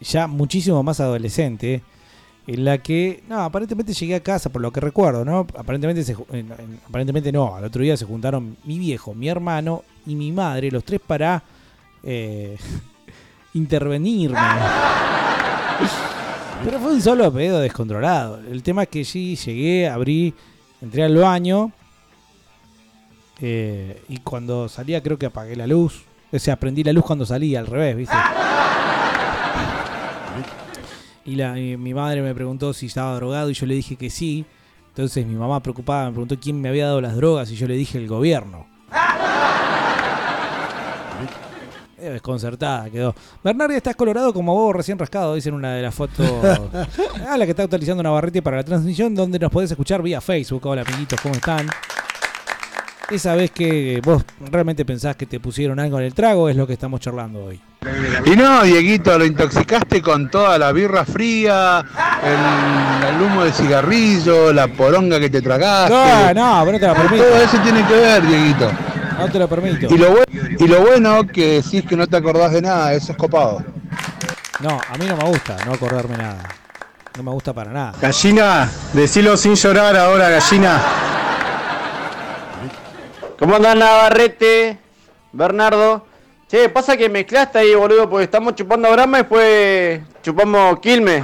ya 0.01 0.27
muchísimo 0.27 0.83
más 0.83 0.99
adolescente, 0.99 1.81
en 2.45 2.63
la 2.63 2.77
que, 2.77 3.23
no, 3.27 3.41
aparentemente 3.41 3.93
llegué 3.93 4.15
a 4.15 4.23
casa, 4.23 4.49
por 4.49 4.61
lo 4.61 4.71
que 4.71 4.79
recuerdo, 4.79 5.25
¿no? 5.25 5.39
Aparentemente, 5.57 6.03
se, 6.03 6.15
aparentemente 6.87 7.31
no, 7.31 7.55
al 7.55 7.65
otro 7.65 7.81
día 7.81 7.97
se 7.97 8.05
juntaron 8.05 8.55
mi 8.63 8.79
viejo, 8.79 9.13
mi 9.13 9.27
hermano 9.27 9.83
y 10.05 10.15
mi 10.15 10.31
madre, 10.31 10.71
los 10.71 10.85
tres 10.85 11.01
para 11.05 11.43
eh, 12.03 12.57
intervenirme. 13.53 14.39
Pero 16.63 16.79
fue 16.79 16.93
un 16.93 17.01
solo 17.01 17.31
pedo 17.31 17.59
descontrolado. 17.59 18.39
El 18.39 18.63
tema 18.63 18.83
es 18.83 18.89
que 18.89 19.05
sí, 19.05 19.35
llegué, 19.35 19.87
abrí, 19.89 20.33
entré 20.81 21.03
al 21.03 21.17
baño. 21.17 21.71
eh, 23.41 24.01
y 24.09 24.17
cuando 24.17 24.67
salía 24.69 25.03
creo 25.03 25.17
que 25.19 25.27
apagué 25.27 25.55
la 25.55 25.67
luz. 25.67 26.06
O 26.31 26.39
sea, 26.39 26.57
prendí 26.57 26.83
la 26.83 26.91
luz 26.91 27.05
cuando 27.05 27.25
salía, 27.25 27.59
al 27.59 27.67
revés, 27.67 27.95
¿viste? 27.95 28.15
Y, 31.25 31.35
la, 31.35 31.59
y 31.59 31.77
mi 31.77 31.93
madre 31.93 32.21
me 32.21 32.33
preguntó 32.33 32.73
si 32.73 32.85
estaba 32.87 33.15
drogado 33.15 33.49
y 33.49 33.53
yo 33.53 33.65
le 33.65 33.75
dije 33.75 33.95
que 33.95 34.09
sí. 34.09 34.45
Entonces 34.89 35.25
mi 35.25 35.35
mamá 35.35 35.61
preocupada 35.61 36.05
me 36.07 36.11
preguntó 36.11 36.39
quién 36.39 36.59
me 36.59 36.69
había 36.69 36.87
dado 36.87 37.01
las 37.01 37.15
drogas 37.15 37.51
y 37.51 37.55
yo 37.55 37.67
le 37.67 37.75
dije 37.75 37.97
el 37.97 38.07
gobierno. 38.07 38.65
Desconcertada 41.97 42.89
quedó. 42.89 43.13
Bernardi, 43.43 43.75
estás 43.75 43.95
colorado 43.95 44.33
como 44.33 44.53
bobo 44.53 44.73
recién 44.73 44.97
rascado, 44.97 45.35
dice 45.35 45.49
en 45.49 45.55
una 45.55 45.73
de 45.73 45.81
las 45.81 45.93
fotos. 45.93 46.25
ah, 47.27 47.37
la 47.37 47.45
que 47.45 47.51
está 47.51 47.65
utilizando 47.65 48.01
Navarrete 48.03 48.41
para 48.41 48.57
la 48.57 48.63
transmisión, 48.63 49.13
donde 49.13 49.39
nos 49.39 49.51
podés 49.51 49.71
escuchar 49.71 50.01
vía 50.01 50.21
Facebook. 50.21 50.65
Hola, 50.65 50.83
amiguitos, 50.83 51.19
¿cómo 51.19 51.35
están? 51.35 51.67
Esa 53.09 53.35
vez 53.35 53.51
que 53.51 54.01
vos 54.03 54.23
realmente 54.51 54.83
pensás 54.83 55.15
que 55.15 55.25
te 55.25 55.39
pusieron 55.39 55.79
algo 55.79 55.97
en 55.99 56.05
el 56.05 56.13
trago 56.13 56.49
es 56.49 56.57
lo 56.57 56.67
que 56.67 56.73
estamos 56.73 56.99
charlando 56.99 57.45
hoy. 57.45 57.61
Y 58.25 58.31
no, 58.35 58.63
Dieguito, 58.63 59.17
lo 59.17 59.25
intoxicaste 59.25 60.01
con 60.01 60.29
toda 60.29 60.57
la 60.57 60.73
birra 60.73 61.05
fría, 61.05 61.85
el, 62.21 63.15
el 63.15 63.21
humo 63.21 63.45
de 63.45 63.53
cigarrillo, 63.53 64.51
la 64.51 64.67
poronga 64.67 65.19
que 65.21 65.29
te 65.29 65.41
tragaste. 65.41 65.93
No, 65.93 66.33
no, 66.33 66.65
pero 66.65 66.71
no 66.73 66.79
te 66.79 66.87
la 66.87 66.93
permito. 66.95 67.23
Todo 67.23 67.41
eso 67.41 67.57
tiene 67.63 67.85
que 67.87 67.93
ver, 67.93 68.27
Dieguito. 68.27 68.71
No 69.17 69.29
te 69.31 69.39
lo 69.39 69.47
permito. 69.47 69.93
Y 69.93 69.97
lo, 69.97 70.13
bu- 70.17 70.55
y 70.59 70.67
lo 70.67 70.81
bueno 70.81 71.25
que 71.27 71.61
decís 71.61 71.85
que 71.87 71.95
no 71.95 72.07
te 72.07 72.17
acordás 72.17 72.51
de 72.51 72.61
nada, 72.61 72.93
eso 72.93 73.13
es 73.13 73.17
copado. 73.17 73.63
No, 74.59 74.69
a 74.69 74.97
mí 74.97 75.05
no 75.07 75.15
me 75.15 75.23
gusta 75.29 75.55
no 75.65 75.73
acordarme 75.73 76.17
nada. 76.17 76.43
No 77.15 77.23
me 77.23 77.31
gusta 77.31 77.53
para 77.53 77.71
nada. 77.71 77.93
Gallina, 78.01 78.69
decilo 78.93 79.37
sin 79.37 79.55
llorar 79.55 79.95
ahora, 79.95 80.29
gallina. 80.29 80.81
¿Cómo 83.39 83.55
andás, 83.55 83.75
Navarrete? 83.75 84.79
Bernardo. 85.31 86.07
Che, 86.47 86.69
pasa 86.69 86.97
que 86.97 87.07
mezclaste 87.07 87.59
ahí, 87.59 87.75
boludo, 87.75 88.09
porque 88.09 88.23
estamos 88.23 88.55
chupando 88.55 88.91
Brahma 88.91 89.19
y 89.19 89.21
después 89.21 90.01
chupamos 90.23 90.79
Quilmes. 90.79 91.23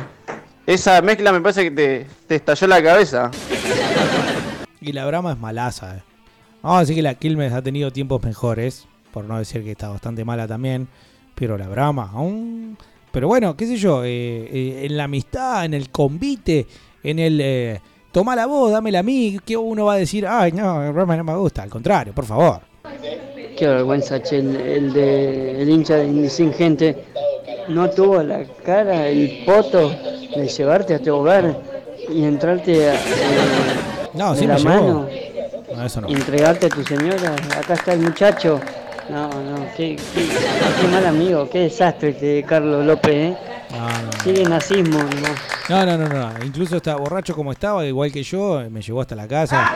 Esa 0.67 1.01
mezcla 1.01 1.31
me 1.31 1.41
parece 1.41 1.63
que 1.63 2.05
te, 2.27 2.35
estalló 2.35 2.67
la 2.67 2.83
cabeza. 2.83 3.31
Y 4.79 4.91
la 4.91 5.07
Brahma 5.07 5.31
es 5.31 5.39
malaza. 5.39 5.95
eh. 5.95 6.03
Vamos 6.61 6.77
a 6.77 6.79
decir 6.81 6.95
que 6.97 7.01
la 7.01 7.15
Quilmes 7.15 7.51
ha 7.51 7.63
tenido 7.63 7.91
tiempos 7.91 8.21
mejores, 8.21 8.85
por 9.11 9.25
no 9.25 9.39
decir 9.39 9.63
que 9.63 9.71
está 9.71 9.89
bastante 9.89 10.23
mala 10.23 10.47
también. 10.47 10.87
Pero 11.33 11.57
la 11.57 11.67
Brahma, 11.67 12.11
aún. 12.13 12.77
Pero 13.11 13.27
bueno, 13.27 13.57
qué 13.57 13.65
sé 13.65 13.77
yo, 13.77 14.03
eh, 14.03 14.09
eh, 14.09 14.85
en 14.85 14.97
la 14.97 15.05
amistad, 15.05 15.65
en 15.65 15.73
el 15.73 15.89
convite, 15.89 16.67
en 17.01 17.17
el. 17.17 17.81
Eh, 18.13 18.19
Toma 18.19 18.35
la 18.35 18.45
voz, 18.45 18.71
dámela 18.71 18.99
a 18.99 19.03
mí, 19.03 19.39
que 19.43 19.57
uno 19.57 19.85
va 19.85 19.93
a 19.93 19.97
decir, 19.97 20.25
ay, 20.27 20.51
no, 20.51 20.83
el 20.83 20.93
Brahma 20.93 21.17
no 21.17 21.23
me 21.23 21.35
gusta. 21.35 21.63
Al 21.63 21.69
contrario, 21.69 22.13
por 22.13 22.25
favor. 22.25 22.59
Qué 23.57 23.67
vergüenza, 23.67 24.21
che, 24.21 24.37
el, 24.37 24.55
el 24.55 24.93
de 24.93 25.61
el 25.61 25.69
hincha 25.69 25.95
de 25.95 26.29
Sin 26.29 26.53
Gente 26.53 27.05
no 27.69 27.89
tuvo 27.89 28.21
la 28.23 28.43
cara, 28.65 29.07
el 29.07 29.43
poto 29.45 29.89
de 30.35 30.47
llevarte 30.47 30.95
a 30.95 30.99
tu 30.99 31.13
hogar 31.15 31.55
y 32.09 32.23
entrarte 32.23 32.89
a, 32.89 32.95
eh, 32.95 32.97
No, 34.13 34.33
de 34.33 34.39
sí 34.39 34.47
la 34.47 34.57
me 34.57 34.63
mano 34.63 35.07
No, 35.75 35.85
eso 35.85 36.01
no. 36.01 36.09
y 36.09 36.13
entregarte 36.13 36.65
a 36.65 36.69
tu 36.69 36.83
señora. 36.83 37.35
Acá 37.57 37.73
está 37.75 37.93
el 37.93 37.99
muchacho. 38.01 38.59
No, 39.09 39.27
no, 39.27 39.65
qué, 39.75 39.95
qué, 40.15 40.27
qué 40.81 40.87
mal 40.91 41.05
amigo, 41.05 41.47
qué 41.49 41.59
desastre 41.61 42.09
este 42.09 42.43
Carlos 42.43 42.85
López, 42.85 43.13
¿eh? 43.13 43.37
Sigue 44.23 44.43
nazismo, 44.45 44.99
¿no? 44.99 45.85
No, 45.85 45.97
no, 45.97 46.07
no. 46.07 46.45
Incluso 46.45 46.77
está 46.77 46.95
borracho 46.95 47.35
como 47.35 47.51
estaba, 47.51 47.85
igual 47.85 48.11
que 48.11 48.23
yo, 48.23 48.63
me 48.69 48.81
llevó 48.81 49.01
hasta 49.01 49.15
la 49.15 49.27
casa. 49.27 49.71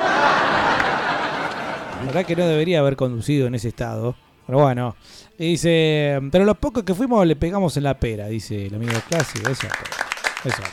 La 1.99 2.05
verdad 2.05 2.25
que 2.25 2.35
no 2.35 2.45
debería 2.47 2.79
haber 2.79 2.95
conducido 2.95 3.47
en 3.47 3.55
ese 3.55 3.69
estado. 3.69 4.15
Pero 4.45 4.59
bueno. 4.59 4.95
Dice, 5.37 6.19
pero 6.31 6.45
los 6.45 6.57
pocos 6.57 6.83
que 6.83 6.95
fuimos 6.95 7.25
le 7.27 7.35
pegamos 7.35 7.77
en 7.77 7.83
la 7.83 7.99
pera, 7.99 8.27
dice 8.27 8.67
el 8.67 8.75
amigo 8.75 8.93
clásico. 9.07 9.49
Eso. 9.49 9.67
Eso. 10.43 10.63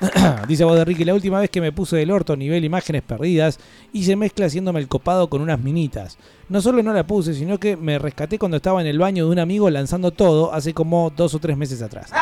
dice 0.48 0.64
vos 0.64 0.76
de 0.76 0.84
Ricky, 0.84 1.04
la 1.04 1.14
última 1.14 1.40
vez 1.40 1.50
que 1.50 1.60
me 1.60 1.72
puse 1.72 1.96
del 1.96 2.10
orto 2.10 2.36
nivel 2.36 2.64
imágenes 2.64 3.02
perdidas, 3.02 3.58
hice 3.92 4.14
mezcla 4.16 4.46
haciéndome 4.46 4.80
el 4.80 4.88
copado 4.88 5.28
con 5.28 5.42
unas 5.42 5.60
minitas. 5.60 6.18
No 6.48 6.60
solo 6.60 6.82
no 6.82 6.92
la 6.92 7.06
puse, 7.06 7.34
sino 7.34 7.58
que 7.58 7.76
me 7.76 7.98
rescaté 7.98 8.38
cuando 8.38 8.56
estaba 8.58 8.80
en 8.80 8.86
el 8.86 8.98
baño 8.98 9.26
de 9.26 9.32
un 9.32 9.38
amigo 9.38 9.68
lanzando 9.70 10.10
todo 10.12 10.52
hace 10.52 10.72
como 10.74 11.10
dos 11.10 11.34
o 11.34 11.38
tres 11.38 11.56
meses 11.56 11.82
atrás. 11.82 12.10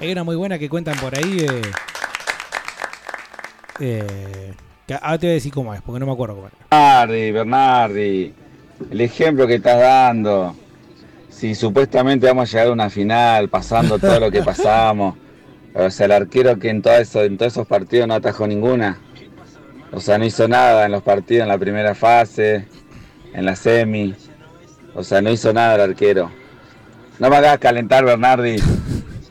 Hay 0.00 0.12
una 0.12 0.22
muy 0.24 0.36
buena 0.36 0.58
que 0.58 0.68
cuentan 0.68 0.96
por 0.98 1.16
ahí. 1.16 1.38
eh, 1.40 1.62
eh, 3.80 4.52
que 4.86 4.94
ahora 4.94 5.18
te 5.18 5.26
voy 5.26 5.32
a 5.32 5.34
decir 5.34 5.52
cómo 5.52 5.74
es, 5.74 5.82
porque 5.82 6.00
no 6.00 6.06
me 6.06 6.12
acuerdo 6.12 6.36
cómo 6.36 6.46
es. 6.48 6.54
Bernardi, 6.70 7.30
Bernardi, 7.32 8.32
el 8.90 9.00
ejemplo 9.00 9.46
que 9.46 9.56
estás 9.56 9.78
dando. 9.80 10.54
Si 11.38 11.54
supuestamente 11.54 12.26
vamos 12.26 12.48
a 12.48 12.50
llegar 12.50 12.66
a 12.66 12.72
una 12.72 12.90
final, 12.90 13.48
pasando 13.48 13.96
todo 14.00 14.18
lo 14.18 14.28
que 14.28 14.42
pasamos. 14.52 15.14
O 15.72 15.88
sea, 15.88 16.06
el 16.06 16.12
arquero 16.12 16.58
que 16.58 16.68
en, 16.68 16.82
todo 16.82 16.94
eso, 16.94 17.22
en 17.22 17.38
todos 17.38 17.52
esos 17.52 17.64
partidos 17.68 18.08
no 18.08 18.14
atajó 18.14 18.48
ninguna. 18.48 18.98
O 19.92 20.00
sea, 20.00 20.18
no 20.18 20.24
hizo 20.24 20.48
nada 20.48 20.86
en 20.86 20.90
los 20.90 21.04
partidos, 21.04 21.44
en 21.44 21.48
la 21.48 21.56
primera 21.56 21.94
fase, 21.94 22.66
en 23.32 23.44
la 23.44 23.54
semi. 23.54 24.16
O 24.96 25.04
sea, 25.04 25.22
no 25.22 25.30
hizo 25.30 25.52
nada 25.52 25.76
el 25.76 25.82
arquero. 25.82 26.28
No 27.20 27.30
me 27.30 27.36
hagas 27.36 27.58
calentar, 27.58 28.04
Bernardi. 28.04 28.56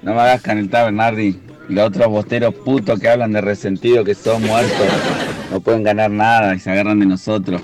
No 0.02 0.14
me 0.14 0.22
hagas 0.22 0.42
calentar, 0.42 0.86
Bernardi. 0.86 1.42
Y 1.68 1.74
los 1.74 1.90
otros 1.90 2.08
bosteros 2.08 2.56
putos 2.56 3.02
que 3.02 3.10
hablan 3.10 3.34
de 3.34 3.42
resentido, 3.42 4.06
que 4.06 4.16
son 4.16 4.44
muertos, 4.44 4.88
no 5.52 5.60
pueden 5.60 5.84
ganar 5.84 6.10
nada 6.10 6.56
y 6.56 6.60
se 6.60 6.72
agarran 6.72 7.02
de 7.02 7.06
nosotros. 7.06 7.62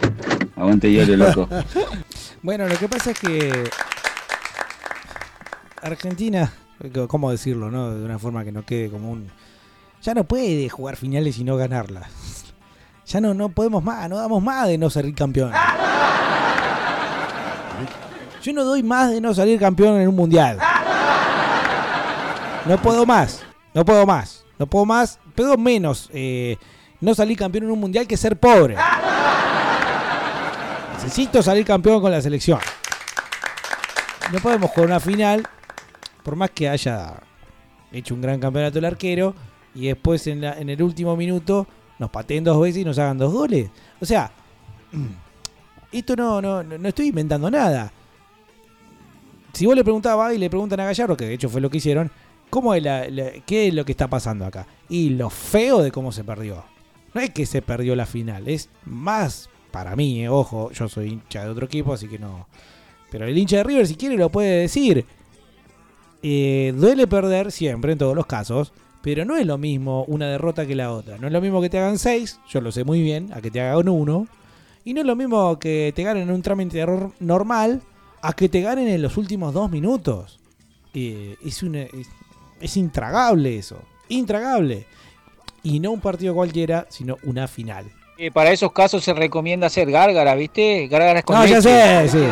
Aguante 0.58 0.90
Iorio, 0.90 1.16
loco. 1.16 1.48
Bueno, 2.44 2.68
lo 2.68 2.76
que 2.76 2.90
pasa 2.90 3.12
es 3.12 3.20
que 3.22 3.70
Argentina, 5.84 6.52
¿cómo 7.08 7.30
decirlo, 7.30 7.70
no? 7.70 7.92
De 7.92 8.06
una 8.06 8.18
forma 8.18 8.44
que 8.44 8.52
no 8.52 8.66
quede 8.66 8.90
como 8.90 9.12
un... 9.12 9.30
Ya 10.02 10.14
no 10.14 10.24
puede 10.24 10.70
jugar 10.70 10.96
finales 10.96 11.38
y 11.38 11.44
no 11.44 11.58
ganarlas. 11.58 12.10
Ya 13.06 13.20
no, 13.20 13.34
no 13.34 13.50
podemos 13.50 13.84
más, 13.84 14.10
no 14.10 14.16
damos 14.16 14.42
más 14.42 14.66
de 14.66 14.78
no 14.78 14.90
salir 14.90 15.14
campeón. 15.14 15.52
Yo 18.42 18.54
no 18.54 18.64
doy 18.64 18.82
más 18.82 19.12
de 19.12 19.20
no 19.20 19.34
salir 19.34 19.60
campeón 19.60 20.00
en 20.00 20.08
un 20.08 20.16
mundial. 20.16 20.58
No 22.66 22.82
puedo 22.82 23.06
más, 23.06 23.44
no 23.74 23.84
puedo 23.84 24.06
más, 24.06 24.46
no 24.58 24.68
puedo 24.68 24.86
más, 24.86 25.20
puedo 25.36 25.58
menos 25.58 26.10
eh, 26.14 26.58
no 27.02 27.14
salir 27.14 27.38
campeón 27.38 27.66
en 27.66 27.72
un 27.72 27.80
mundial 27.82 28.08
que 28.08 28.16
ser 28.16 28.40
pobre. 28.40 28.78
Necesito 30.94 31.44
salir 31.44 31.66
campeón 31.66 32.02
con 32.02 32.10
la 32.10 32.22
selección. 32.22 32.60
No 34.32 34.40
podemos 34.40 34.72
jugar 34.72 34.88
una 34.88 35.00
final, 35.02 35.46
por 36.24 36.36
más 36.36 36.52
que 36.52 36.70
haya 36.70 37.22
hecho 37.92 38.14
un 38.16 38.22
gran 38.22 38.40
campeonato 38.40 38.80
el 38.80 38.86
arquero, 38.86 39.36
y 39.76 39.88
después 39.88 40.26
en, 40.28 40.42
la- 40.42 40.60
en 40.60 40.70
el 40.70 40.82
último 40.82 41.16
minuto 41.16 41.68
nos 42.00 42.10
pateen 42.10 42.44
dos 42.44 42.60
veces 42.62 42.82
y 42.82 42.86
nos 42.86 42.98
hagan 43.00 43.18
dos 43.18 43.32
goles. 43.34 43.70
O 44.02 44.06
sea, 44.06 44.32
esto 45.92 46.16
no, 46.16 46.42
no, 46.42 46.64
no 46.64 46.88
estoy 46.90 47.08
inventando 47.08 47.50
nada. 47.52 47.92
Si 49.54 49.66
vos 49.66 49.76
le 49.76 49.84
preguntabas 49.84 50.34
y 50.34 50.38
le 50.38 50.50
preguntan 50.50 50.80
a 50.80 50.86
Gallardo, 50.86 51.16
que 51.16 51.26
de 51.26 51.34
hecho 51.34 51.50
fue 51.50 51.62
lo 51.62 51.70
que 51.70 51.78
hicieron, 51.78 52.10
¿cómo 52.50 52.74
es 52.74 52.82
la- 52.84 53.06
¿qué 53.46 53.68
es 53.68 53.74
lo 53.74 53.86
que 53.86 53.92
está 53.92 54.08
pasando 54.08 54.46
acá? 54.46 54.66
Y 54.90 55.10
lo 55.10 55.30
feo 55.30 55.82
de 55.84 55.92
cómo 55.92 56.12
se 56.12 56.24
perdió. 56.24 56.64
No 57.14 57.22
es 57.22 57.30
que 57.30 57.46
se 57.46 57.62
perdió 57.62 57.96
la 57.96 58.08
final, 58.08 58.48
es 58.48 58.70
más 58.86 59.50
para 59.72 59.96
mí, 59.96 60.24
eh, 60.24 60.30
ojo, 60.30 60.72
yo 60.72 60.88
soy 60.90 61.10
hincha 61.10 61.44
de 61.44 61.50
otro 61.50 61.66
equipo, 61.66 61.94
así 61.94 62.08
que 62.08 62.18
no. 62.20 62.48
Pero 63.12 63.26
el 63.28 63.38
hincha 63.38 63.58
de 63.58 63.64
River, 63.64 63.88
si 63.88 63.96
quiere, 63.96 64.18
lo 64.18 64.30
puede 64.30 64.62
decir. 64.62 65.06
Eh, 66.24 66.74
duele 66.76 67.06
perder 67.06 67.52
siempre, 67.52 67.92
en 67.92 67.98
todos 67.98 68.16
los 68.16 68.26
casos, 68.26 68.72
pero 69.02 69.26
no 69.26 69.36
es 69.36 69.46
lo 69.46 69.58
mismo 69.58 70.06
una 70.08 70.28
derrota 70.28 70.66
que 70.66 70.74
la 70.76 70.92
otra. 70.92 71.18
No 71.18 71.28
es 71.28 71.34
lo 71.34 71.42
mismo 71.42 71.62
que 71.62 71.70
te 71.70 71.78
hagan 71.78 72.00
seis, 72.00 72.40
yo 72.50 72.62
lo 72.62 72.72
sé 72.72 72.84
muy 72.86 73.02
bien, 73.02 73.32
a 73.34 73.42
que 73.42 73.52
te 73.52 73.60
hagan 73.62 73.90
uno. 73.90 74.28
Y 74.86 74.94
no 74.94 75.02
es 75.02 75.06
lo 75.08 75.16
mismo 75.16 75.60
que 75.60 75.92
te 75.96 76.04
ganen 76.04 76.24
en 76.24 76.32
un 76.32 76.42
trámite 76.42 76.78
de 76.78 76.84
error 76.84 77.12
normal 77.20 77.82
a 78.22 78.34
que 78.34 78.48
te 78.50 78.62
ganen 78.62 78.88
en 78.88 79.02
los 79.02 79.18
últimos 79.18 79.54
dos 79.54 79.70
minutos. 79.70 80.40
Eh, 80.94 81.36
es, 81.46 81.62
una, 81.64 81.82
es, 81.82 82.08
es 82.62 82.78
intragable 82.78 83.58
eso. 83.58 83.78
Intragable. 84.08 84.86
Y 85.62 85.80
no 85.80 85.92
un 85.92 86.00
partido 86.02 86.34
cualquiera, 86.34 86.86
sino 86.90 87.18
una 87.24 87.48
final. 87.48 87.86
Eh, 88.18 88.30
para 88.32 88.52
esos 88.52 88.72
casos 88.72 89.04
se 89.04 89.14
recomienda 89.14 89.68
hacer 89.68 89.90
gárgara, 89.90 90.36
¿viste? 90.36 90.88
Gárgaras 90.88 91.24
con 91.24 91.36
No, 91.38 91.46
ya 91.46 91.58
leche. 91.58 92.08
sé, 92.08 92.10
sí. 92.10 92.24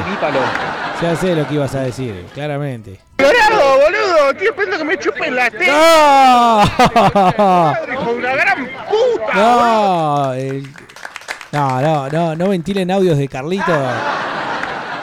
Ya 1.02 1.16
sé 1.16 1.36
lo 1.36 1.48
que 1.48 1.56
ibas 1.56 1.74
a 1.74 1.82
decir, 1.82 2.14
claramente. 2.34 3.00
¡Dorado, 3.52 3.80
boludo! 3.80 4.30
Estoy 4.32 4.48
esperando 4.48 4.78
que 4.78 4.84
me 4.84 4.98
chupen 5.00 5.36
la 5.36 5.50
teta. 5.52 6.64
¡No! 7.38 7.94
¡Hijo 7.94 8.06
de 8.14 8.18
una 8.18 8.36
gran 8.36 8.70
puta! 8.90 9.34
No, 9.34 10.34
el- 10.34 10.68
no, 11.52 11.82
no, 11.82 12.10
no, 12.10 12.36
no 12.36 12.50
ventilen 12.50 12.92
audios 12.92 13.18
de 13.18 13.28
Carlito. 13.28 13.74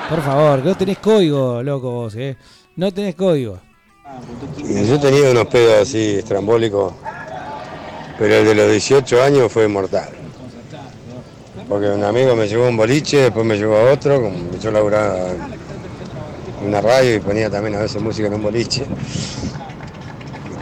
Por 0.08 0.22
favor, 0.22 0.62
que 0.62 0.68
no 0.70 0.76
tenés 0.76 0.98
código, 0.98 1.62
loco 1.62 1.90
vos, 1.90 2.14
eh. 2.16 2.36
No 2.76 2.90
tenés 2.92 3.14
código. 3.14 3.60
Yo 4.56 4.98
tenía 4.98 5.30
unos 5.30 5.46
pedos 5.48 5.82
así 5.82 6.14
estrambólicos, 6.16 6.94
pero 8.18 8.34
el 8.36 8.46
de 8.46 8.54
los 8.54 8.70
18 8.70 9.22
años 9.22 9.52
fue 9.52 9.68
mortal. 9.68 10.08
Porque 11.68 11.88
un 11.88 12.02
amigo 12.02 12.34
me 12.34 12.48
llevó 12.48 12.68
un 12.68 12.76
boliche, 12.78 13.18
después 13.24 13.44
me 13.44 13.58
llevó 13.58 13.76
a 13.76 13.92
otro, 13.92 14.22
como 14.22 14.58
yo 14.58 14.70
laburaba 14.70 15.18
una 16.64 16.80
radio 16.80 17.16
y 17.16 17.20
ponía 17.20 17.50
también 17.50 17.74
a 17.76 17.80
veces 17.80 18.00
música 18.02 18.28
en 18.28 18.34
un 18.34 18.42
boliche. 18.42 18.84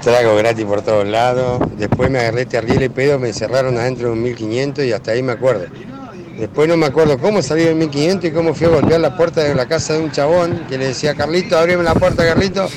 trago 0.03 0.37
gratis 0.37 0.65
por 0.65 0.83
todos 0.83 1.07
lados. 1.07 1.61
Después 1.77 2.11
me 2.11 2.21
agarré 2.21 2.47
terrible 2.47 2.89
pedo, 2.91 3.19
me 3.19 3.29
encerraron 3.29 3.77
adentro 3.77 4.07
de 4.09 4.13
un 4.13 4.23
1500 4.23 4.85
y 4.85 4.93
hasta 4.93 5.13
ahí 5.13 5.23
me 5.23 5.33
acuerdo. 5.33 5.67
Después 6.39 6.69
no 6.69 6.77
me 6.77 6.85
acuerdo 6.87 7.19
cómo 7.19 7.41
salí 7.41 7.65
del 7.65 7.77
1500 7.77 8.31
y 8.31 8.33
cómo 8.33 8.53
fui 8.55 8.67
a 8.67 8.71
golpear 8.71 9.01
la 9.01 9.17
puerta 9.17 9.43
de 9.43 9.55
la 9.55 9.67
casa 9.67 9.95
de 9.95 10.01
un 10.01 10.13
chabón 10.13 10.67
que 10.69 10.77
le 10.77 10.89
decía, 10.89 11.15
Carlito, 11.15 11.59
abrime 11.59 11.83
la 11.83 11.95
puerta, 11.95 12.27
Carlito. 12.27 12.69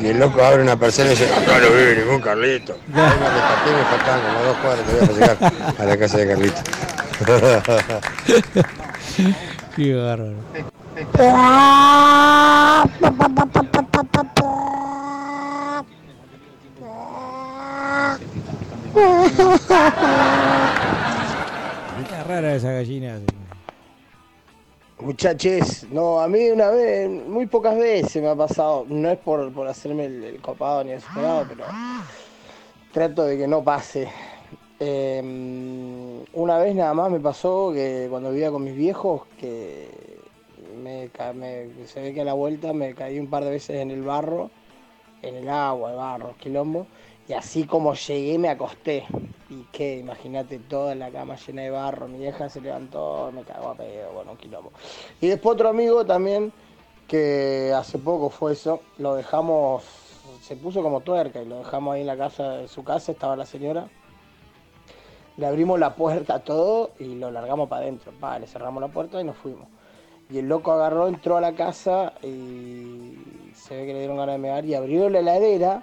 Y 0.00 0.06
el 0.06 0.18
loco 0.18 0.42
abre 0.42 0.62
una 0.62 0.78
persona 0.78 1.08
y 1.08 1.10
dice, 1.10 1.26
acá 1.26 1.58
no 1.60 1.68
vive 1.70 1.96
ningún 1.96 2.20
Carlito. 2.20 2.76
Me 2.88 3.84
faltaban 3.84 4.20
como 4.22 4.42
dos 4.44 4.56
cuadras 4.58 4.86
todavía 4.86 5.06
para 5.06 5.18
llegar 5.18 5.38
a 5.78 5.84
la 5.84 5.96
casa 5.96 6.18
de 6.18 6.26
Carlito. 6.26 6.60
Qué 9.76 9.94
bárbaro. 9.94 10.36
Es 10.96 11.06
rara 22.26 22.54
esa 22.54 22.72
gallina. 22.72 23.20
Muchachos, 24.98 25.86
no, 25.90 26.20
a 26.20 26.28
mí 26.28 26.50
una 26.50 26.70
vez, 26.70 27.08
muy 27.08 27.46
pocas 27.46 27.76
veces 27.78 28.20
me 28.22 28.28
ha 28.28 28.36
pasado, 28.36 28.84
no 28.88 29.10
es 29.10 29.18
por, 29.18 29.50
por 29.52 29.66
hacerme 29.66 30.04
el, 30.06 30.24
el 30.24 30.40
copado 30.42 30.84
ni 30.84 30.90
desesperado, 30.90 31.46
pero 31.48 31.64
trato 32.92 33.24
de 33.24 33.38
que 33.38 33.48
no 33.48 33.64
pase. 33.64 34.08
Eh, 34.78 36.22
una 36.32 36.58
vez 36.58 36.74
nada 36.74 36.94
más 36.94 37.10
me 37.10 37.20
pasó 37.20 37.70
que 37.72 38.08
cuando 38.10 38.30
vivía 38.30 38.50
con 38.50 38.64
mis 38.64 38.74
viejos, 38.74 39.22
que 39.38 40.09
me, 41.34 41.86
se 41.86 42.00
ve 42.00 42.14
que 42.14 42.20
a 42.20 42.24
la 42.24 42.34
vuelta 42.34 42.72
me 42.72 42.94
caí 42.94 43.18
un 43.18 43.28
par 43.28 43.44
de 43.44 43.50
veces 43.50 43.76
en 43.76 43.90
el 43.90 44.02
barro, 44.02 44.50
en 45.22 45.34
el 45.34 45.48
agua, 45.48 45.90
el 45.90 45.96
barro, 45.96 46.34
quilombo, 46.38 46.86
y 47.28 47.32
así 47.32 47.64
como 47.64 47.94
llegué 47.94 48.38
me 48.38 48.48
acosté. 48.48 49.04
Y 49.48 49.64
que, 49.72 49.98
imagínate, 49.98 50.58
toda 50.58 50.94
la 50.94 51.10
cama 51.10 51.36
llena 51.36 51.62
de 51.62 51.70
barro, 51.70 52.06
mi 52.06 52.18
vieja 52.18 52.48
se 52.48 52.60
levantó, 52.60 53.30
me 53.32 53.42
cagó 53.42 53.70
a 53.70 53.74
pedo, 53.74 54.12
bueno, 54.12 54.32
un 54.32 54.36
quilombo. 54.36 54.72
Y 55.20 55.26
después 55.26 55.54
otro 55.54 55.68
amigo 55.68 56.04
también, 56.04 56.52
que 57.08 57.72
hace 57.74 57.98
poco 57.98 58.30
fue 58.30 58.52
eso, 58.52 58.80
lo 58.98 59.16
dejamos, 59.16 59.82
se 60.40 60.54
puso 60.54 60.82
como 60.82 61.00
tuerca 61.00 61.42
y 61.42 61.46
lo 61.46 61.58
dejamos 61.58 61.94
ahí 61.94 62.02
en 62.02 62.06
la 62.06 62.16
casa, 62.16 62.58
de 62.58 62.68
su 62.68 62.84
casa, 62.84 63.12
estaba 63.12 63.34
la 63.34 63.46
señora. 63.46 63.88
Le 65.36 65.46
abrimos 65.46 65.80
la 65.80 65.94
puerta 65.94 66.40
todo 66.40 66.90
y 66.98 67.14
lo 67.14 67.30
largamos 67.30 67.68
para 67.68 67.82
adentro. 67.82 68.12
Pa, 68.20 68.38
le 68.38 68.46
cerramos 68.46 68.80
la 68.80 68.88
puerta 68.88 69.20
y 69.20 69.24
nos 69.24 69.36
fuimos. 69.36 69.66
Y 70.32 70.38
el 70.38 70.48
loco 70.48 70.72
agarró, 70.72 71.08
entró 71.08 71.36
a 71.36 71.40
la 71.40 71.54
casa 71.54 72.12
y 72.22 73.16
se 73.54 73.76
ve 73.76 73.86
que 73.86 73.92
le 73.92 73.98
dieron 73.98 74.16
ganas 74.16 74.34
de 74.36 74.38
mear 74.38 74.64
y 74.64 74.74
abrió 74.74 75.08
la 75.08 75.18
heladera 75.20 75.82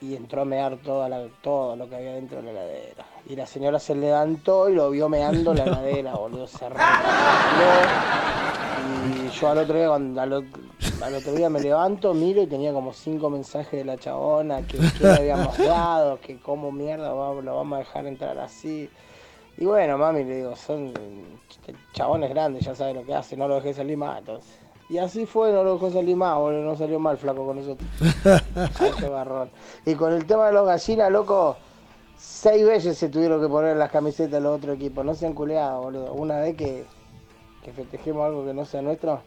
y 0.00 0.14
entró 0.14 0.42
a 0.42 0.44
mear 0.44 0.78
todo 0.78 1.76
lo 1.76 1.88
que 1.88 1.96
había 1.96 2.14
dentro 2.14 2.38
de 2.38 2.44
la 2.44 2.50
heladera. 2.52 3.04
Y 3.28 3.36
la 3.36 3.46
señora 3.46 3.78
se 3.78 3.94
levantó 3.94 4.68
y 4.68 4.74
lo 4.74 4.90
vio 4.90 5.08
meando 5.08 5.52
la 5.52 5.64
heladera, 5.64 6.14
boludo. 6.14 6.46
Se. 6.46 6.66
Y 9.24 9.28
yo 9.30 9.48
al 9.48 9.58
otro 9.58 9.76
día, 9.76 9.88
cuando, 9.88 10.20
al, 10.20 10.32
ot- 10.32 11.02
al 11.02 11.14
otro 11.14 11.32
día 11.32 11.50
me 11.50 11.60
levanto, 11.60 12.14
miro 12.14 12.42
y 12.42 12.46
tenía 12.46 12.72
como 12.72 12.92
cinco 12.92 13.28
mensajes 13.30 13.72
de 13.72 13.84
la 13.84 13.96
chabona, 13.98 14.62
que 14.62 14.78
qué 14.78 15.04
le 15.04 15.12
habíamos 15.12 15.58
dado, 15.58 16.20
que 16.20 16.38
cómo 16.38 16.70
mierda 16.70 17.08
lo 17.10 17.56
vamos 17.56 17.76
a 17.76 17.78
dejar 17.78 18.06
entrar 18.06 18.38
así. 18.38 18.88
Y 19.58 19.64
bueno, 19.64 19.98
mami, 19.98 20.24
le 20.24 20.36
digo, 20.36 20.54
son 20.56 20.92
eh, 21.66 21.74
chabones 21.92 22.30
grandes, 22.30 22.64
ya 22.64 22.74
saben 22.74 22.96
lo 22.96 23.04
que 23.04 23.14
hacen, 23.14 23.38
no 23.38 23.48
lo 23.48 23.56
dejé 23.56 23.74
salir 23.74 23.96
más, 23.96 24.18
entonces. 24.18 24.58
Y 24.88 24.98
así 24.98 25.26
fue, 25.26 25.52
no 25.52 25.64
lo 25.64 25.74
dejó 25.74 25.90
salir 25.90 26.16
más, 26.16 26.36
boludo, 26.36 26.62
no 26.62 26.76
salió 26.76 27.00
mal 27.00 27.18
flaco 27.18 27.44
con 27.44 27.56
nosotros. 27.56 27.88
Qué 29.00 29.08
barrón. 29.08 29.50
Y 29.84 29.94
con 29.94 30.12
el 30.12 30.26
tema 30.26 30.46
de 30.46 30.52
los 30.52 30.66
gallinas, 30.66 31.10
loco, 31.10 31.56
seis 32.16 32.64
veces 32.64 32.96
se 32.96 33.08
tuvieron 33.08 33.40
que 33.40 33.48
poner 33.48 33.76
las 33.76 33.90
camisetas 33.90 34.32
de 34.32 34.40
los 34.40 34.58
otros 34.58 34.76
equipos, 34.76 35.04
no 35.04 35.14
se 35.14 35.26
han 35.26 35.34
culeado, 35.34 35.82
boludo. 35.82 36.12
Una 36.12 36.38
vez 36.38 36.56
que, 36.56 36.84
que 37.64 37.72
festejemos 37.72 38.24
algo 38.26 38.44
que 38.44 38.54
no 38.54 38.64
sea 38.64 38.80
nuestro, 38.80 39.20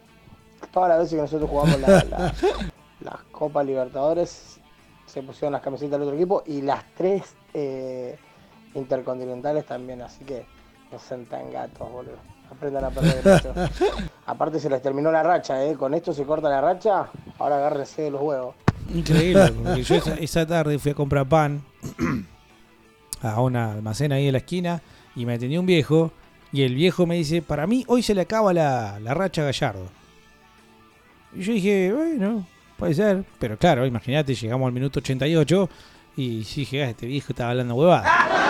todas 0.72 0.88
las 0.88 0.98
veces 1.00 1.16
que 1.16 1.22
nosotros 1.22 1.50
jugamos 1.50 1.78
la, 1.80 2.04
la, 2.04 2.34
la 3.00 3.20
Copa 3.30 3.62
Libertadores, 3.62 4.58
se 5.04 5.22
pusieron 5.22 5.52
las 5.52 5.62
camisetas 5.62 5.98
del 5.98 6.02
otro 6.02 6.16
equipo 6.16 6.42
y 6.46 6.62
las 6.62 6.84
tres 6.94 7.34
eh, 7.52 8.16
intercontinentales 8.74 9.66
también, 9.66 10.00
así 10.00 10.24
que 10.24 10.46
no 10.92 10.98
sean 10.98 11.24
tan 11.26 11.50
gatos, 11.52 11.90
boludo. 11.90 12.16
Aprendan 12.50 12.84
a 12.84 12.90
perder 12.90 13.24
mucho. 13.24 13.54
Aparte 14.26 14.58
se 14.58 14.68
les 14.68 14.82
terminó 14.82 15.12
la 15.12 15.22
racha, 15.22 15.64
¿eh? 15.64 15.74
Con 15.74 15.94
esto 15.94 16.12
se 16.12 16.24
corta 16.24 16.48
la 16.48 16.60
racha, 16.60 17.08
ahora 17.38 17.56
agárrense 17.58 18.02
de 18.02 18.10
los 18.10 18.20
huevos. 18.20 18.56
Increíble, 18.92 19.52
porque 19.64 19.82
yo 19.84 19.94
esa, 19.94 20.14
esa 20.14 20.46
tarde 20.46 20.78
fui 20.78 20.90
a 20.90 20.94
comprar 20.94 21.26
pan 21.26 21.62
a 23.22 23.40
una 23.40 23.72
almacén 23.72 24.12
ahí 24.12 24.26
en 24.26 24.32
la 24.32 24.38
esquina 24.38 24.82
y 25.14 25.26
me 25.26 25.34
atendió 25.34 25.60
un 25.60 25.66
viejo 25.66 26.10
y 26.52 26.62
el 26.62 26.74
viejo 26.74 27.06
me 27.06 27.14
dice, 27.14 27.40
para 27.42 27.66
mí 27.68 27.84
hoy 27.86 28.02
se 28.02 28.14
le 28.14 28.22
acaba 28.22 28.52
la, 28.52 28.98
la 28.98 29.14
racha 29.14 29.42
a 29.42 29.44
Gallardo. 29.44 29.86
Y 31.32 31.42
yo 31.42 31.52
dije, 31.52 31.92
bueno, 31.92 32.44
puede 32.76 32.94
ser, 32.94 33.22
pero 33.38 33.56
claro, 33.56 33.86
imagínate, 33.86 34.34
llegamos 34.34 34.66
al 34.66 34.72
minuto 34.72 34.98
88 34.98 35.68
y 36.16 36.38
dije, 36.40 36.82
"Ah, 36.82 36.90
este 36.90 37.06
viejo 37.06 37.32
estaba 37.32 37.50
hablando 37.50 37.76
huevada. 37.76 38.02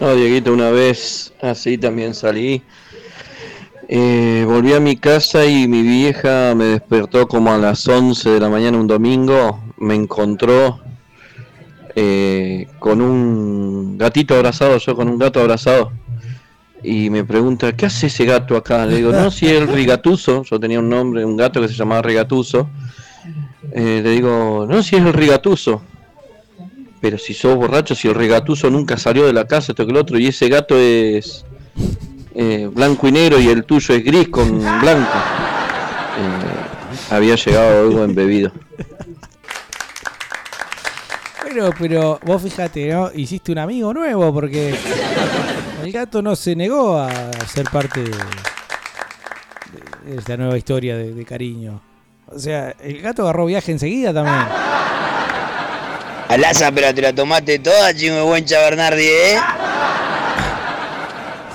No, 0.00 0.14
Dieguito, 0.14 0.52
una 0.52 0.70
vez 0.70 1.32
así 1.40 1.78
también 1.78 2.14
salí. 2.14 2.62
Eh, 3.88 4.44
volví 4.46 4.72
a 4.72 4.80
mi 4.80 4.96
casa 4.96 5.44
y 5.46 5.66
mi 5.66 5.82
vieja 5.82 6.54
me 6.54 6.64
despertó 6.64 7.26
como 7.26 7.52
a 7.52 7.58
las 7.58 7.86
11 7.88 8.30
de 8.30 8.40
la 8.40 8.48
mañana 8.48 8.78
un 8.78 8.86
domingo. 8.86 9.60
Me 9.78 9.94
encontró 9.94 10.80
eh, 11.94 12.68
con 12.78 13.00
un 13.00 13.96
gatito 13.98 14.34
abrazado, 14.34 14.78
yo 14.78 14.94
con 14.94 15.08
un 15.08 15.18
gato 15.18 15.40
abrazado. 15.40 15.92
Y 16.82 17.10
me 17.10 17.24
pregunta, 17.24 17.72
¿qué 17.74 17.86
hace 17.86 18.06
ese 18.06 18.24
gato 18.24 18.56
acá? 18.56 18.86
Le 18.86 18.96
digo, 18.96 19.12
no, 19.12 19.30
si 19.30 19.46
es 19.46 19.60
el 19.60 19.68
Rigatuso. 19.68 20.44
Yo 20.44 20.60
tenía 20.60 20.78
un 20.78 20.88
nombre, 20.88 21.24
un 21.24 21.36
gato 21.36 21.60
que 21.60 21.68
se 21.68 21.74
llamaba 21.74 22.02
Rigatuso. 22.02 22.68
Eh, 23.72 24.00
le 24.02 24.10
digo, 24.10 24.66
no, 24.68 24.82
si 24.82 24.96
es 24.96 25.02
el 25.02 25.12
Rigatuso. 25.12 25.82
Pero 27.00 27.16
si 27.16 27.32
sos 27.32 27.56
borracho, 27.56 27.94
si 27.94 28.08
el 28.08 28.14
regatuso 28.14 28.68
nunca 28.70 28.96
salió 28.96 29.26
de 29.26 29.32
la 29.32 29.46
casa, 29.46 29.72
esto 29.72 29.86
que 29.86 29.92
el 29.92 29.96
otro, 29.96 30.18
y 30.18 30.26
ese 30.26 30.48
gato 30.48 30.76
es 30.76 31.44
eh, 32.34 32.68
blanco 32.72 33.08
y 33.08 33.12
negro 33.12 33.40
y 33.40 33.48
el 33.48 33.64
tuyo 33.64 33.94
es 33.94 34.04
gris 34.04 34.28
con 34.28 34.58
blanco. 34.58 35.18
Eh, 36.18 37.10
había 37.10 37.36
llegado 37.36 37.80
algo 37.80 38.04
embebido. 38.04 38.52
Bueno, 41.42 41.70
pero 41.78 42.20
vos 42.24 42.42
fíjate, 42.42 42.92
¿no? 42.92 43.10
Hiciste 43.12 43.50
un 43.50 43.58
amigo 43.58 43.92
nuevo 43.92 44.32
porque 44.32 44.74
el 45.82 45.90
gato 45.90 46.22
no 46.22 46.36
se 46.36 46.54
negó 46.54 46.98
a 46.98 47.32
ser 47.48 47.64
parte 47.70 48.04
de, 48.04 48.10
de 50.04 50.16
esta 50.16 50.36
nueva 50.36 50.56
historia 50.56 50.96
de, 50.96 51.12
de 51.12 51.24
cariño. 51.24 51.80
O 52.26 52.38
sea, 52.38 52.76
el 52.80 53.00
gato 53.00 53.22
agarró 53.22 53.46
viaje 53.46 53.72
enseguida 53.72 54.14
también. 54.14 54.46
Alaza, 56.30 56.70
pero 56.70 56.94
te 56.94 57.02
la 57.02 57.12
tomaste 57.12 57.58
toda, 57.58 57.92
chingo 57.92 58.24
buen 58.24 58.44
Chabernardi, 58.44 59.02
¿eh? 59.02 59.36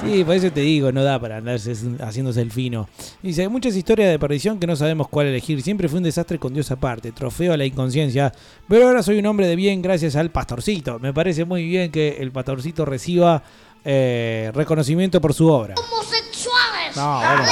Sí, 0.04 0.24
por 0.26 0.36
eso 0.36 0.52
te 0.52 0.60
digo, 0.60 0.92
no 0.92 1.02
da 1.02 1.18
para 1.18 1.38
andarse 1.38 1.74
haciéndose 2.02 2.42
el 2.42 2.52
fino. 2.52 2.90
Dice, 3.24 3.44
hay 3.44 3.48
muchas 3.48 3.74
historias 3.76 4.12
de 4.12 4.20
perdición 4.20 4.60
que 4.60 4.68
no 4.68 4.76
sabemos 4.76 5.08
cuál 5.08 5.28
elegir. 5.28 5.62
Siempre 5.62 5.88
fue 5.88 6.00
un 6.00 6.04
desastre 6.04 6.38
con 6.40 6.54
Dios 6.54 6.70
aparte, 6.72 7.14
trofeo 7.14 7.54
a 7.54 7.58
la 7.58 7.66
inconsciencia. 7.66 8.34
Pero 8.68 8.88
ahora 8.88 9.02
soy 9.02 9.20
un 9.20 9.26
hombre 9.28 9.48
de 9.48 9.56
bien 9.56 9.82
gracias 9.82 10.18
al 10.18 10.30
pastorcito. 10.30 11.00
Me 11.00 11.14
parece 11.14 11.46
muy 11.46 11.66
bien 11.66 11.90
que 11.90 12.18
el 12.20 12.32
pastorcito 12.32 12.84
reciba 12.84 13.44
eh, 13.86 14.52
reconocimiento 14.54 15.22
por 15.22 15.34
su 15.34 15.48
obra. 15.48 15.76
Homosexuales. 15.78 16.98
No, 16.98 17.20
bueno. 17.20 17.46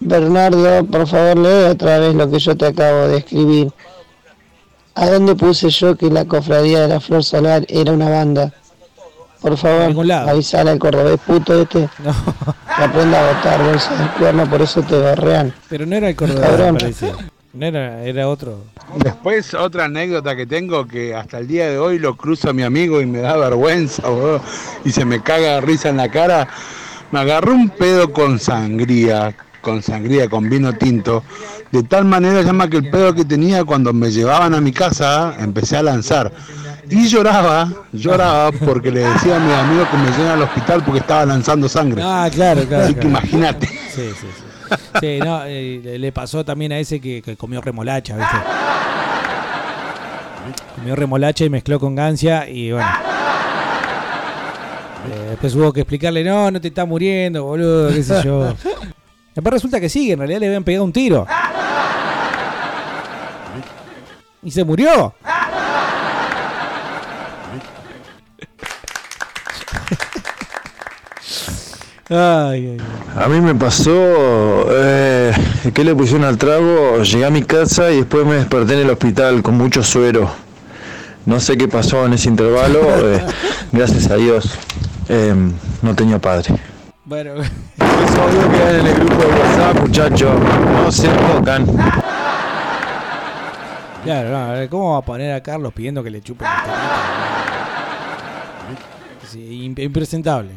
Bernardo, 0.00 0.86
por 0.86 1.06
favor, 1.06 1.36
lee 1.36 1.70
otra 1.70 1.98
vez 1.98 2.14
lo 2.14 2.30
que 2.30 2.38
yo 2.38 2.56
te 2.56 2.66
acabo 2.66 3.08
de 3.08 3.18
escribir. 3.18 3.68
¿A 4.96 5.10
dónde 5.10 5.34
puse 5.34 5.68
yo 5.68 5.94
que 5.94 6.10
la 6.10 6.24
cofradía 6.24 6.80
de 6.80 6.88
la 6.88 7.00
Flor 7.00 7.22
Solar 7.22 7.66
era 7.68 7.92
una 7.92 8.08
banda? 8.08 8.50
Por 9.42 9.58
favor, 9.58 10.10
avisale 10.10 10.70
al 10.70 10.78
cordobés 10.78 11.20
puto 11.20 11.60
este 11.60 11.86
que 11.86 12.82
aprenda 12.82 13.20
a 13.20 13.34
votar 13.34 13.62
bolsa 13.62 13.94
del 13.94 14.10
cuerno, 14.12 14.48
por 14.48 14.62
eso 14.62 14.82
te 14.82 14.98
gorrean. 14.98 15.52
Pero 15.68 15.84
no 15.84 15.96
era 15.96 16.08
el 16.08 16.16
cordobés. 16.16 17.04
No 17.52 17.66
era, 17.66 18.02
era 18.04 18.26
otro. 18.26 18.64
Después 18.96 19.52
otra 19.52 19.84
anécdota 19.84 20.34
que 20.34 20.46
tengo 20.46 20.86
que 20.86 21.14
hasta 21.14 21.38
el 21.38 21.46
día 21.46 21.68
de 21.68 21.78
hoy 21.78 21.98
lo 21.98 22.16
cruzo 22.16 22.48
a 22.48 22.52
mi 22.54 22.62
amigo 22.62 23.02
y 23.02 23.06
me 23.06 23.18
da 23.18 23.36
vergüenza, 23.36 24.08
boludo, 24.08 24.40
y 24.82 24.92
se 24.92 25.04
me 25.04 25.22
caga 25.22 25.56
de 25.56 25.60
risa 25.60 25.90
en 25.90 25.98
la 25.98 26.10
cara. 26.10 26.48
Me 27.12 27.20
agarró 27.20 27.52
un 27.52 27.68
pedo 27.68 28.14
con 28.14 28.38
sangría, 28.38 29.36
con 29.60 29.82
sangría, 29.82 30.28
con 30.30 30.48
vino 30.48 30.72
tinto, 30.72 31.22
de 31.72 31.82
tal 31.82 32.04
manera 32.04 32.42
llama 32.42 32.68
que 32.70 32.76
el 32.78 32.90
pedo 32.90 33.14
que 33.14 33.24
tenía 33.24 33.64
cuando 33.64 33.92
me 33.92 34.10
llevaban 34.10 34.54
a 34.54 34.60
mi 34.60 34.72
casa 34.72 35.34
empecé 35.38 35.76
a 35.76 35.82
lanzar. 35.82 36.32
Y 36.88 37.08
lloraba, 37.08 37.68
lloraba 37.92 38.52
porque 38.52 38.90
le 38.92 39.00
decía 39.00 39.36
a 39.36 39.40
mi 39.40 39.52
amigo 39.52 39.84
que 39.90 39.96
me 39.96 40.10
lleven 40.16 40.28
al 40.32 40.42
hospital 40.42 40.84
porque 40.84 41.00
estaba 41.00 41.26
lanzando 41.26 41.68
sangre. 41.68 42.00
Ah, 42.04 42.28
claro, 42.32 42.62
claro. 42.64 42.84
Así 42.84 42.94
que 42.94 43.06
imagínate. 43.08 43.66
Sí, 43.66 44.10
sí, 44.20 44.26
sí. 44.36 44.76
Sí, 45.00 45.18
no, 45.24 45.42
eh, 45.44 45.96
le- 45.98 46.12
pasó 46.12 46.44
también 46.44 46.72
a 46.72 46.78
ese 46.78 47.00
que, 47.00 47.22
que 47.22 47.36
comió 47.36 47.60
remolacha, 47.60 48.16
¿viste? 48.16 48.36
Comió 50.76 50.94
remolacha 50.96 51.44
y 51.44 51.50
mezcló 51.50 51.78
con 51.80 51.94
gancia 51.94 52.48
y 52.48 52.72
bueno. 52.72 52.88
Eh, 55.08 55.26
después 55.30 55.54
hubo 55.54 55.72
que 55.72 55.80
explicarle, 55.80 56.24
no, 56.24 56.50
no 56.50 56.60
te 56.60 56.68
estás 56.68 56.86
muriendo, 56.86 57.44
boludo, 57.44 57.88
qué 57.90 58.02
sé 58.02 58.22
yo. 58.24 58.54
Después 59.34 59.52
resulta 59.52 59.78
que 59.78 59.90
sí, 59.90 60.10
en 60.10 60.18
realidad 60.18 60.40
le 60.40 60.46
habían 60.46 60.64
pegado 60.64 60.82
un 60.84 60.92
tiro. 60.94 61.26
Y 64.46 64.50
se 64.52 64.64
murió. 64.64 65.12
Ay, 72.08 72.68
ay, 72.68 72.76
ay. 72.78 72.78
A 73.16 73.26
mí 73.26 73.40
me 73.40 73.56
pasó 73.56 73.90
eh, 74.70 75.32
que 75.74 75.82
le 75.82 75.96
pusieron 75.96 76.24
al 76.24 76.38
trago, 76.38 77.02
llegué 77.02 77.24
a 77.24 77.30
mi 77.30 77.42
casa 77.42 77.90
y 77.90 77.96
después 77.96 78.24
me 78.24 78.36
desperté 78.36 78.74
en 78.74 78.80
el 78.82 78.90
hospital 78.90 79.42
con 79.42 79.56
mucho 79.56 79.82
suero. 79.82 80.30
No 81.24 81.40
sé 81.40 81.56
qué 81.56 81.66
pasó 81.66 82.06
en 82.06 82.12
ese 82.12 82.28
intervalo, 82.28 82.78
eh, 83.02 83.26
gracias 83.72 84.08
a 84.12 84.14
Dios 84.14 84.56
eh, 85.08 85.34
no 85.82 85.94
tenía 85.96 86.20
padre. 86.20 86.54
Bueno, 87.04 87.34
Eso 87.34 88.24
obvio 88.24 88.48
que 88.52 88.78
en 88.78 88.86
el 88.86 88.94
grupo 88.94 89.14
de 89.16 89.26
WhatsApp, 89.26 89.80
muchachos, 89.80 90.30
no 90.84 90.92
se 90.92 91.08
tocan. 91.08 91.66
Claro, 94.06 94.30
no, 94.62 94.70
¿cómo 94.70 94.92
va 94.92 94.98
a 94.98 95.02
poner 95.02 95.32
a 95.34 95.42
Carlos 95.42 95.72
pidiendo 95.74 96.02
que 96.02 96.10
le 96.10 96.20
chupen? 96.22 96.46
Sí, 99.28 99.68
im- 99.68 99.78
impresentable. 99.82 100.52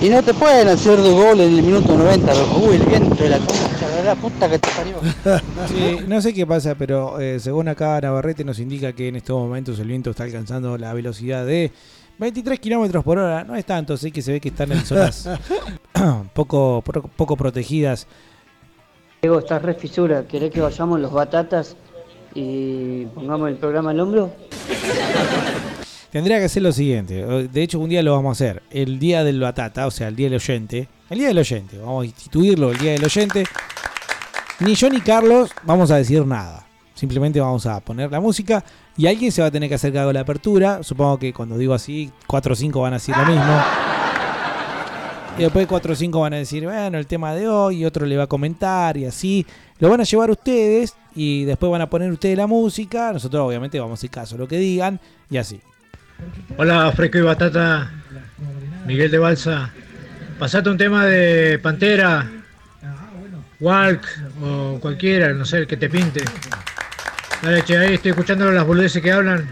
Y 0.00 0.08
no 0.08 0.22
te 0.22 0.32
pueden 0.34 0.68
hacer 0.68 0.96
dos 0.98 1.12
goles 1.14 1.46
en 1.48 1.58
el 1.58 1.62
minuto 1.62 1.96
90, 1.96 2.34
loco. 2.34 2.58
Uy, 2.66 2.76
el 2.76 2.82
viento 2.86 3.14
de 3.22 3.28
la 3.28 3.38
concha 3.38 4.02
la 4.04 4.14
puta 4.16 4.50
que 4.50 4.58
te 4.58 4.68
parió. 4.70 4.96
Sí, 5.68 5.98
no 6.06 6.20
sé 6.20 6.34
qué 6.34 6.46
pasa, 6.46 6.74
pero 6.74 7.18
eh, 7.20 7.38
según 7.40 7.68
acá 7.68 8.00
Navarrete 8.00 8.44
nos 8.44 8.58
indica 8.58 8.92
que 8.92 9.08
en 9.08 9.16
estos 9.16 9.38
momentos 9.38 9.78
el 9.78 9.88
viento 9.88 10.10
está 10.10 10.24
alcanzando 10.24 10.76
la 10.76 10.92
velocidad 10.92 11.46
de 11.46 11.72
23 12.18 12.60
kilómetros 12.60 13.02
por 13.04 13.18
hora. 13.18 13.44
No 13.44 13.56
es 13.56 13.64
tanto, 13.64 13.96
sí 13.96 14.10
que 14.10 14.20
se 14.22 14.32
ve 14.32 14.40
que 14.40 14.48
están 14.48 14.72
en 14.72 14.84
zonas 14.84 15.28
poco, 16.34 16.82
poco 17.16 17.36
protegidas. 17.36 18.06
Diego, 19.22 19.38
estás 19.38 19.62
re 19.62 19.74
fisura. 19.74 20.24
¿Querés 20.26 20.50
que 20.50 20.60
vayamos 20.60 21.00
los 21.00 21.12
batatas 21.12 21.76
y 22.34 23.06
pongamos 23.06 23.48
el 23.48 23.56
programa 23.56 23.90
al 23.90 24.00
hombro? 24.00 24.32
Tendría 26.10 26.38
que 26.38 26.44
hacer 26.44 26.62
lo 26.62 26.72
siguiente. 26.72 27.24
De 27.24 27.62
hecho, 27.62 27.78
un 27.80 27.88
día 27.88 28.02
lo 28.02 28.12
vamos 28.12 28.30
a 28.30 28.44
hacer. 28.44 28.62
El 28.70 28.98
día 28.98 29.24
del 29.24 29.40
batata, 29.40 29.86
o 29.86 29.90
sea, 29.90 30.08
el 30.08 30.16
día 30.16 30.26
del 30.26 30.36
oyente. 30.36 30.88
El 31.10 31.18
día 31.18 31.28
del 31.28 31.38
oyente. 31.38 31.78
Vamos 31.78 32.02
a 32.02 32.06
instituirlo 32.06 32.70
el 32.70 32.78
día 32.78 32.92
del 32.92 33.04
oyente. 33.04 33.44
Ni 34.60 34.74
yo 34.76 34.88
ni 34.90 35.00
Carlos 35.00 35.50
vamos 35.64 35.90
a 35.90 35.96
decir 35.96 36.24
nada. 36.24 36.66
Simplemente 36.94 37.40
vamos 37.40 37.66
a 37.66 37.80
poner 37.80 38.12
la 38.12 38.20
música 38.20 38.64
y 38.96 39.08
alguien 39.08 39.32
se 39.32 39.42
va 39.42 39.48
a 39.48 39.50
tener 39.50 39.68
que 39.68 39.74
hacer 39.74 39.92
cargo 39.92 40.08
de 40.08 40.14
la 40.14 40.20
apertura. 40.20 40.84
Supongo 40.84 41.18
que 41.18 41.32
cuando 41.32 41.58
digo 41.58 41.74
así, 41.74 42.12
4 42.28 42.52
o 42.52 42.56
5 42.56 42.80
van 42.80 42.92
a 42.92 42.96
decir 42.96 43.16
lo 43.16 43.26
mismo. 43.26 43.62
Y 45.36 45.42
después 45.42 45.66
4 45.66 45.92
o 45.92 45.96
5 45.96 46.20
van 46.20 46.34
a 46.34 46.36
decir, 46.36 46.64
bueno, 46.64 46.96
el 46.96 47.08
tema 47.08 47.34
de 47.34 47.48
hoy, 47.48 47.78
y 47.78 47.84
otro 47.84 48.06
le 48.06 48.16
va 48.16 48.22
a 48.22 48.28
comentar 48.28 48.96
y 48.96 49.04
así. 49.04 49.44
Lo 49.80 49.90
van 49.90 50.00
a 50.00 50.04
llevar 50.04 50.30
ustedes 50.30 50.94
y 51.14 51.44
después 51.44 51.70
van 51.70 51.82
a 51.82 51.90
poner 51.90 52.10
ustedes 52.10 52.36
la 52.36 52.46
música. 52.46 53.12
Nosotros 53.12 53.42
obviamente 53.42 53.78
vamos 53.78 53.98
a 53.98 54.00
hacer 54.00 54.10
caso 54.10 54.34
a 54.34 54.38
lo 54.38 54.48
que 54.48 54.58
digan 54.58 55.00
y 55.30 55.36
así. 55.36 55.60
Hola, 56.56 56.92
Fresco 56.92 57.18
y 57.18 57.22
Batata, 57.22 57.90
Miguel 58.86 59.10
de 59.10 59.18
Balsa. 59.18 59.70
Pasate 60.38 60.68
un 60.68 60.78
tema 60.78 61.04
de 61.06 61.58
Pantera, 61.58 62.28
Walk 63.60 64.06
o 64.42 64.78
cualquiera, 64.80 65.32
no 65.32 65.44
sé, 65.44 65.58
el 65.58 65.66
que 65.66 65.76
te 65.76 65.88
pinte. 65.88 66.24
Dale, 67.42 67.62
che, 67.64 67.78
ahí 67.78 67.94
estoy 67.94 68.10
escuchando 68.10 68.50
las 68.50 68.66
boludeces 68.66 69.02
que 69.02 69.12
hablan. 69.12 69.46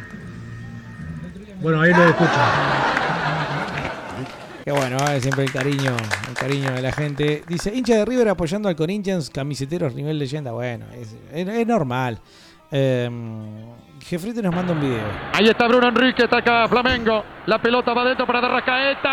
Bueno, 1.61 1.81
ahí 1.81 1.93
lo 1.93 2.09
escucho. 2.09 2.72
Qué 4.65 4.71
bueno, 4.71 4.97
¿eh? 5.11 5.21
siempre 5.21 5.45
el 5.45 5.53
cariño, 5.53 5.97
el 6.29 6.35
cariño 6.35 6.71
de 6.73 6.83
la 6.83 6.93
gente. 6.93 7.43
Dice, 7.49 7.75
hincha 7.75 7.97
de 7.97 8.05
River 8.05 8.29
apoyando 8.29 8.69
al 8.69 8.77
Corinthians, 8.77 9.29
camiseteros 9.31 9.95
nivel 9.95 10.19
leyenda. 10.19 10.53
Bueno, 10.53 10.87
es, 10.95 11.17
es- 11.33 11.49
es 11.49 11.67
normal. 11.67 12.21
Eh, 12.71 13.11
Jefrite 14.07 14.41
nos 14.43 14.55
manda 14.55 14.73
un 14.73 14.81
video. 14.81 15.05
Ahí 15.33 15.47
está 15.49 15.67
Bruno 15.67 15.89
Enrique, 15.89 16.25
ataca 16.25 16.69
Flamengo. 16.69 17.25
La 17.47 17.61
pelota 17.61 17.93
va 17.93 18.03
adentro 18.03 18.25
para 18.27 18.41
Derrascaeta. 18.41 19.09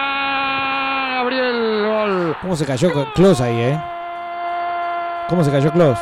Gabriel, 1.16 1.86
gol. 1.88 2.38
¿Cómo 2.42 2.56
se 2.56 2.66
cayó 2.66 2.92
Close 3.14 3.44
ahí, 3.44 3.56
eh? 3.60 3.80
¿Cómo 5.28 5.44
se 5.44 5.52
cayó 5.52 5.72
Close? 5.72 6.02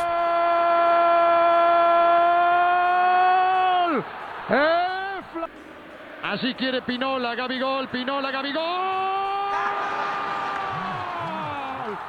Eh, 4.50 5.20
Así 6.22 6.54
quiere 6.54 6.82
Pinola, 6.82 7.34
Gabigol, 7.34 7.88
Pinola, 7.88 8.30
Gabigol. 8.30 9.37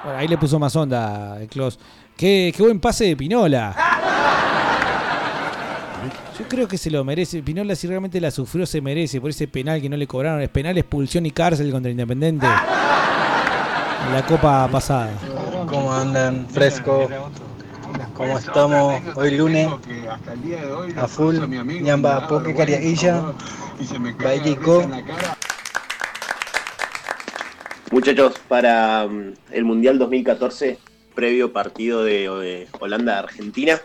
Bueno, 0.03 0.19
ahí 0.19 0.27
le 0.27 0.37
puso 0.37 0.59
más 0.59 0.75
onda 0.75 1.39
el 1.41 1.47
Close. 1.47 1.77
Qué, 2.15 2.53
qué 2.55 2.63
buen 2.63 2.79
pase 2.79 3.05
de 3.05 3.17
Pinola. 3.17 3.75
Yo 6.39 6.47
creo 6.47 6.67
que 6.69 6.77
se 6.77 6.89
lo 6.89 7.03
merece. 7.03 7.43
Pinola, 7.43 7.75
si 7.75 7.85
realmente 7.87 8.21
la 8.21 8.31
sufrió, 8.31 8.65
se 8.65 8.79
merece 8.79 9.19
por 9.19 9.29
ese 9.29 9.47
penal 9.47 9.81
que 9.81 9.89
no 9.89 9.97
le 9.97 10.07
cobraron. 10.07 10.41
Es 10.41 10.49
penal, 10.49 10.77
expulsión 10.77 11.25
y 11.25 11.31
cárcel 11.31 11.69
contra 11.71 11.91
Independiente. 11.91 12.45
En 12.45 14.13
la 14.13 14.25
copa 14.25 14.69
pasada. 14.71 15.11
¿Cómo 15.67 15.93
andan? 15.93 16.47
Fresco. 16.49 17.09
¿Cómo 18.13 18.37
estamos? 18.37 19.01
Hoy 19.15 19.31
lunes. 19.37 19.69
A 20.95 21.07
full. 21.07 21.37
Ñamba, 21.81 22.25
poke 22.27 22.55
cariaguilla. 22.55 23.33
Bailico. 24.23 24.85
Muchachos, 27.91 28.33
para 28.47 29.07
mm, 29.07 29.33
el 29.51 29.65
Mundial 29.65 29.97
2014, 29.97 30.77
previo 31.15 31.51
partido 31.51 32.03
de 32.03 32.67
Holanda-Argentina, 32.79 33.81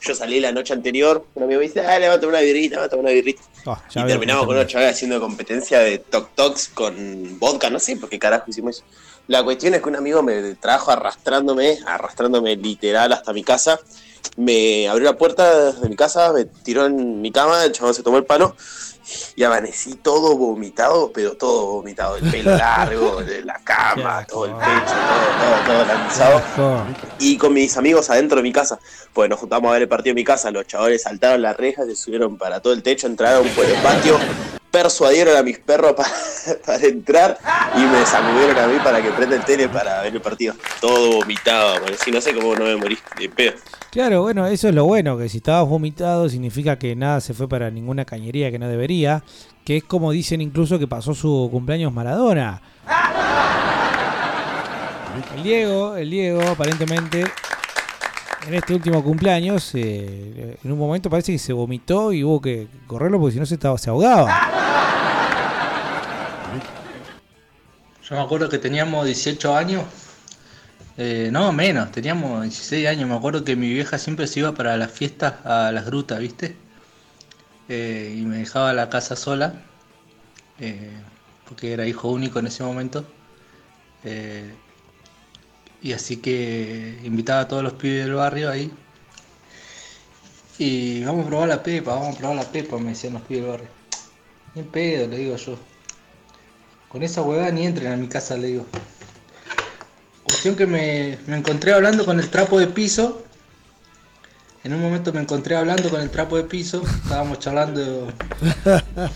yo 0.00 0.14
salí 0.14 0.40
la 0.40 0.52
noche 0.52 0.72
anterior, 0.72 1.26
un 1.34 1.42
amigo 1.42 1.60
me 1.60 1.66
dice, 1.66 1.82
dale, 1.82 2.08
va 2.08 2.14
a 2.14 2.20
tomar 2.20 2.36
una 2.36 2.42
birrita, 2.42 2.78
va 2.78 2.84
a 2.86 2.88
tomar 2.88 3.06
una 3.06 3.14
birrita. 3.14 3.42
Ah, 3.66 3.82
y 3.90 4.04
terminamos 4.06 4.46
con 4.46 4.56
unos 4.56 4.68
chavales 4.68 4.94
haciendo 4.94 5.20
competencia 5.20 5.80
de 5.80 5.98
Tok 5.98 6.34
Toks 6.34 6.68
con 6.68 7.38
vodka, 7.38 7.70
no 7.70 7.78
sé 7.78 7.96
por 7.96 8.08
qué 8.08 8.18
carajo 8.18 8.44
hicimos 8.48 8.76
eso. 8.76 8.84
La 9.26 9.42
cuestión 9.42 9.74
es 9.74 9.82
que 9.82 9.88
un 9.88 9.96
amigo 9.96 10.22
me 10.22 10.54
trajo 10.54 10.90
arrastrándome, 10.90 11.78
arrastrándome 11.86 12.56
literal 12.56 13.12
hasta 13.12 13.32
mi 13.32 13.42
casa. 13.42 13.80
Me 14.36 14.88
abrió 14.88 15.10
la 15.10 15.16
puerta 15.16 15.72
de 15.72 15.88
mi 15.88 15.96
casa, 15.96 16.32
me 16.32 16.44
tiró 16.44 16.86
en 16.86 17.22
mi 17.22 17.30
cama, 17.30 17.64
el 17.64 17.72
chabón 17.72 17.94
se 17.94 18.02
tomó 18.02 18.18
el 18.18 18.24
palo 18.24 18.54
y 19.36 19.44
amanecí 19.44 19.94
todo 19.94 20.36
vomitado, 20.36 21.10
pero 21.12 21.36
todo 21.36 21.66
vomitado. 21.66 22.16
El 22.16 22.30
pelo 22.30 22.56
largo, 22.56 23.16
de 23.24 23.44
la 23.44 23.60
cama, 23.64 24.24
todo 24.26 24.46
el 24.46 24.54
pecho, 24.54 24.94
todo, 24.94 25.64
todo, 25.66 25.84
todo 25.84 25.84
lanzado. 25.86 26.86
Y 27.18 27.36
con 27.36 27.52
mis 27.52 27.76
amigos 27.76 28.10
adentro 28.10 28.36
de 28.36 28.42
mi 28.42 28.52
casa, 28.52 28.78
pues 29.12 29.28
nos 29.28 29.38
juntamos 29.38 29.68
a 29.70 29.72
ver 29.72 29.82
el 29.82 29.88
partido 29.88 30.12
en 30.12 30.16
mi 30.16 30.24
casa, 30.24 30.50
los 30.50 30.66
chavales 30.66 31.02
saltaron 31.02 31.42
las 31.42 31.56
rejas, 31.56 31.86
se 31.86 31.96
subieron 31.96 32.36
para 32.36 32.60
todo 32.60 32.72
el 32.72 32.82
techo, 32.82 33.06
entraron 33.06 33.46
por 33.48 33.64
el 33.64 33.80
patio, 33.82 34.18
persuadieron 34.70 35.36
a 35.36 35.42
mis 35.42 35.58
perros 35.58 35.92
para, 35.92 36.10
para 36.66 36.86
entrar 36.86 37.38
y 37.76 37.80
me 37.80 38.04
sacudieron 38.04 38.58
a 38.58 38.66
mí 38.66 38.78
para 38.82 39.00
que 39.00 39.10
prenda 39.10 39.36
el 39.36 39.44
tele 39.44 39.68
para 39.68 40.02
ver 40.02 40.14
el 40.14 40.20
partido. 40.20 40.54
Todo 40.80 41.18
vomitado, 41.18 41.80
si 42.02 42.10
no 42.10 42.20
sé 42.20 42.34
cómo 42.34 42.54
no 42.54 42.64
me 42.64 42.76
morí 42.76 42.98
de 43.18 43.28
pedo. 43.28 43.54
Claro, 43.94 44.22
bueno, 44.22 44.44
eso 44.48 44.68
es 44.68 44.74
lo 44.74 44.86
bueno, 44.86 45.16
que 45.16 45.28
si 45.28 45.36
estabas 45.36 45.68
vomitado 45.68 46.28
significa 46.28 46.76
que 46.76 46.96
nada 46.96 47.20
se 47.20 47.32
fue 47.32 47.48
para 47.48 47.70
ninguna 47.70 48.04
cañería 48.04 48.50
que 48.50 48.58
no 48.58 48.66
debería, 48.66 49.22
que 49.64 49.76
es 49.76 49.84
como 49.84 50.10
dicen 50.10 50.40
incluso 50.40 50.80
que 50.80 50.88
pasó 50.88 51.14
su 51.14 51.48
cumpleaños 51.48 51.92
Maradona. 51.92 52.60
El 55.36 55.44
Diego, 55.44 55.94
el 55.96 56.10
Diego 56.10 56.42
aparentemente 56.42 57.24
en 58.48 58.54
este 58.54 58.74
último 58.74 59.04
cumpleaños 59.04 59.70
eh, 59.76 60.58
en 60.64 60.72
un 60.72 60.78
momento 60.80 61.08
parece 61.08 61.30
que 61.30 61.38
se 61.38 61.52
vomitó 61.52 62.12
y 62.12 62.24
hubo 62.24 62.40
que 62.40 62.66
correrlo 62.88 63.20
porque 63.20 63.34
si 63.34 63.38
no 63.38 63.46
se, 63.46 63.54
estaba, 63.54 63.78
se 63.78 63.90
ahogaba. 63.90 64.50
Yo 68.02 68.16
me 68.16 68.22
acuerdo 68.22 68.48
que 68.48 68.58
teníamos 68.58 69.06
18 69.06 69.56
años. 69.56 69.84
Eh, 70.96 71.28
no, 71.32 71.52
menos, 71.52 71.90
teníamos 71.92 72.42
16 72.42 72.86
años. 72.86 73.08
Me 73.08 73.16
acuerdo 73.16 73.44
que 73.44 73.56
mi 73.56 73.68
vieja 73.72 73.98
siempre 73.98 74.26
se 74.26 74.40
iba 74.40 74.52
para 74.54 74.76
las 74.76 74.90
fiestas 74.92 75.34
a 75.44 75.72
las 75.72 75.86
grutas, 75.86 76.20
¿viste? 76.20 76.56
Eh, 77.68 78.16
y 78.18 78.22
me 78.22 78.38
dejaba 78.38 78.72
la 78.72 78.88
casa 78.90 79.16
sola, 79.16 79.54
eh, 80.60 80.90
porque 81.48 81.72
era 81.72 81.86
hijo 81.86 82.10
único 82.10 82.38
en 82.38 82.46
ese 82.46 82.62
momento. 82.62 83.04
Y 85.82 85.92
así 85.92 86.16
que 86.18 86.98
invitaba 87.04 87.40
a 87.42 87.48
todos 87.48 87.62
los 87.62 87.74
pibes 87.74 88.04
del 88.04 88.14
barrio 88.14 88.50
ahí. 88.50 88.72
Y 90.58 91.04
vamos 91.04 91.26
a 91.26 91.28
probar 91.28 91.48
la 91.48 91.62
pepa, 91.62 91.94
vamos 91.94 92.14
a 92.14 92.18
probar 92.18 92.36
la 92.36 92.50
pepa, 92.50 92.78
me 92.78 92.90
decían 92.90 93.14
los 93.14 93.22
pibes 93.22 93.42
del 93.42 93.50
barrio. 93.50 93.68
Ni 94.54 94.62
pedo, 94.62 95.08
le 95.08 95.18
digo 95.18 95.36
yo. 95.36 95.58
Con 96.88 97.02
esa 97.02 97.22
huevada 97.22 97.50
ni 97.50 97.66
entren 97.66 97.92
a 97.92 97.96
mi 97.96 98.08
casa, 98.08 98.36
le 98.36 98.46
digo. 98.48 98.66
Cuestión 100.24 100.56
que 100.56 100.66
me, 100.66 101.18
me 101.26 101.36
encontré 101.36 101.72
hablando 101.72 102.04
con 102.04 102.18
el 102.18 102.28
trapo 102.30 102.58
de 102.58 102.66
piso. 102.66 103.22
En 104.62 104.72
un 104.72 104.80
momento 104.80 105.12
me 105.12 105.20
encontré 105.20 105.56
hablando 105.56 105.90
con 105.90 106.00
el 106.00 106.08
trapo 106.10 106.36
de 106.38 106.44
piso. 106.44 106.82
Estábamos 107.02 107.38
charlando. 107.38 108.10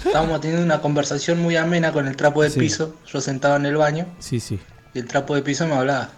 Estábamos 0.05 0.41
teniendo 0.43 0.65
una 0.65 0.81
conversación 0.83 1.41
muy 1.41 1.57
amena 1.57 1.93
con 1.93 2.07
el 2.07 2.17
trapo 2.17 2.43
de 2.43 2.51
Sí. 2.51 2.61
piso. 2.61 2.97
Yo 3.07 3.21
sentado 3.23 3.57
en 3.57 3.65
el 3.65 3.77
baño. 3.77 4.07
Sí, 4.19 4.41
sí. 4.41 4.61
Y 4.93 4.99
el 4.99 5.07
trapo 5.07 5.35
de 5.35 5.41
piso 5.43 5.67
me 5.67 5.75
hablaba. 5.75 6.11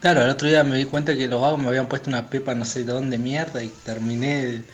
Claro, 0.00 0.22
el 0.22 0.30
otro 0.30 0.48
día 0.48 0.64
me 0.64 0.76
di 0.76 0.86
cuenta 0.86 1.14
que 1.14 1.28
los 1.28 1.40
vagos 1.40 1.60
me 1.60 1.68
habían 1.68 1.86
puesto 1.86 2.10
una 2.10 2.28
pepa 2.28 2.54
no 2.54 2.64
sé 2.64 2.84
de 2.84 2.92
dónde 2.92 3.18
mierda 3.18 3.62
y 3.62 3.68
terminé 3.68 4.44
de, 4.46 4.64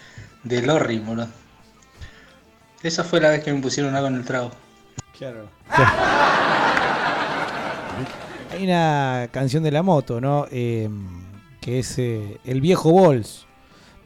del 0.45 0.71
horrible, 0.71 1.05
boludo. 1.07 1.29
Esa 2.83 3.03
fue 3.05 3.21
la 3.21 3.31
vez 3.31 3.43
que 3.43 3.53
me 3.53 3.61
pusieron 3.61 3.95
algo 3.97 4.09
en 4.09 4.15
el 4.17 4.25
trago. 4.25 4.53
Claro. 5.19 5.49
Una 8.61 9.29
canción 9.33 9.63
de 9.63 9.71
la 9.71 9.83
moto, 9.83 10.21
¿no? 10.21 10.47
Eh, 10.51 10.89
que 11.61 11.79
es 11.81 11.99
eh, 11.99 12.39
El 12.45 12.61
viejo 12.61 12.91
Bols. 12.91 13.47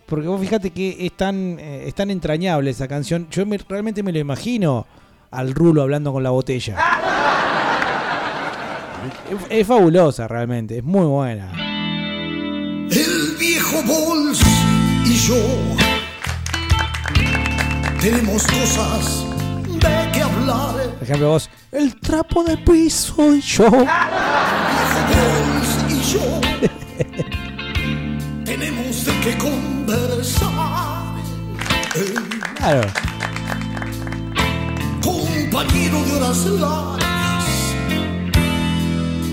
Porque 0.07 0.27
vos 0.27 0.41
fíjate 0.41 0.71
que 0.71 0.97
es 1.07 1.17
tan, 1.17 1.59
eh, 1.61 1.85
es 1.87 1.95
tan 1.95 2.11
entrañable 2.11 2.71
esa 2.71 2.89
canción. 2.89 3.29
Yo 3.31 3.47
me- 3.47 3.59
realmente 3.59 4.03
me 4.03 4.13
lo 4.13 4.19
imagino 4.19 4.87
al 5.31 5.55
Rulo 5.55 5.83
hablando 5.83 6.13
con 6.13 6.23
la 6.23 6.31
botella. 6.31 6.77
Es, 9.31 9.61
es 9.61 9.67
fabulosa 9.67 10.27
realmente, 10.29 10.79
es 10.79 10.85
muy 10.85 11.07
buena. 11.07 11.53
El 12.91 13.37
viejo 13.39 13.83
Bols 13.87 14.41
y 15.07 15.15
yo 15.15 15.37
tenemos 18.01 18.45
cosas 18.47 19.27
de 19.89 20.11
qué 20.13 20.23
hablar. 20.23 20.75
Por 20.75 21.03
ejemplo, 21.03 21.29
vos, 21.31 21.51
el 21.73 21.99
trapo 22.01 22.45
de 22.45 22.57
piso 22.59 23.35
y 23.35 23.41
yo. 23.41 23.71
Bols 25.11 25.85
y 25.89 26.01
yo 26.13 26.41
tenemos 28.45 29.05
de 29.05 29.13
qué 29.21 29.39
conversar. 29.39 30.51
Claro. 32.57 32.81
compañero 35.01 36.05
de 36.05 36.13
horas 36.13 36.45
largas 36.47 37.47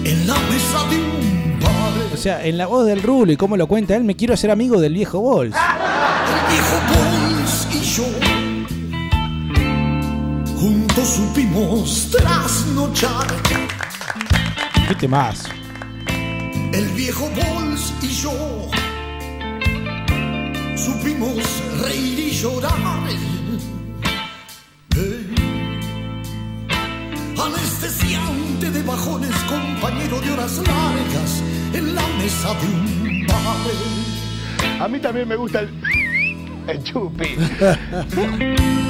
en 0.03 0.27
la 0.27 0.33
mesa 0.33 0.83
de 0.89 0.95
un 0.95 1.59
bar. 1.59 2.13
O 2.13 2.17
sea, 2.17 2.45
en 2.45 2.57
la 2.57 2.67
voz 2.67 2.85
del 2.85 3.03
Rulo 3.03 3.31
y 3.31 3.37
cómo 3.37 3.57
lo 3.57 3.67
cuenta 3.67 3.95
él, 3.95 4.03
me 4.03 4.15
quiero 4.15 4.33
hacer 4.33 4.49
amigo 4.49 4.79
del 4.79 4.93
viejo 4.93 5.19
Bols. 5.19 5.55
El 6.27 6.53
viejo 6.53 6.75
Bols 6.93 7.67
y 7.73 7.81
yo 7.81 8.26
juntos 10.59 11.07
supimos 11.07 12.09
trasnochar. 12.11 13.27
¿Viste 14.89 15.07
más? 15.07 15.45
El 16.73 16.85
viejo 16.95 17.29
Bols 17.29 17.93
y 18.01 18.07
yo 18.07 18.31
supimos 20.75 21.37
reír 21.81 22.19
y 22.19 22.31
llorar. 22.31 22.73
Eh, 24.95 25.35
Anestesiante 27.39 28.71
de 28.71 28.83
bajones, 28.83 29.35
compañero 29.47 30.19
de 30.21 30.31
horas 30.31 30.57
largas 30.57 31.43
en 31.73 31.95
la 31.95 32.07
mesa 32.19 32.53
de 32.55 32.65
un 32.67 33.27
bar. 33.27 34.81
A 34.81 34.87
mí 34.87 34.99
también 34.99 35.27
me 35.27 35.35
gusta 35.35 35.61
el, 35.61 35.69
el 36.67 36.83
chupi. 36.83 37.35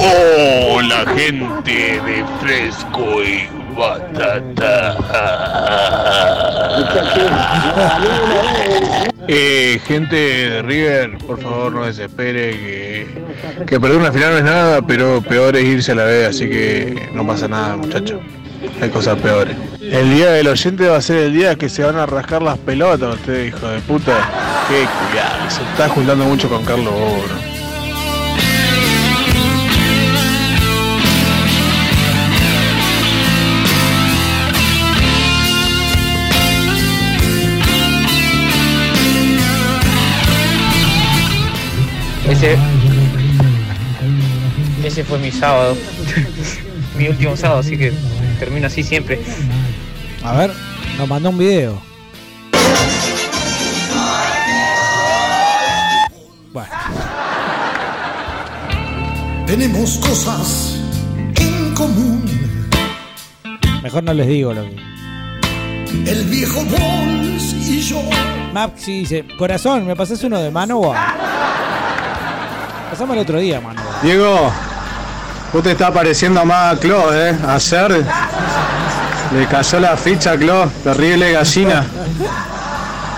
Hola 0.00 1.04
gente 1.14 2.00
de 2.00 2.24
fresco 2.40 3.22
y 3.22 3.48
batata. 3.76 4.96
Eh, 9.28 9.78
gente 9.86 10.16
de 10.16 10.62
River, 10.62 11.18
por 11.18 11.40
favor 11.40 11.72
no 11.72 11.84
desespere 11.84 12.52
que, 12.52 13.06
que 13.66 13.78
perder 13.78 13.98
una 13.98 14.10
final 14.10 14.32
no 14.32 14.38
es 14.38 14.44
nada, 14.44 14.82
pero 14.82 15.20
peor 15.20 15.54
es 15.56 15.64
irse 15.64 15.92
a 15.92 15.94
la 15.96 16.04
B, 16.04 16.26
así 16.26 16.48
que 16.48 17.10
no 17.12 17.26
pasa 17.26 17.46
nada 17.46 17.76
muchachos. 17.76 18.20
Hay 18.80 18.88
cosas 18.88 19.18
peores. 19.20 19.56
El 19.92 20.08
día 20.14 20.30
del 20.30 20.48
oyente 20.48 20.88
va 20.88 20.96
a 20.96 21.02
ser 21.02 21.18
el 21.18 21.34
día 21.34 21.54
que 21.54 21.68
se 21.68 21.84
van 21.84 21.96
a 21.96 22.06
rascar 22.06 22.40
las 22.40 22.56
pelotas 22.56 23.16
ustedes, 23.16 23.48
hijo 23.48 23.68
de 23.68 23.78
puta. 23.80 24.26
Qué 24.66 24.86
cuidado, 24.86 25.50
se 25.50 25.62
está 25.64 25.86
juntando 25.90 26.24
mucho 26.24 26.48
con 26.48 26.64
Carlos 26.64 26.94
Bobo, 26.94 27.22
Ese, 42.30 42.56
ese 44.82 45.04
fue 45.04 45.18
mi 45.18 45.30
sábado. 45.30 45.76
mi 46.96 47.08
último 47.08 47.36
sábado, 47.36 47.60
así 47.60 47.76
que 47.76 47.92
termino 48.38 48.68
así 48.68 48.82
siempre. 48.82 49.20
A 50.24 50.32
ver, 50.34 50.52
nos 50.98 51.08
mandó 51.08 51.30
un 51.30 51.38
video. 51.38 51.80
Bueno, 56.52 56.68
Tenemos 59.46 59.98
cosas 59.98 60.76
en 61.36 61.74
común. 61.74 62.24
mejor 63.82 64.02
no 64.04 64.14
les 64.14 64.26
digo 64.28 64.52
lo 64.54 64.62
que. 64.62 64.76
El 66.10 66.24
viejo 66.24 66.62
Bols 66.64 67.52
y 67.68 67.80
yo. 67.82 68.00
Maxi 68.52 69.00
dice, 69.00 69.24
corazón, 69.36 69.86
¿me 69.86 69.96
pasás 69.96 70.22
uno 70.24 70.38
de 70.40 70.50
Manowar? 70.50 70.96
Pasamos 72.90 73.16
el 73.16 73.22
otro 73.22 73.38
día, 73.38 73.60
Manowar. 73.60 74.02
Diego, 74.02 74.52
vos 75.52 75.62
te 75.62 75.72
está 75.72 75.92
pareciendo 75.92 76.44
más 76.44 76.74
a 76.76 76.80
Clo, 76.80 77.14
¿eh? 77.14 77.36
Ayer 77.46 78.04
le 79.34 79.46
cayó 79.46 79.80
la 79.80 79.96
ficha 79.96 80.36
Clo, 80.36 80.70
terrible 80.84 81.32
gallina. 81.32 81.86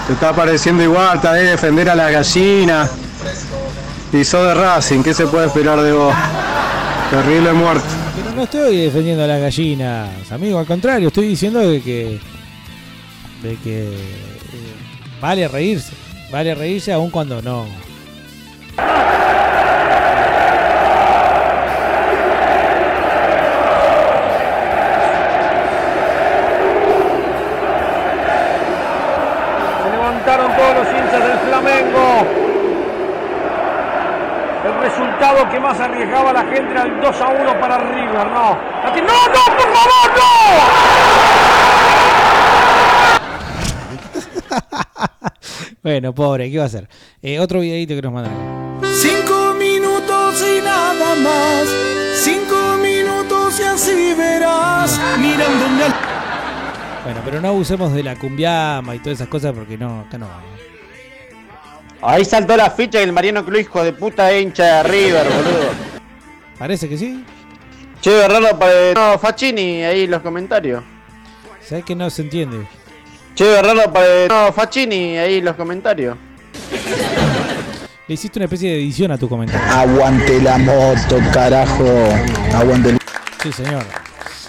Te 0.06 0.12
está 0.12 0.32
pareciendo 0.34 0.82
igual, 0.82 1.16
está 1.16 1.32
de 1.32 1.44
defender 1.44 1.88
a 1.90 1.94
la 1.94 2.10
gallina. 2.10 2.88
Y 4.12 4.24
sos 4.24 4.46
de 4.46 4.54
Racing, 4.54 5.02
¿qué 5.02 5.12
se 5.12 5.26
puede 5.26 5.46
esperar 5.46 5.80
de 5.80 5.92
vos? 5.92 6.14
Terrible 7.10 7.52
muerto. 7.52 7.84
Pero 8.16 8.36
no 8.36 8.42
estoy 8.44 8.76
defendiendo 8.76 9.24
a 9.24 9.26
las 9.26 9.40
gallinas, 9.40 10.30
amigo, 10.30 10.58
al 10.58 10.66
contrario, 10.66 11.08
estoy 11.08 11.28
diciendo 11.28 11.60
de 11.60 11.82
que. 11.82 12.20
de 13.42 13.56
que. 13.56 13.88
eh, 13.88 14.74
vale 15.20 15.48
reírse. 15.48 15.92
Vale 16.30 16.54
reírse 16.54 16.92
aun 16.92 17.10
cuando 17.10 17.42
no. 17.42 17.66
Arriesgaba 36.04 36.32
la 36.32 36.44
gente 36.44 36.80
el 36.80 37.00
2 37.00 37.20
a 37.20 37.28
1 37.28 37.60
para 37.60 37.78
River, 37.78 38.26
no. 38.26 38.32
¡No, 38.32 38.52
no, 38.52 38.60
por 39.56 39.74
favor, 39.74 40.14
Bueno, 45.82 46.14
pobre, 46.14 46.50
¿qué 46.50 46.58
va 46.58 46.64
a 46.64 46.66
hacer? 46.66 46.88
Eh, 47.22 47.38
otro 47.40 47.60
videito 47.60 47.94
que 47.94 48.02
nos 48.02 48.12
mandaron. 48.12 48.80
Cinco 48.94 49.54
minutos 49.58 50.42
y 50.42 50.60
nada 50.62 51.14
más. 51.16 51.68
Cinco 52.14 52.76
minutos 52.82 53.60
y 53.60 53.62
así 53.62 54.14
verás. 54.14 54.98
Mirándome 55.18 55.84
al. 55.84 55.94
Bueno, 57.04 57.20
pero 57.24 57.40
no 57.40 57.48
abusemos 57.48 57.92
de 57.92 58.02
la 58.02 58.16
cumbiama 58.16 58.94
y 58.94 58.98
todas 58.98 59.18
esas 59.18 59.28
cosas 59.28 59.52
porque 59.52 59.76
no, 59.76 60.00
acá 60.00 60.16
no 60.18 60.26
vamos. 60.28 60.44
Ahí 62.00 62.24
saltó 62.24 62.56
la 62.56 62.70
ficha 62.70 62.98
que 62.98 63.04
el 63.04 63.12
Mariano 63.12 63.44
Cruz, 63.44 63.60
hijo 63.60 63.82
de 63.82 63.92
puta 63.92 64.36
hincha 64.36 64.64
de 64.64 64.82
River, 64.84 65.26
boludo. 65.26 65.93
Parece 66.58 66.88
que 66.88 66.96
sí. 66.96 67.24
Che, 68.00 68.10
Bernardo, 68.10 68.58
para... 68.58 68.92
No, 68.94 69.18
Facchini, 69.18 69.82
ahí 69.82 70.02
en 70.02 70.10
los 70.10 70.22
comentarios. 70.22 70.82
¿Sabes 71.62 71.84
que 71.84 71.94
no 71.94 72.10
se 72.10 72.22
entiende? 72.22 72.66
Che, 73.34 73.44
Bernardo, 73.44 73.92
para... 73.92 74.28
No, 74.28 74.52
Facchini, 74.52 75.16
ahí 75.16 75.38
en 75.38 75.44
los 75.44 75.56
comentarios. 75.56 76.16
Le 78.06 78.14
hiciste 78.14 78.38
una 78.38 78.44
especie 78.44 78.70
de 78.70 78.76
edición 78.76 79.10
a 79.12 79.18
tu 79.18 79.28
comentario. 79.28 79.66
Aguante 79.72 80.40
la 80.42 80.58
moto, 80.58 81.18
carajo. 81.32 81.86
Aguante 82.54 82.90
el... 82.90 82.98
Sí, 83.42 83.50
señor. 83.50 83.84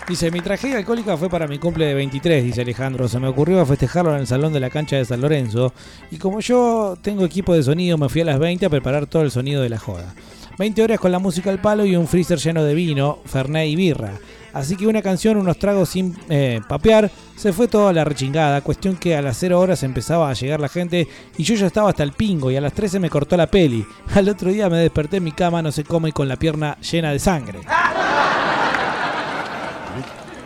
Dice, 0.08 0.30
mi 0.30 0.42
tragedia 0.42 0.78
alcohólica 0.78 1.18
fue 1.18 1.30
para 1.30 1.48
mi 1.48 1.58
cumple 1.58 1.86
de 1.86 1.96
23, 1.96 2.44
dice 2.44 2.62
Alejandro. 2.62 3.08
Se 3.08 3.20
me 3.20 3.28
ocurrió 3.28 3.66
festejarlo 3.66 4.14
en 4.14 4.20
el 4.20 4.28
salón 4.28 4.54
de 4.54 4.60
la 4.60 4.70
cancha 4.70 4.98
de 4.98 5.06
San 5.06 5.22
Lorenzo. 5.22 5.74
Y 6.12 6.18
como 6.18 6.42
yo 6.42 6.96
tengo 7.02 7.26
equipo 7.26 7.56
de 7.56 7.64
sonido, 7.64 7.98
me 7.98 8.10
fui 8.10 8.22
a 8.22 8.26
las 8.26 8.38
20 8.38 8.66
a 8.66 8.70
preparar 8.70 9.08
todo 9.08 9.24
el 9.24 9.32
sonido 9.32 9.64
de 9.64 9.70
la 9.70 9.80
joda. 9.80 10.14
20 10.58 10.84
horas 10.84 11.00
con 11.00 11.12
la 11.12 11.20
música 11.20 11.50
al 11.50 11.60
palo 11.60 11.86
y 11.86 11.96
un 11.96 12.08
freezer 12.08 12.40
lleno 12.40 12.64
de 12.64 12.74
vino, 12.74 13.20
fernet 13.26 13.68
y 13.68 13.76
birra. 13.76 14.14
Así 14.54 14.78
que 14.78 14.88
una 14.88 15.02
canción, 15.02 15.36
unos 15.36 15.60
tragos 15.60 15.90
sin 15.90 16.16
eh, 16.30 16.62
papear, 16.66 17.12
se 17.36 17.52
fue 17.52 17.68
toda 17.68 17.92
la 17.92 18.06
rechingada. 18.06 18.62
Cuestión 18.62 18.96
que 18.96 19.18
a 19.18 19.22
las 19.22 19.36
0 19.38 19.60
horas 19.60 19.84
empezaba 19.84 20.30
a 20.30 20.34
llegar 20.34 20.62
la 20.62 20.70
gente 20.70 21.10
y 21.38 21.44
yo 21.44 21.56
ya 21.56 21.68
estaba 21.68 21.90
hasta 21.90 22.04
el 22.04 22.14
pingo 22.14 22.50
y 22.50 22.56
a 22.56 22.62
las 22.62 22.72
13 22.72 23.00
me 23.02 23.10
cortó 23.10 23.36
la 23.36 23.48
peli. 23.48 23.86
Al 24.16 24.30
otro 24.30 24.50
día 24.50 24.70
me 24.70 24.78
desperté 24.78 25.18
en 25.18 25.26
mi 25.26 25.34
cama, 25.34 25.62
no 25.62 25.74
sé 25.74 25.84
cómo, 25.84 26.08
y 26.08 26.14
con 26.14 26.30
la 26.30 26.38
pierna 26.38 26.78
llena 26.80 27.12
de 27.12 27.20
sangre. 27.20 27.60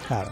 Claro. 0.08 0.32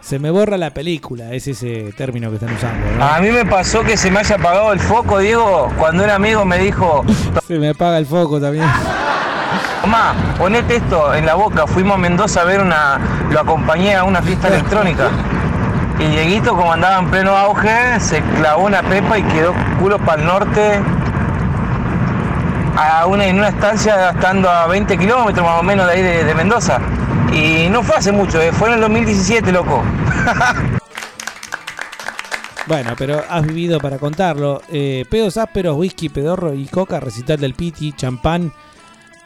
Se 0.00 0.20
me 0.20 0.30
borra 0.30 0.56
la 0.56 0.70
película, 0.70 1.32
es 1.32 1.48
ese 1.48 1.92
término 1.96 2.28
que 2.30 2.36
están 2.36 2.54
usando. 2.54 2.92
¿no? 2.92 3.04
A 3.04 3.18
mí 3.18 3.32
me 3.32 3.44
pasó 3.44 3.82
que 3.82 3.96
se 3.96 4.08
me 4.08 4.20
haya 4.20 4.36
apagado 4.36 4.72
el 4.72 4.78
foco, 4.78 5.18
Diego, 5.18 5.72
cuando 5.76 6.04
un 6.04 6.10
amigo 6.10 6.44
me 6.44 6.60
dijo, 6.60 7.04
Se 7.48 7.58
me 7.58 7.70
apaga 7.70 7.98
el 7.98 8.06
foco 8.06 8.40
también. 8.40 8.66
Tomá, 9.80 10.14
ponete 10.38 10.76
esto 10.76 11.14
en 11.14 11.26
la 11.26 11.34
boca. 11.34 11.66
Fuimos 11.66 11.94
a 11.94 11.98
Mendoza 11.98 12.42
a 12.42 12.44
ver 12.44 12.60
una. 12.60 12.98
Lo 13.30 13.40
acompañé 13.40 13.94
a 13.94 14.04
una 14.04 14.22
fiesta 14.22 14.48
electrónica. 14.48 15.10
Y 15.98 16.04
Dieguito, 16.04 16.54
como 16.56 16.72
andaba 16.72 16.98
en 16.98 17.10
pleno 17.10 17.36
auge, 17.36 18.00
se 18.00 18.20
clavó 18.38 18.64
una 18.64 18.82
pepa 18.82 19.18
y 19.18 19.22
quedó 19.22 19.54
culo 19.80 19.98
para 19.98 20.20
el 20.20 20.26
norte. 20.26 20.80
A 22.76 23.06
una, 23.06 23.24
en 23.26 23.38
una 23.38 23.48
estancia 23.48 24.10
estando 24.10 24.50
a 24.50 24.66
20 24.66 24.98
kilómetros 24.98 25.46
más 25.46 25.60
o 25.60 25.62
menos 25.62 25.86
de 25.86 25.92
ahí 25.92 26.02
de, 26.02 26.24
de 26.24 26.34
Mendoza. 26.34 26.78
Y 27.32 27.68
no 27.70 27.82
fue 27.82 27.96
hace 27.96 28.12
mucho, 28.12 28.40
eh, 28.40 28.52
fue 28.52 28.68
en 28.68 28.74
el 28.74 28.80
2017, 28.80 29.52
loco. 29.52 29.82
Bueno, 32.66 32.94
pero 32.98 33.22
has 33.28 33.46
vivido 33.46 33.78
para 33.78 33.98
contarlo. 33.98 34.60
Eh, 34.68 35.04
pedos 35.08 35.36
ásperos, 35.36 35.76
whisky, 35.76 36.08
pedorro 36.08 36.52
y 36.52 36.66
coca, 36.66 36.98
recital 36.98 37.38
del 37.38 37.54
Piti, 37.54 37.92
champán 37.92 38.52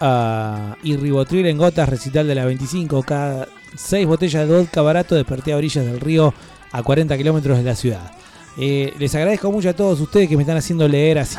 ah, 0.00 0.76
y 0.82 0.96
ribotril 0.96 1.46
en 1.46 1.58
gotas, 1.58 1.88
recital 1.88 2.26
de 2.26 2.34
la 2.34 2.44
25. 2.44 3.02
Cada 3.02 3.48
seis 3.76 4.06
botellas 4.06 4.48
de 4.48 4.56
vodka 4.56 4.82
barato 4.82 5.14
desperté 5.14 5.52
a 5.52 5.56
orillas 5.56 5.84
del 5.84 6.00
río 6.00 6.34
a 6.72 6.82
40 6.82 7.16
kilómetros 7.16 7.58
de 7.58 7.64
la 7.64 7.74
ciudad. 7.74 8.12
Eh, 8.58 8.92
les 8.98 9.14
agradezco 9.14 9.50
mucho 9.50 9.70
a 9.70 9.72
todos 9.72 10.00
ustedes 10.00 10.28
que 10.28 10.36
me 10.36 10.42
están 10.42 10.56
haciendo 10.56 10.86
leer 10.88 11.18
así. 11.20 11.36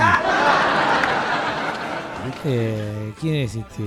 Eh, 2.46 3.14
¿Quién 3.20 3.36
es 3.36 3.56
este? 3.56 3.84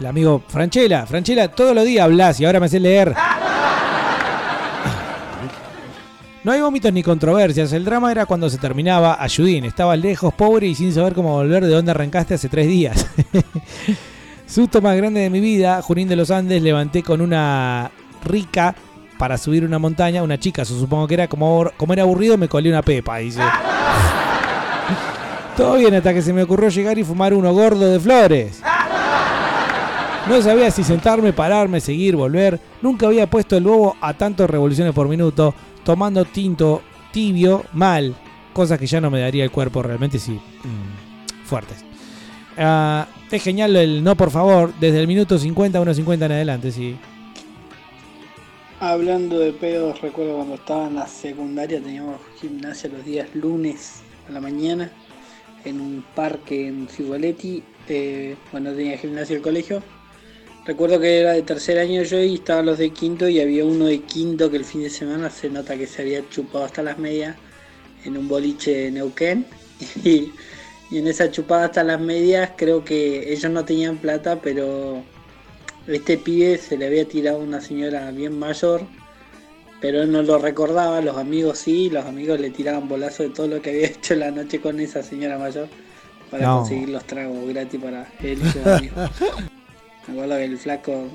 El 0.00 0.06
amigo 0.06 0.42
Franchella. 0.48 1.06
Franchella, 1.06 1.48
todos 1.48 1.74
los 1.74 1.84
días 1.84 2.04
hablas 2.04 2.40
y 2.40 2.44
ahora 2.44 2.60
me 2.60 2.66
haces 2.66 2.82
leer. 2.82 3.14
No 6.46 6.52
hay 6.52 6.60
vómitos 6.60 6.92
ni 6.92 7.02
controversias. 7.02 7.72
El 7.72 7.84
drama 7.84 8.12
era 8.12 8.24
cuando 8.24 8.48
se 8.48 8.56
terminaba. 8.56 9.20
Ayudín, 9.20 9.64
estaba 9.64 9.96
lejos, 9.96 10.32
pobre 10.32 10.68
y 10.68 10.76
sin 10.76 10.94
saber 10.94 11.12
cómo 11.12 11.32
volver 11.32 11.64
de 11.64 11.72
donde 11.72 11.90
arrancaste 11.90 12.34
hace 12.34 12.48
tres 12.48 12.68
días. 12.68 13.04
Susto 14.46 14.80
más 14.80 14.96
grande 14.96 15.22
de 15.22 15.28
mi 15.28 15.40
vida. 15.40 15.82
Junín 15.82 16.06
de 16.06 16.14
los 16.14 16.30
Andes 16.30 16.62
levanté 16.62 17.02
con 17.02 17.20
una 17.20 17.90
rica 18.24 18.76
para 19.18 19.38
subir 19.38 19.64
una 19.64 19.80
montaña. 19.80 20.22
Una 20.22 20.38
chica, 20.38 20.64
supongo 20.64 21.08
que 21.08 21.14
era 21.14 21.26
como, 21.26 21.68
como 21.76 21.92
era 21.94 22.04
aburrido, 22.04 22.38
me 22.38 22.48
colé 22.48 22.68
una 22.68 22.82
pepa. 22.82 23.16
Dice. 23.16 23.42
Todo 25.56 25.78
bien 25.78 25.96
hasta 25.96 26.14
que 26.14 26.22
se 26.22 26.32
me 26.32 26.44
ocurrió 26.44 26.68
llegar 26.68 26.96
y 26.96 27.02
fumar 27.02 27.34
uno 27.34 27.52
gordo 27.52 27.90
de 27.90 27.98
flores. 27.98 28.62
No 30.28 30.42
sabía 30.42 30.72
si 30.72 30.82
sentarme, 30.82 31.32
pararme, 31.32 31.80
seguir, 31.80 32.16
volver. 32.16 32.58
Nunca 32.82 33.06
había 33.06 33.30
puesto 33.30 33.56
el 33.56 33.64
huevo 33.64 33.96
a 34.00 34.14
tantas 34.14 34.50
revoluciones 34.50 34.92
por 34.92 35.08
minuto, 35.08 35.54
tomando 35.84 36.24
tinto 36.24 36.82
tibio, 37.12 37.64
mal. 37.72 38.12
Cosas 38.52 38.76
que 38.78 38.86
ya 38.86 39.00
no 39.00 39.08
me 39.08 39.20
daría 39.20 39.44
el 39.44 39.52
cuerpo 39.52 39.84
realmente, 39.84 40.18
sí. 40.18 40.32
mm, 40.32 41.46
fuertes. 41.46 41.84
Ah, 42.58 43.06
es 43.30 43.40
genial 43.40 43.76
el 43.76 44.02
no, 44.02 44.16
por 44.16 44.32
favor, 44.32 44.74
desde 44.80 45.00
el 45.00 45.06
minuto 45.06 45.38
50 45.38 45.78
a 45.78 45.82
1.50 45.82 46.24
en 46.24 46.32
adelante, 46.32 46.72
sí. 46.72 46.96
Hablando 48.80 49.38
de 49.38 49.52
pedos, 49.52 50.00
recuerdo 50.00 50.36
cuando 50.36 50.56
estaba 50.56 50.88
en 50.88 50.96
la 50.96 51.06
secundaria 51.06 51.80
teníamos 51.80 52.16
gimnasia 52.40 52.90
los 52.90 53.04
días 53.04 53.28
lunes 53.34 54.02
a 54.28 54.32
la 54.32 54.40
mañana 54.40 54.90
en 55.64 55.80
un 55.80 56.04
parque 56.14 56.66
en 56.66 56.88
Cigualetti. 56.88 57.62
Eh, 57.88 58.34
cuando 58.50 58.74
tenía 58.74 58.98
gimnasia 58.98 59.36
el 59.36 59.42
colegio. 59.42 59.82
Recuerdo 60.66 60.98
que 60.98 61.20
era 61.20 61.32
de 61.32 61.42
tercer 61.42 61.78
año 61.78 62.02
yo 62.02 62.20
y 62.20 62.34
estaban 62.34 62.66
los 62.66 62.78
de 62.78 62.90
quinto 62.90 63.28
y 63.28 63.40
había 63.40 63.64
uno 63.64 63.86
de 63.86 64.00
quinto 64.00 64.50
que 64.50 64.56
el 64.56 64.64
fin 64.64 64.82
de 64.82 64.90
semana 64.90 65.30
se 65.30 65.48
nota 65.48 65.76
que 65.76 65.86
se 65.86 66.02
había 66.02 66.28
chupado 66.28 66.64
hasta 66.64 66.82
las 66.82 66.98
medias 66.98 67.36
en 68.04 68.16
un 68.16 68.26
boliche 68.28 68.72
de 68.76 68.90
Neuquén. 68.90 69.46
Y, 70.04 70.32
y 70.90 70.98
en 70.98 71.06
esa 71.08 71.30
chupada 71.30 71.66
hasta 71.66 71.84
las 71.84 72.00
medias 72.00 72.52
creo 72.56 72.84
que 72.84 73.32
ellos 73.32 73.50
no 73.52 73.64
tenían 73.64 73.98
plata, 73.98 74.40
pero 74.40 75.02
este 75.86 76.16
pibe 76.16 76.58
se 76.58 76.76
le 76.78 76.86
había 76.86 77.06
tirado 77.06 77.38
una 77.38 77.60
señora 77.60 78.10
bien 78.10 78.38
mayor, 78.38 78.82
pero 79.80 80.02
él 80.02 80.10
no 80.10 80.22
lo 80.22 80.38
recordaba, 80.38 81.00
los 81.00 81.16
amigos 81.16 81.58
sí, 81.58 81.90
los 81.90 82.04
amigos 82.06 82.40
le 82.40 82.50
tiraban 82.50 82.88
bolazo 82.88 83.22
de 83.24 83.30
todo 83.30 83.48
lo 83.48 83.60
que 83.60 83.70
había 83.70 83.86
hecho 83.88 84.14
la 84.14 84.30
noche 84.30 84.60
con 84.60 84.80
esa 84.80 85.02
señora 85.02 85.38
mayor 85.38 85.68
para 86.30 86.44
No. 86.46 86.60
conseguir 86.60 86.88
los 86.88 87.04
tragos 87.04 87.46
gratis 87.48 87.80
para 87.80 88.08
él 88.22 88.40
y 88.42 88.50
sus 88.50 88.66
amigos. 88.66 89.10
Me 90.06 90.14
acuerdo 90.14 90.36
que 90.36 90.44
el 90.44 90.58
flaco 90.58 91.08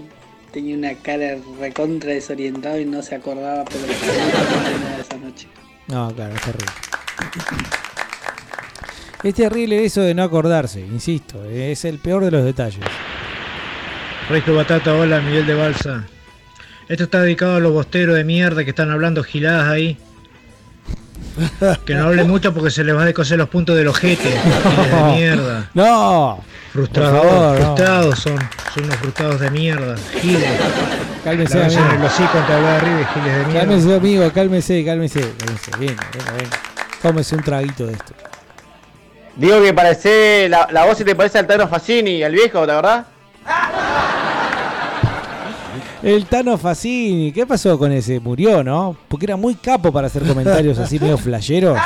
tenía 0.51 0.75
una 0.75 0.93
cara 0.95 1.37
recontra 1.59 2.11
desorientado 2.11 2.79
y 2.79 2.85
no 2.85 3.01
se 3.01 3.15
acordaba, 3.15 3.63
pero 3.65 3.85
de 3.85 5.01
esa 5.01 5.17
noche. 5.17 5.47
No, 5.87 6.13
claro, 6.13 6.35
es 6.35 6.41
terrible. 6.41 6.73
Es 9.23 9.35
terrible 9.35 9.85
eso 9.85 10.01
de 10.01 10.13
no 10.13 10.23
acordarse, 10.23 10.81
insisto, 10.81 11.45
es 11.45 11.85
el 11.85 11.99
peor 11.99 12.25
de 12.25 12.31
los 12.31 12.43
detalles. 12.43 12.83
Rico 14.29 14.53
Batata, 14.53 14.93
hola 14.93 15.21
Miguel 15.21 15.45
de 15.45 15.53
Balsa. 15.53 16.05
Esto 16.89 17.05
está 17.05 17.21
dedicado 17.21 17.55
a 17.55 17.59
los 17.59 17.71
bosteros 17.71 18.15
de 18.15 18.23
mierda 18.23 18.63
que 18.63 18.71
están 18.71 18.89
hablando 18.89 19.23
giladas 19.23 19.69
ahí. 19.69 19.97
Que 21.85 21.95
no 21.95 22.07
hablen 22.07 22.27
mucho 22.27 22.53
porque 22.53 22.71
se 22.71 22.83
les 22.83 22.95
va 22.95 23.03
a 23.03 23.05
descoser 23.05 23.37
los 23.37 23.47
puntos 23.47 23.77
del 23.77 23.87
ojete. 23.87 24.29
De 24.29 25.15
mierda. 25.15 25.69
No, 25.73 26.43
Frustrados, 26.73 27.59
no. 27.59 27.65
frustrados 27.65 28.19
son. 28.19 28.37
Son 28.73 28.83
unos 28.85 28.95
frustrados 28.97 29.39
de 29.41 29.51
mierda. 29.51 29.95
Giles. 30.21 30.43
Cálmese, 31.23 31.57
La 31.57 31.63
ves 31.65 31.73
en 31.75 31.83
amigo. 31.83 31.99
el 31.99 32.05
hocico 32.05 32.37
arriba 32.37 33.01
y 33.01 33.05
giles 33.13 33.33
de 33.37 33.45
mierda. 33.45 33.59
Cálmese, 33.59 33.95
amigo, 33.95 34.31
cálmese, 34.33 34.85
cálmese, 34.85 35.33
cálmese. 35.37 35.71
Bien, 35.77 35.95
venga, 36.13 36.31
venga. 36.31 36.57
Tómese 37.01 37.35
un 37.35 37.43
traguito 37.43 37.85
de 37.87 37.93
esto. 37.93 38.13
Digo 39.35 39.61
que 39.61 39.73
parece. 39.73 40.47
La, 40.49 40.67
la 40.71 40.85
voz 40.85 40.97
se 40.97 41.03
te 41.05 41.15
parece 41.15 41.39
al 41.39 41.47
Tano 41.47 41.67
Facini, 41.67 42.23
al 42.23 42.31
viejo, 42.31 42.65
¿la 42.65 42.75
verdad? 42.75 43.05
El 46.03 46.25
Tano 46.25 46.57
Facini, 46.57 47.31
¿qué 47.31 47.45
pasó 47.45 47.77
con 47.77 47.91
ese? 47.91 48.19
Murió, 48.19 48.63
¿no? 48.63 48.95
Porque 49.07 49.25
era 49.25 49.35
muy 49.35 49.53
capo 49.55 49.91
para 49.91 50.07
hacer 50.07 50.23
comentarios 50.23 50.79
así 50.79 50.99
medio 50.99 51.17
flasheros. 51.17 51.77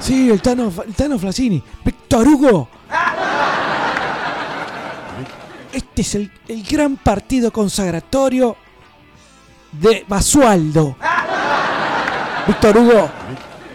Sí, 0.00 0.30
el 0.30 0.40
Tano, 0.42 0.72
el 0.86 0.94
Tano 0.94 1.18
Facini. 1.18 1.62
Víctor 1.84 2.26
Hugo. 2.28 2.68
Este 5.72 6.02
es 6.02 6.14
el, 6.14 6.30
el 6.48 6.62
gran 6.62 6.96
partido 6.96 7.50
consagratorio 7.52 8.56
de 9.72 10.04
Basualdo. 10.08 10.96
Víctor 12.46 12.78
Hugo. 12.78 13.10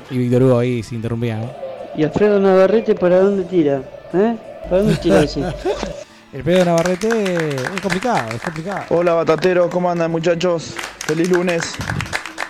Y 0.09 0.17
Víctor 0.17 0.43
Hugo 0.43 0.59
ahí 0.59 0.81
se 0.83 0.95
interrumpía, 0.95 1.37
¿no? 1.37 1.51
¿Y 1.95 2.03
Alfredo 2.03 2.39
Navarrete 2.39 2.95
para 2.95 3.19
dónde 3.19 3.43
tira? 3.43 3.83
¿Eh? 4.13 4.37
¿Para 4.63 4.77
dónde 4.77 4.95
tira 4.97 5.23
ese? 5.23 5.41
El 6.33 6.43
pedo 6.43 6.59
de 6.59 6.65
Navarrete 6.65 7.49
es 7.55 7.81
complicado, 7.81 8.29
es 8.33 8.41
complicado. 8.41 8.85
Hola 8.89 9.13
Batatero, 9.15 9.69
¿cómo 9.69 9.91
andan 9.91 10.09
muchachos? 10.09 10.75
Feliz 10.99 11.29
lunes. 11.29 11.73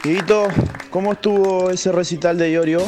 Dieguito, 0.04 0.48
¿cómo 0.90 1.14
estuvo 1.14 1.70
ese 1.70 1.92
recital 1.92 2.38
de 2.38 2.52
Iorio? 2.52 2.82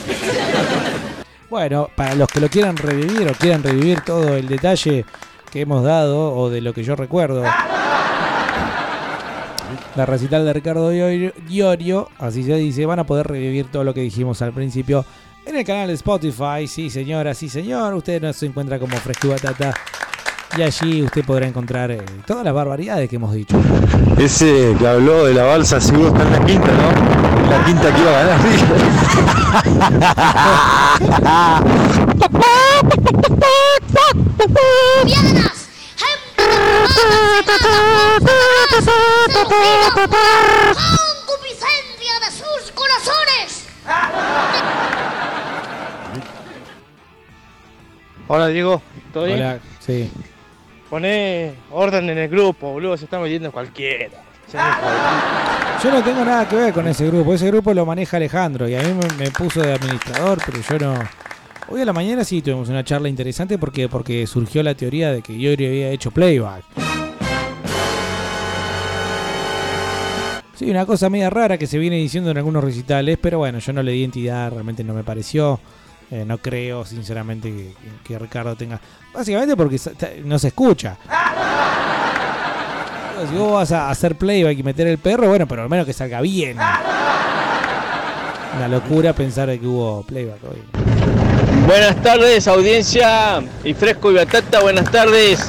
Bueno, 1.48 1.88
para 1.96 2.16
los 2.16 2.28
que 2.28 2.40
lo 2.40 2.50
quieran 2.50 2.76
revivir 2.76 3.28
o 3.28 3.34
quieran 3.34 3.62
revivir 3.62 4.02
todo 4.02 4.36
el 4.36 4.48
detalle 4.48 5.06
que 5.52 5.62
hemos 5.62 5.84
dado 5.84 6.34
o 6.34 6.50
de 6.50 6.62
lo 6.62 6.74
que 6.74 6.84
yo 6.84 6.96
recuerdo. 6.96 7.44
La 9.96 10.06
recital 10.08 10.44
de 10.46 10.54
Ricardo 10.54 10.90
Diorio, 10.90 12.10
así 12.18 12.44
se 12.44 12.56
dice, 12.56 12.88
van 12.88 12.98
a 12.98 13.06
poder 13.06 13.28
revivir 13.28 13.68
todo 13.72 13.84
lo 13.84 13.94
que 13.94 14.02
dijimos 14.02 14.42
al 14.42 14.52
principio 14.52 15.06
en 15.46 15.56
el 15.56 15.64
canal 15.64 15.90
de 15.90 15.94
Spotify. 15.94 16.68
Sí, 16.68 16.90
señora, 16.90 17.36
sí, 17.36 17.48
señor. 17.48 17.94
Usted 17.94 18.20
nos 18.20 18.42
encuentra 18.42 18.80
como 18.80 18.98
Fresco 18.98 19.28
y 19.28 19.30
Batata. 19.30 19.72
Y 20.56 20.62
allí 20.62 21.02
usted 21.02 21.26
podrá 21.26 21.48
encontrar 21.48 21.90
eh, 21.90 22.06
todas 22.28 22.46
las 22.46 22.54
barbaridades 22.54 23.10
que 23.10 23.16
hemos 23.16 23.34
dicho. 23.34 23.60
Ese 24.20 24.76
que 24.78 24.88
habló 24.88 25.26
de 25.26 25.34
la 25.34 25.46
balsa 25.46 25.82
seguro 25.82 26.10
está 26.10 26.22
en 26.22 26.32
la 26.32 26.46
quinta, 26.46 26.68
¿no? 26.68 27.50
La 27.50 27.66
quinta 27.66 27.92
que 27.92 28.02
iba 28.02 28.12
a 28.12 28.38
¡Piedras! 35.04 35.70
¡Concupiscencia 41.26 42.14
de 42.20 42.32
sus 42.32 42.72
corazones! 42.74 43.66
Hola 48.28 48.48
Diego, 48.48 48.82
¿todo 49.12 49.26
bien? 49.26 49.40
Hola, 49.40 49.60
sí. 49.80 50.12
Poné 50.94 51.54
orden 51.72 52.08
en 52.12 52.20
el 52.20 52.30
grupo, 52.30 52.72
boludo, 52.72 52.96
se 52.96 53.06
está 53.06 53.18
metiendo 53.18 53.52
cualquiera. 53.52 54.22
Yo 55.84 55.92
no 55.92 56.04
tengo 56.04 56.24
nada 56.24 56.48
que 56.48 56.56
ver 56.56 56.72
con 56.72 56.88
ese 56.88 57.08
grupo. 57.08 57.34
Ese 57.34 57.48
grupo 57.48 57.74
lo 57.74 57.84
maneja 57.84 58.18
Alejandro 58.18 58.70
y 58.70 58.76
a 58.76 58.82
mí 58.84 58.94
me, 58.94 59.26
me 59.26 59.32
puso 59.32 59.60
de 59.60 59.74
administrador, 59.74 60.38
pero 60.46 60.60
yo 60.62 60.78
no. 60.78 61.04
Hoy 61.70 61.82
a 61.82 61.86
la 61.86 61.94
mañana 61.94 62.24
sí 62.24 62.44
tuvimos 62.44 62.70
una 62.70 62.84
charla 62.84 63.10
interesante 63.10 63.58
porque, 63.58 63.90
porque 63.90 64.28
surgió 64.28 64.62
la 64.62 64.76
teoría 64.76 65.12
de 65.12 65.24
que 65.24 65.36
Yori 65.36 65.66
había 65.66 65.90
hecho 65.90 66.12
playback. 66.12 66.64
Sí, 70.54 70.70
una 70.70 70.86
cosa 70.86 71.10
media 71.10 71.32
rara 71.32 71.58
que 71.58 71.66
se 71.66 71.80
viene 71.80 71.96
diciendo 71.96 72.30
en 72.30 72.38
algunos 72.38 72.64
recitales, 72.64 73.18
pero 73.20 73.40
bueno, 73.40 73.58
yo 73.58 73.74
no 73.74 73.82
le 73.82 73.94
di 73.94 74.04
entidad, 74.04 74.52
realmente 74.52 74.84
no 74.84 74.94
me 74.94 75.04
pareció. 75.04 75.60
Eh, 76.14 76.26
no 76.28 76.38
creo, 76.38 76.86
sinceramente, 76.86 77.74
que, 78.04 78.20
Ricardo 78.20 78.56
tenga. 78.56 78.80
Básicamente 79.12 79.58
porque 79.58 79.80
no 80.24 80.38
se 80.38 80.50
escucha. 80.50 80.96
Si 83.28 83.36
vos 83.36 83.54
vas 83.54 83.72
a 83.72 83.90
hacer 83.90 84.16
playback 84.16 84.56
y 84.60 84.62
meter 84.62 84.86
el 84.86 85.00
perro, 85.00 85.28
bueno, 85.28 85.48
pero 85.48 85.64
al 85.64 85.70
menos 85.70 85.88
que 85.88 85.94
salga 85.94 86.22
bien. 86.22 86.58
Una 88.58 88.68
locura 88.70 89.14
pensar 89.14 89.58
que 89.58 89.66
hubo 89.66 90.04
playback 90.04 90.38
hoy. 90.44 90.62
Buenas 91.66 92.00
tardes, 92.04 92.48
audiencia 92.48 93.42
y 93.64 93.74
fresco 93.74 94.12
y 94.12 94.14
batata, 94.14 94.60
buenas 94.62 94.92
tardes. 94.92 95.44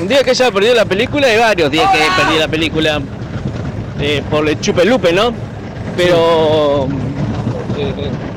Un 0.00 0.06
día 0.06 0.22
que 0.22 0.30
haya 0.30 0.52
perdido 0.52 0.76
la 0.76 0.84
película, 0.84 1.26
hay 1.26 1.38
varios 1.38 1.68
días 1.68 1.90
que 1.90 1.98
perdí 2.16 2.38
la 2.38 2.46
película 2.46 3.02
eh, 3.98 4.22
por 4.30 4.48
el 4.48 4.60
chupe 4.60 4.84
lupe, 4.84 5.12
¿no? 5.12 5.34
Pero 5.96 6.86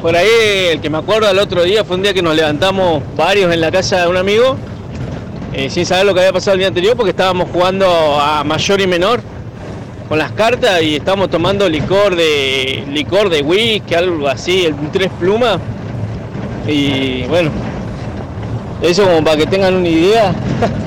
por 0.02 0.16
ahí 0.16 0.28
el 0.72 0.82
que 0.82 0.90
me 0.90 0.98
acuerdo 0.98 1.30
el 1.30 1.40
otro 1.40 1.64
día 1.64 1.84
fue 1.84 1.96
un 1.96 2.04
día 2.04 2.14
que 2.14 2.22
nos 2.22 2.36
levantamos 2.36 3.04
varios 3.16 3.54
en 3.54 3.62
la 3.62 3.72
casa 3.72 4.02
de 4.02 4.08
un 4.08 4.18
amigo 4.18 4.58
eh, 5.54 5.70
sin 5.70 5.86
saber 5.86 6.06
lo 6.06 6.14
que 6.14 6.20
había 6.22 6.34
pasado 6.34 6.54
el 6.54 6.60
día 6.60 6.68
anterior 6.68 6.96
porque 6.96 7.12
estábamos 7.12 7.50
jugando 7.52 7.88
a 8.20 8.44
mayor 8.44 8.82
y 8.82 8.88
menor 8.88 9.22
con 10.10 10.18
las 10.18 10.32
cartas 10.32 10.82
y 10.82 10.96
estábamos 10.96 11.30
tomando 11.30 11.70
licor 11.70 12.16
de 12.16 12.84
licor 12.90 13.30
de 13.30 13.44
whisky, 13.44 13.94
algo 13.94 14.28
así, 14.28 14.66
el 14.66 14.76
tres 14.92 15.12
plumas. 15.20 15.60
Y 16.68 17.24
bueno, 17.28 17.52
eso 18.82 19.06
como 19.06 19.24
para 19.24 19.38
que 19.38 19.46
tengan 19.46 19.76
una 19.76 19.88
idea, 19.88 20.34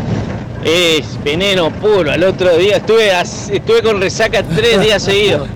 es 0.64 1.22
veneno 1.22 1.70
puro. 1.70 2.10
Al 2.10 2.24
otro 2.24 2.56
día 2.56 2.78
estuve, 2.78 3.12
estuve 3.20 3.82
con 3.82 4.00
resaca 4.00 4.42
tres 4.42 4.80
días 4.80 5.04
seguidos. 5.04 5.48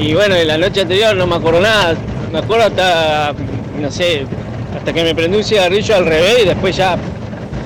Y 0.00 0.14
bueno, 0.14 0.34
en 0.34 0.48
la 0.48 0.56
noche 0.58 0.80
anterior 0.82 1.14
no 1.16 1.26
me 1.26 1.36
acuerdo 1.36 1.60
nada. 1.60 1.94
Me 2.32 2.38
acuerdo 2.38 2.66
hasta, 2.66 3.32
no 3.80 3.90
sé, 3.90 4.24
hasta 4.76 4.92
que 4.92 5.02
me 5.04 5.14
prendí 5.14 5.36
un 5.38 5.44
cigarrillo 5.44 5.96
al 5.96 6.06
revés 6.06 6.38
y 6.42 6.46
después 6.46 6.76
ya, 6.76 6.96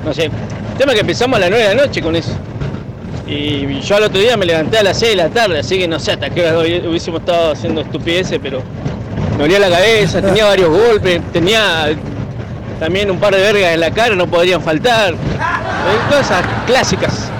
no 0.04 0.12
sé. 0.12 0.24
El 0.24 0.30
tema 0.78 0.92
es 0.92 0.96
que 0.96 1.00
empezamos 1.02 1.36
a 1.36 1.40
las 1.40 1.50
9 1.50 1.68
de 1.68 1.74
la 1.74 1.86
noche 1.86 2.02
con 2.02 2.16
eso. 2.16 2.32
Y 3.26 3.80
yo 3.80 3.96
al 3.96 4.04
otro 4.04 4.20
día 4.20 4.36
me 4.36 4.46
levanté 4.46 4.78
a 4.78 4.82
las 4.82 4.98
6 4.98 5.10
de 5.12 5.16
la 5.16 5.28
tarde, 5.28 5.58
así 5.60 5.78
que 5.78 5.86
no 5.88 5.98
sé 6.00 6.12
hasta 6.12 6.28
qué 6.30 6.42
hora 6.46 6.58
hubi- 6.58 6.86
hubiésemos 6.86 7.20
estado 7.20 7.52
haciendo 7.52 7.80
estupideces, 7.82 8.38
pero 8.42 8.62
me 9.36 9.44
dolía 9.44 9.58
la 9.58 9.70
cabeza, 9.70 10.20
tenía 10.20 10.44
varios 10.46 10.68
golpes, 10.70 11.20
tenía 11.32 11.88
también 12.80 13.10
un 13.10 13.18
par 13.18 13.34
de 13.34 13.40
vergas 13.40 13.72
en 13.74 13.80
la 13.80 13.90
cara, 13.92 14.14
no 14.14 14.26
podrían 14.26 14.60
faltar. 14.60 15.14
Cosas 16.10 16.42
clásicas. 16.66 17.30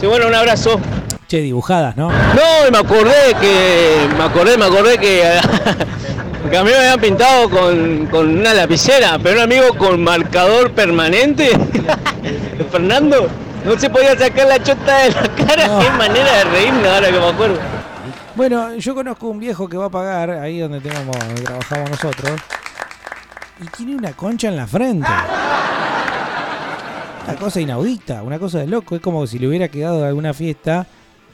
Sí, 0.00 0.06
bueno, 0.06 0.26
un 0.26 0.34
abrazo. 0.34 0.80
Che, 1.30 1.40
dibujadas, 1.42 1.96
¿no? 1.96 2.08
No, 2.08 2.66
y 2.66 2.72
me 2.72 2.78
acordé 2.78 3.36
que. 3.40 4.08
Me 4.18 4.24
acordé, 4.24 4.58
me 4.58 4.64
acordé 4.64 4.98
que. 4.98 5.22
que 6.50 6.58
a 6.58 6.64
mí 6.64 6.70
me 6.70 6.76
habían 6.76 7.00
pintado 7.00 7.48
con, 7.48 8.06
con 8.06 8.36
una 8.36 8.52
lapicera, 8.52 9.16
pero 9.22 9.36
un 9.36 9.42
amigo 9.42 9.78
con 9.78 10.02
marcador 10.02 10.72
permanente. 10.72 11.50
Fernando, 12.72 13.28
no 13.64 13.78
se 13.78 13.88
podía 13.88 14.18
sacar 14.18 14.48
la 14.48 14.60
chota 14.60 15.04
de 15.04 15.10
la 15.12 15.22
cara. 15.46 15.78
Qué 15.78 15.90
manera 15.90 16.38
de 16.38 16.44
reírme 16.46 16.88
ahora 16.88 17.12
que 17.12 17.20
me 17.20 17.28
acuerdo. 17.28 17.58
Bueno, 18.34 18.74
yo 18.74 18.92
conozco 18.96 19.28
un 19.28 19.38
viejo 19.38 19.68
que 19.68 19.76
va 19.76 19.84
a 19.84 19.90
pagar 19.90 20.30
ahí 20.30 20.58
donde 20.58 20.80
tenemos, 20.80 21.16
donde 21.16 21.42
trabajamos 21.42 21.90
nosotros. 21.90 22.40
Y 23.60 23.66
tiene 23.68 23.94
una 23.94 24.14
concha 24.14 24.48
en 24.48 24.56
la 24.56 24.66
frente. 24.66 25.06
Una 27.24 27.36
cosa 27.36 27.60
inaudita, 27.60 28.24
una 28.24 28.40
cosa 28.40 28.58
de 28.58 28.66
loco. 28.66 28.96
Es 28.96 29.00
como 29.00 29.28
si 29.28 29.38
le 29.38 29.46
hubiera 29.46 29.68
quedado 29.68 30.00
de 30.00 30.08
alguna 30.08 30.34
fiesta 30.34 30.88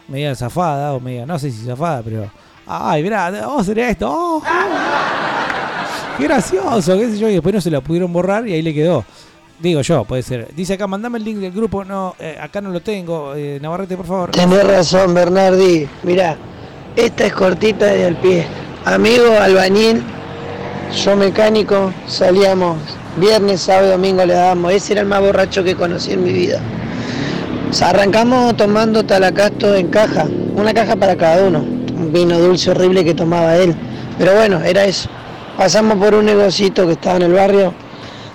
media 0.08 0.34
zafada 0.34 0.92
o 0.94 1.00
media, 1.00 1.26
no 1.26 1.38
sé 1.38 1.50
si 1.50 1.64
zafada, 1.64 2.02
pero. 2.02 2.30
Ay, 2.66 3.02
mirá, 3.02 3.30
vamos 3.30 3.58
a 3.58 3.60
hacer 3.60 3.78
esto. 3.78 4.08
oh. 4.10 4.42
Qué 6.18 6.24
gracioso, 6.24 6.96
qué 6.96 7.10
sé 7.10 7.18
yo. 7.18 7.28
Y 7.28 7.34
después 7.34 7.54
no 7.54 7.60
se 7.60 7.70
la 7.70 7.80
pudieron 7.80 8.12
borrar 8.12 8.46
y 8.48 8.54
ahí 8.54 8.62
le 8.62 8.74
quedó. 8.74 9.04
Digo 9.58 9.80
yo, 9.82 10.04
puede 10.04 10.22
ser. 10.22 10.48
Dice 10.54 10.74
acá, 10.74 10.86
mandame 10.86 11.18
el 11.18 11.24
link 11.24 11.38
del 11.38 11.52
grupo. 11.52 11.84
No, 11.84 12.14
eh, 12.18 12.36
acá 12.40 12.60
no 12.60 12.70
lo 12.70 12.80
tengo. 12.80 13.34
Eh, 13.34 13.58
Navarrete, 13.60 13.96
por 13.96 14.06
favor. 14.06 14.30
Tenés 14.30 14.66
razón, 14.66 15.14
Bernardi. 15.14 15.88
Mirá, 16.02 16.36
esta 16.94 17.26
es 17.26 17.32
cortita 17.32 17.86
de 17.86 18.06
al 18.06 18.16
pie. 18.16 18.46
Amigo 18.84 19.24
albañil, 19.40 20.02
yo 21.04 21.16
mecánico, 21.16 21.92
salíamos 22.06 22.76
viernes, 23.16 23.62
sábado 23.62 23.92
domingo 23.92 24.24
le 24.24 24.34
dábamos. 24.34 24.72
Ese 24.72 24.92
era 24.94 25.02
el 25.02 25.08
más 25.08 25.20
borracho 25.20 25.64
que 25.64 25.74
conocí 25.74 26.12
en 26.12 26.24
mi 26.24 26.32
vida. 26.32 26.60
Arrancamos 27.82 28.56
tomando 28.56 29.04
talacasto 29.04 29.74
en 29.74 29.88
caja, 29.88 30.26
una 30.56 30.72
caja 30.72 30.96
para 30.96 31.16
cada 31.16 31.46
uno. 31.46 31.58
Un 31.58 32.12
vino 32.12 32.38
dulce 32.38 32.70
horrible 32.70 33.04
que 33.04 33.14
tomaba 33.14 33.56
él. 33.56 33.74
Pero 34.18 34.34
bueno, 34.34 34.62
era 34.62 34.84
eso. 34.84 35.08
Pasamos 35.58 35.98
por 35.98 36.14
un 36.14 36.24
negocito 36.24 36.86
que 36.86 36.92
estaba 36.92 37.16
en 37.16 37.22
el 37.22 37.32
barrio. 37.32 37.74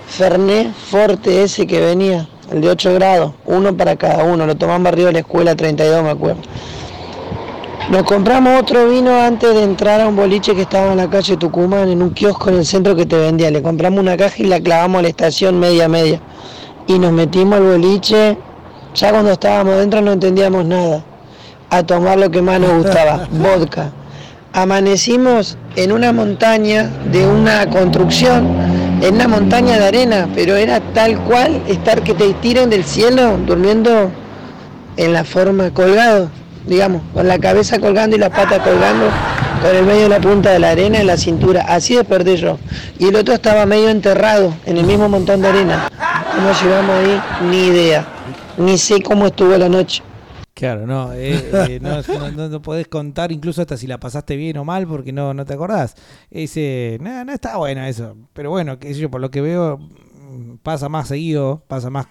Ferné 0.08 0.72
Forte 0.90 1.44
ese 1.44 1.66
que 1.66 1.80
venía, 1.80 2.28
el 2.52 2.62
de 2.62 2.70
8 2.70 2.94
grados, 2.94 3.34
uno 3.46 3.76
para 3.76 3.96
cada 3.96 4.24
uno. 4.24 4.46
Lo 4.46 4.56
tomamos 4.56 4.88
arriba 4.88 5.08
de 5.08 5.14
la 5.14 5.20
escuela 5.20 5.56
32, 5.56 6.04
me 6.04 6.10
acuerdo. 6.10 6.42
Nos 7.90 8.04
compramos 8.04 8.62
otro 8.62 8.90
vino 8.90 9.20
antes 9.20 9.54
de 9.54 9.64
entrar 9.64 10.02
a 10.02 10.08
un 10.08 10.16
boliche 10.16 10.54
que 10.54 10.62
estaba 10.62 10.92
en 10.92 10.98
la 10.98 11.10
calle 11.10 11.36
Tucumán, 11.38 11.90
en 11.90 12.02
un 12.02 12.12
kiosco 12.12 12.50
en 12.50 12.58
el 12.58 12.66
centro 12.66 12.96
que 12.96 13.06
te 13.06 13.18
vendía. 13.18 13.50
Le 13.50 13.62
compramos 13.62 14.00
una 14.00 14.18
caja 14.18 14.36
y 14.38 14.46
la 14.46 14.60
clavamos 14.60 15.00
a 15.00 15.02
la 15.02 15.08
estación 15.08 15.60
media 15.60 15.88
media. 15.88 16.22
Y 16.88 17.00
nos 17.00 17.12
metimos 17.12 17.60
al 17.60 17.64
boliche, 17.64 18.38
ya 18.96 19.12
cuando 19.12 19.32
estábamos 19.32 19.78
dentro 19.78 20.02
no 20.02 20.14
entendíamos 20.14 20.66
nada. 20.66 21.04
A 21.70 21.84
tomar 21.84 22.20
lo 22.20 22.30
que 22.30 22.42
más 22.42 22.60
nos 22.60 22.84
gustaba, 22.84 23.28
vodka. 23.32 23.92
Amanecimos 24.54 25.58
en 25.78 25.94
una 25.94 26.12
montaña 26.12 26.90
de 27.12 27.26
una 27.26 27.70
construcción, 27.70 28.46
en 29.02 29.16
una 29.16 29.28
montaña 29.30 29.80
de 29.80 29.86
arena, 29.86 30.28
pero 30.36 30.58
era 30.58 30.82
tal 30.94 31.18
cual 31.20 31.62
estar 31.68 32.02
que 32.02 32.14
te 32.14 32.34
tiren 32.34 32.70
del 32.70 32.84
cielo 32.84 33.38
durmiendo 33.46 34.12
en 34.98 35.14
la 35.14 35.24
forma 35.24 35.72
colgado, 35.74 36.30
digamos, 36.68 37.02
con 37.14 37.30
la 37.30 37.40
cabeza 37.40 37.80
colgando 37.80 38.18
y 38.18 38.20
las 38.20 38.32
patas 38.32 38.60
colgando, 38.60 39.06
con 39.62 39.74
el 39.74 39.86
medio 39.86 40.04
de 40.04 40.10
la 40.10 40.20
punta 40.20 40.52
de 40.52 40.60
la 40.60 40.72
arena 40.72 41.00
en 41.00 41.08
la 41.08 41.16
cintura. 41.16 41.62
Así 41.70 41.96
desperté 41.96 42.36
yo. 42.36 42.58
Y 43.00 43.08
el 43.08 43.16
otro 43.16 43.34
estaba 43.34 43.66
medio 43.66 43.88
enterrado 43.90 44.54
en 44.66 44.76
el 44.76 44.86
mismo 44.86 45.08
montón 45.08 45.42
de 45.42 45.48
arena. 45.48 45.90
¿Cómo 46.36 46.52
llegamos 46.52 46.96
ahí? 46.98 47.22
Ni 47.50 47.68
idea. 47.68 48.06
Ni 48.62 48.78
sé 48.78 49.02
cómo 49.02 49.28
estuvo 49.28 49.58
la 49.58 49.70
noche. 49.70 50.04
Claro, 50.54 50.86
no, 50.86 51.14
eh, 51.14 51.50
eh, 51.70 51.80
no, 51.82 52.02
no- 52.32 52.50
no- 52.50 52.62
podés 52.62 52.88
contar 52.88 53.32
incluso 53.32 53.62
hasta 53.62 53.78
si 53.78 53.88
la 53.88 54.00
pasaste 54.00 54.36
bien 54.36 54.58
o 54.58 54.66
mal 54.66 54.86
porque 54.86 55.12
no, 55.12 55.34
no 55.34 55.46
te 55.46 55.54
acordás. 55.54 55.96
Ese, 56.30 56.98
no, 57.02 57.24
no 57.26 57.32
está 57.34 57.58
bueno 57.58 57.84
eso. 57.86 58.16
Pero 58.34 58.50
bueno, 58.52 58.78
qué 58.78 58.94
sé 58.94 59.00
yo, 59.00 59.10
por 59.10 59.22
lo 59.22 59.32
que 59.32 59.42
veo, 59.42 59.80
pasa 60.62 60.90
más 60.90 61.08
seguido, 61.08 61.64
pasa 61.68 61.90
más, 61.90 62.06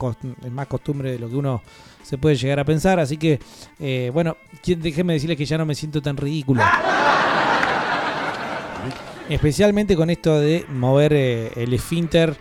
más 0.51 0.67
costumbre 0.67 1.13
de 1.13 1.19
lo 1.19 1.29
que 1.29 1.37
uno 1.37 1.63
se 2.03 2.19
puede 2.19 2.35
llegar 2.37 2.59
a 2.59 2.65
pensar. 2.65 2.99
Así 2.99 3.17
que, 3.19 3.39
eh, 3.79 4.11
bueno, 4.13 4.37
déjeme 4.65 5.13
decirles 5.13 5.39
que 5.39 5.45
ya 5.45 5.59
no 5.59 5.67
me 5.67 5.75
siento 5.75 6.03
tan 6.03 6.17
ridículo. 6.17 6.63
Especialmente 9.29 9.95
con 9.95 10.11
esto 10.11 10.41
de 10.41 10.65
mover 10.71 11.13
eh, 11.13 11.53
el 11.55 11.73
esfínter 11.73 12.37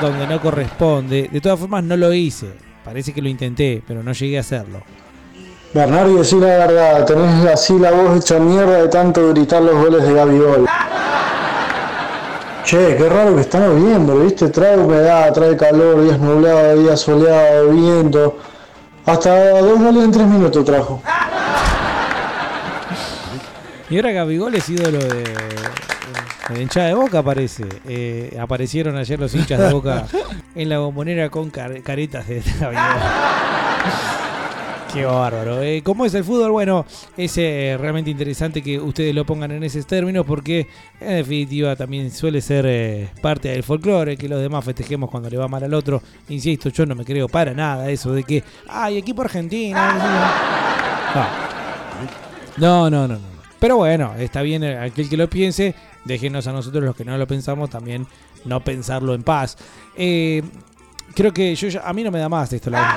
donde 0.00 0.26
no 0.26 0.40
corresponde. 0.40 1.28
De 1.32 1.40
todas 1.40 1.58
formas, 1.58 1.84
no 1.84 1.96
lo 1.96 2.12
hice. 2.12 2.52
Parece 2.84 3.12
que 3.12 3.22
lo 3.22 3.28
intenté, 3.28 3.82
pero 3.86 4.02
no 4.02 4.12
llegué 4.12 4.36
a 4.36 4.40
hacerlo. 4.40 4.82
Bernardo, 5.72 6.18
decí 6.18 6.36
la 6.36 6.46
verdad, 6.46 7.04
tenés 7.04 7.46
así 7.46 7.76
la 7.78 7.90
voz 7.90 8.18
hecha 8.18 8.38
mierda 8.38 8.82
de 8.82 8.88
tanto 8.88 9.30
gritar 9.30 9.62
los 9.62 9.74
goles 9.74 10.06
de 10.06 10.14
Gabigol. 10.14 10.66
Che, 12.64 12.96
qué 12.96 13.08
raro 13.08 13.34
que 13.34 13.40
estamos 13.40 13.82
viendo, 13.84 14.20
¿viste? 14.20 14.48
Trae 14.50 14.78
humedad, 14.78 15.32
trae 15.32 15.56
calor, 15.56 16.02
días 16.04 16.18
nublados, 16.18 16.78
días 16.78 17.00
soleados, 17.00 17.74
viento. 17.74 18.38
Hasta 19.04 19.60
dos 19.60 19.78
goles 19.80 20.04
en 20.04 20.12
tres 20.12 20.26
minutos 20.26 20.64
trajo. 20.64 21.02
Y 23.90 23.96
ahora 23.96 24.12
Gabigol 24.12 24.54
es 24.54 24.68
ídolo 24.68 24.98
de, 24.98 25.24
de 26.52 26.62
hinchada 26.62 26.88
de 26.88 26.94
Boca, 26.94 27.22
parece. 27.22 27.64
Eh, 27.88 28.36
aparecieron 28.40 28.96
ayer 28.96 29.18
los 29.18 29.34
hinchas 29.34 29.58
de 29.60 29.72
Boca 29.72 30.06
en 30.54 30.68
la 30.68 30.78
bombonera 30.78 31.30
con 31.30 31.50
car- 31.50 31.82
caretas 31.82 32.28
de. 32.28 32.42
Qué 34.92 35.04
bárbaro. 35.04 35.60
Eh, 35.60 35.82
¿Cómo 35.82 36.04
es 36.06 36.14
el 36.14 36.22
fútbol? 36.22 36.52
Bueno, 36.52 36.86
es 37.16 37.36
eh, 37.38 37.76
realmente 37.80 38.10
interesante 38.10 38.62
que 38.62 38.78
ustedes 38.78 39.12
lo 39.12 39.24
pongan 39.26 39.50
en 39.50 39.64
esos 39.64 39.84
términos 39.88 40.24
porque 40.24 40.68
en 41.00 41.16
definitiva 41.16 41.74
también 41.74 42.12
suele 42.12 42.40
ser 42.40 42.64
eh, 42.68 43.08
parte 43.20 43.48
del 43.48 43.64
folclore 43.64 44.16
que 44.16 44.28
los 44.28 44.40
demás 44.40 44.64
festejemos 44.64 45.10
cuando 45.10 45.28
le 45.28 45.36
va 45.36 45.48
mal 45.48 45.64
al 45.64 45.74
otro. 45.74 46.00
Insisto, 46.28 46.68
yo 46.68 46.86
no 46.86 46.94
me 46.94 47.04
creo 47.04 47.26
para 47.28 47.52
nada 47.54 47.90
eso 47.90 48.12
de 48.12 48.22
que, 48.22 48.44
ay, 48.68 48.98
equipo 48.98 49.22
argentino. 49.22 49.78
No, 52.56 52.88
no, 52.88 53.08
no, 53.08 53.14
no. 53.18 53.33
Pero 53.64 53.78
bueno, 53.78 54.12
está 54.18 54.42
bien 54.42 54.62
eh, 54.62 54.76
aquel 54.76 55.08
que 55.08 55.16
lo 55.16 55.26
piense. 55.26 55.74
Déjenos 56.04 56.46
a 56.46 56.52
nosotros 56.52 56.84
los 56.84 56.94
que 56.94 57.02
no 57.02 57.16
lo 57.16 57.26
pensamos 57.26 57.70
también 57.70 58.06
no 58.44 58.60
pensarlo 58.60 59.14
en 59.14 59.22
paz. 59.22 59.56
Eh, 59.96 60.42
creo 61.14 61.32
que 61.32 61.54
yo 61.54 61.82
a 61.82 61.94
mí 61.94 62.04
no 62.04 62.10
me 62.10 62.18
da 62.18 62.28
más 62.28 62.52
esto. 62.52 62.68
La, 62.68 62.94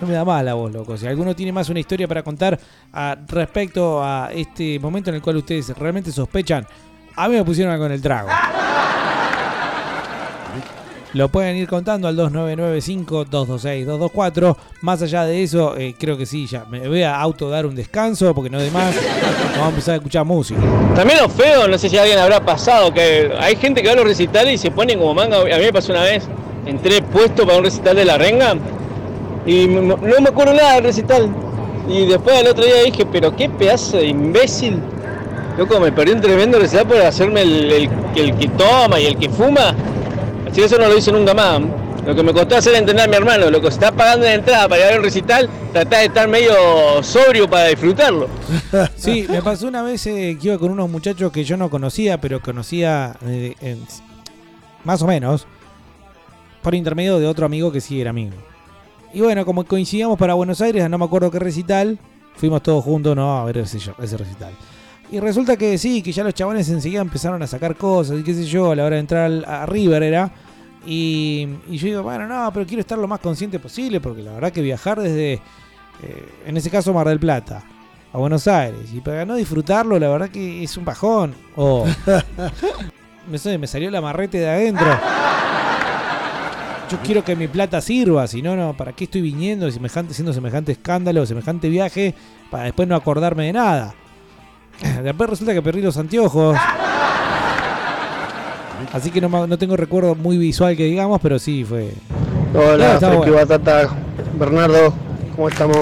no 0.00 0.06
me 0.08 0.14
da 0.14 0.24
más 0.24 0.44
la 0.44 0.54
voz, 0.54 0.72
loco. 0.72 0.96
Si 0.96 1.06
alguno 1.06 1.36
tiene 1.36 1.52
más 1.52 1.68
una 1.68 1.78
historia 1.78 2.08
para 2.08 2.24
contar 2.24 2.58
ah, 2.92 3.16
respecto 3.28 4.02
a 4.02 4.30
este 4.34 4.80
momento 4.80 5.10
en 5.10 5.14
el 5.14 5.22
cual 5.22 5.36
ustedes 5.36 5.68
realmente 5.78 6.10
sospechan, 6.10 6.66
a 7.14 7.28
mí 7.28 7.36
me 7.36 7.44
pusieron 7.44 7.80
en 7.80 7.92
el 7.92 8.02
trago. 8.02 8.30
Lo 11.18 11.28
pueden 11.28 11.56
ir 11.56 11.66
contando 11.66 12.06
al 12.06 12.16
2995-226-224. 12.16 14.56
Más 14.82 15.02
allá 15.02 15.24
de 15.24 15.42
eso, 15.42 15.76
eh, 15.76 15.96
creo 15.98 16.16
que 16.16 16.26
sí, 16.26 16.46
ya 16.46 16.64
me 16.70 16.86
voy 16.86 17.02
a 17.02 17.20
auto 17.20 17.50
dar 17.50 17.66
un 17.66 17.74
descanso 17.74 18.32
porque 18.32 18.48
no 18.48 18.60
de 18.60 18.70
más. 18.70 18.94
Vamos 19.50 19.66
a 19.66 19.70
empezar 19.70 19.94
a 19.94 19.96
escuchar 19.96 20.24
música. 20.24 20.60
También 20.94 21.18
lo 21.20 21.28
feo, 21.28 21.66
no 21.66 21.76
sé 21.76 21.88
si 21.88 21.98
alguien 21.98 22.20
habrá 22.20 22.44
pasado, 22.44 22.94
que 22.94 23.32
hay 23.36 23.56
gente 23.56 23.82
que 23.82 23.88
va 23.88 23.94
a 23.94 23.96
los 23.96 24.04
recitales 24.04 24.54
y 24.54 24.58
se 24.58 24.70
pone 24.70 24.96
como 24.96 25.12
manga. 25.12 25.38
A 25.38 25.42
mí 25.42 25.64
me 25.64 25.72
pasó 25.72 25.90
una 25.90 26.04
vez, 26.04 26.28
entré 26.66 27.02
puesto 27.02 27.44
para 27.44 27.58
un 27.58 27.64
recital 27.64 27.96
de 27.96 28.04
la 28.04 28.16
renga 28.16 28.54
y 29.44 29.66
no 29.66 29.96
me 29.96 30.28
acuerdo 30.28 30.54
nada 30.54 30.74
del 30.74 30.84
recital. 30.84 31.28
Y 31.88 32.06
después 32.06 32.38
al 32.38 32.46
otro 32.46 32.64
día 32.64 32.84
dije, 32.84 33.04
pero 33.06 33.34
qué 33.34 33.48
pedazo 33.48 33.96
de 33.96 34.06
imbécil. 34.06 34.78
Loco, 35.56 35.80
me 35.80 35.90
perdí 35.90 36.12
un 36.12 36.20
tremendo 36.20 36.60
recital 36.60 36.86
por 36.86 36.98
hacerme 36.98 37.42
el 37.42 37.90
que 38.14 38.48
toma 38.56 39.00
y 39.00 39.06
el 39.06 39.16
que 39.16 39.28
fuma. 39.28 39.74
Que 40.54 40.64
eso 40.64 40.78
no 40.78 40.88
lo 40.88 40.96
hice 40.96 41.12
nunca 41.12 41.34
más. 41.34 41.60
Lo 42.06 42.14
que 42.14 42.22
me 42.22 42.32
costó 42.32 42.56
hacer 42.56 42.74
entender 42.74 43.04
a 43.04 43.08
mi 43.08 43.16
hermano, 43.16 43.50
lo 43.50 43.60
que 43.60 43.66
se 43.68 43.74
está 43.74 43.92
pagando 43.92 44.24
la 44.24 44.32
entrada 44.34 44.66
para 44.68 44.80
ir 44.80 44.86
a 44.86 44.90
ver 44.90 44.98
un 44.98 45.04
recital, 45.04 45.48
tratar 45.72 45.98
de 46.00 46.04
estar 46.06 46.26
medio 46.28 47.02
sobrio 47.02 47.48
para 47.50 47.66
disfrutarlo. 47.66 48.28
Sí, 48.96 49.26
me 49.28 49.42
pasó 49.42 49.68
una 49.68 49.82
vez 49.82 50.06
eh, 50.06 50.36
que 50.40 50.48
iba 50.48 50.58
con 50.58 50.70
unos 50.70 50.88
muchachos 50.88 51.30
que 51.30 51.44
yo 51.44 51.56
no 51.56 51.68
conocía, 51.68 52.18
pero 52.20 52.40
conocía 52.40 53.14
eh, 53.26 53.54
en- 53.60 53.84
más 54.84 55.02
o 55.02 55.06
menos 55.06 55.46
por 56.62 56.74
intermedio 56.74 57.18
de 57.18 57.26
otro 57.26 57.44
amigo 57.46 57.70
que 57.70 57.80
sí 57.80 58.00
era 58.00 58.10
amigo. 58.10 58.32
Y 59.12 59.20
bueno, 59.20 59.44
como 59.44 59.64
coincidíamos 59.64 60.18
para 60.18 60.34
Buenos 60.34 60.60
Aires, 60.60 60.88
no 60.88 60.96
me 60.98 61.04
acuerdo 61.04 61.30
qué 61.30 61.38
recital, 61.38 61.98
fuimos 62.36 62.62
todos 62.62 62.84
juntos 62.84 63.14
¿no? 63.16 63.38
a 63.38 63.44
ver 63.44 63.58
ese 63.58 63.78
recital. 64.16 64.52
Y 65.10 65.20
resulta 65.20 65.56
que 65.56 65.78
sí, 65.78 66.02
que 66.02 66.12
ya 66.12 66.22
los 66.22 66.34
chabones 66.34 66.68
enseguida 66.68 67.00
empezaron 67.00 67.42
a 67.42 67.46
sacar 67.46 67.76
cosas 67.76 68.18
y 68.20 68.22
qué 68.22 68.34
sé 68.34 68.44
yo, 68.44 68.72
a 68.72 68.76
la 68.76 68.84
hora 68.84 68.96
de 68.96 69.00
entrar 69.00 69.44
a 69.46 69.64
River 69.64 70.02
era. 70.02 70.30
Y, 70.86 71.48
y 71.68 71.78
yo 71.78 71.86
digo, 71.86 72.02
bueno, 72.02 72.26
no, 72.26 72.52
pero 72.52 72.66
quiero 72.66 72.80
estar 72.80 72.98
lo 72.98 73.08
más 73.08 73.20
consciente 73.20 73.58
posible 73.58 74.00
porque 74.00 74.22
la 74.22 74.32
verdad 74.32 74.52
que 74.52 74.60
viajar 74.60 75.00
desde, 75.00 75.40
eh, 76.02 76.28
en 76.46 76.56
ese 76.56 76.70
caso 76.70 76.92
Mar 76.92 77.08
del 77.08 77.18
Plata, 77.18 77.62
a 78.12 78.18
Buenos 78.18 78.46
Aires, 78.46 78.92
y 78.92 79.00
para 79.00 79.24
no 79.24 79.34
disfrutarlo, 79.34 79.98
la 79.98 80.08
verdad 80.08 80.28
que 80.28 80.62
es 80.62 80.76
un 80.76 80.84
bajón. 80.84 81.34
O 81.56 81.86
me, 83.28 83.58
me 83.58 83.66
salió 83.66 83.90
la 83.90 84.00
marrete 84.00 84.38
de 84.38 84.48
adentro. 84.48 84.86
Yo 86.90 86.98
quiero 87.04 87.22
que 87.22 87.36
mi 87.36 87.48
plata 87.48 87.82
sirva, 87.82 88.26
si 88.26 88.40
no, 88.40 88.56
no, 88.56 88.74
¿para 88.74 88.92
qué 88.92 89.04
estoy 89.04 89.20
viniendo 89.20 89.70
semejante, 89.70 90.12
haciendo 90.12 90.32
semejante 90.32 90.72
escándalo, 90.72 91.26
semejante 91.26 91.68
viaje, 91.68 92.14
para 92.50 92.64
después 92.64 92.88
no 92.88 92.96
acordarme 92.96 93.44
de 93.44 93.52
nada? 93.52 93.94
Después 95.02 95.30
resulta 95.30 95.54
que 95.54 95.62
perdí 95.62 95.82
los 95.82 95.96
anteojos. 95.96 96.56
Así 98.92 99.10
que 99.10 99.20
no, 99.20 99.58
tengo 99.58 99.76
recuerdo 99.76 100.14
muy 100.14 100.38
visual 100.38 100.76
que 100.76 100.84
digamos, 100.84 101.20
pero 101.20 101.38
sí 101.38 101.64
fue. 101.64 101.92
Hola, 102.54 102.98
y 103.00 103.04
bueno. 103.16 103.34
Batata. 103.34 103.90
Bernardo, 104.38 104.94
¿cómo 105.34 105.48
estamos? 105.48 105.78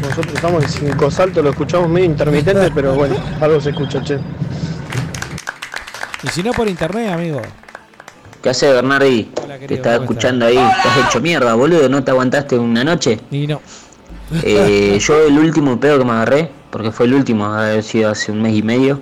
Nosotros 0.00 0.34
estamos 0.34 0.62
en 0.62 0.68
cinco 0.68 1.10
saltos, 1.10 1.42
lo 1.42 1.50
escuchamos 1.50 1.88
medio 1.88 2.06
intermitente, 2.06 2.70
pero 2.74 2.94
bueno, 2.94 3.16
algo 3.40 3.60
se 3.60 3.70
escucha, 3.70 4.02
che. 4.02 4.18
Y 6.22 6.28
si 6.28 6.42
no 6.42 6.52
por 6.52 6.68
internet, 6.68 7.10
amigo. 7.10 7.40
¿Qué 8.42 8.50
haces, 8.50 8.72
Bernardi? 8.72 9.24
querido, 9.24 9.66
Te 9.66 9.74
estaba 9.74 9.96
¿cómo 9.96 10.10
escuchando 10.10 10.46
ahí. 10.46 10.54
Te 10.54 10.88
has 10.88 11.08
hecho 11.08 11.20
mierda, 11.20 11.54
boludo. 11.54 11.88
¿No 11.88 12.04
te 12.04 12.10
aguantaste 12.12 12.56
una 12.58 12.84
noche? 12.84 13.18
Y 13.30 13.46
no. 13.46 13.60
Eh, 14.42 14.98
yo 15.00 15.26
el 15.26 15.38
último 15.38 15.80
pedo 15.80 15.98
que 15.98 16.04
me 16.04 16.12
agarré, 16.12 16.50
porque 16.70 16.90
fue 16.90 17.06
el 17.06 17.14
último, 17.14 17.46
haber 17.46 17.82
sido 17.82 18.10
hace 18.10 18.32
un 18.32 18.42
mes 18.42 18.54
y 18.54 18.62
medio, 18.62 19.00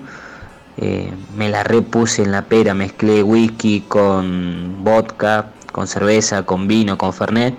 eh, 0.78 1.10
me 1.36 1.48
la 1.48 1.64
repuse 1.64 2.22
en 2.22 2.32
la 2.32 2.42
pera, 2.42 2.74
mezclé 2.74 3.22
whisky 3.22 3.82
con 3.82 4.84
vodka, 4.84 5.50
con 5.72 5.86
cerveza, 5.86 6.44
con 6.44 6.68
vino, 6.68 6.98
con 6.98 7.12
fernet. 7.12 7.54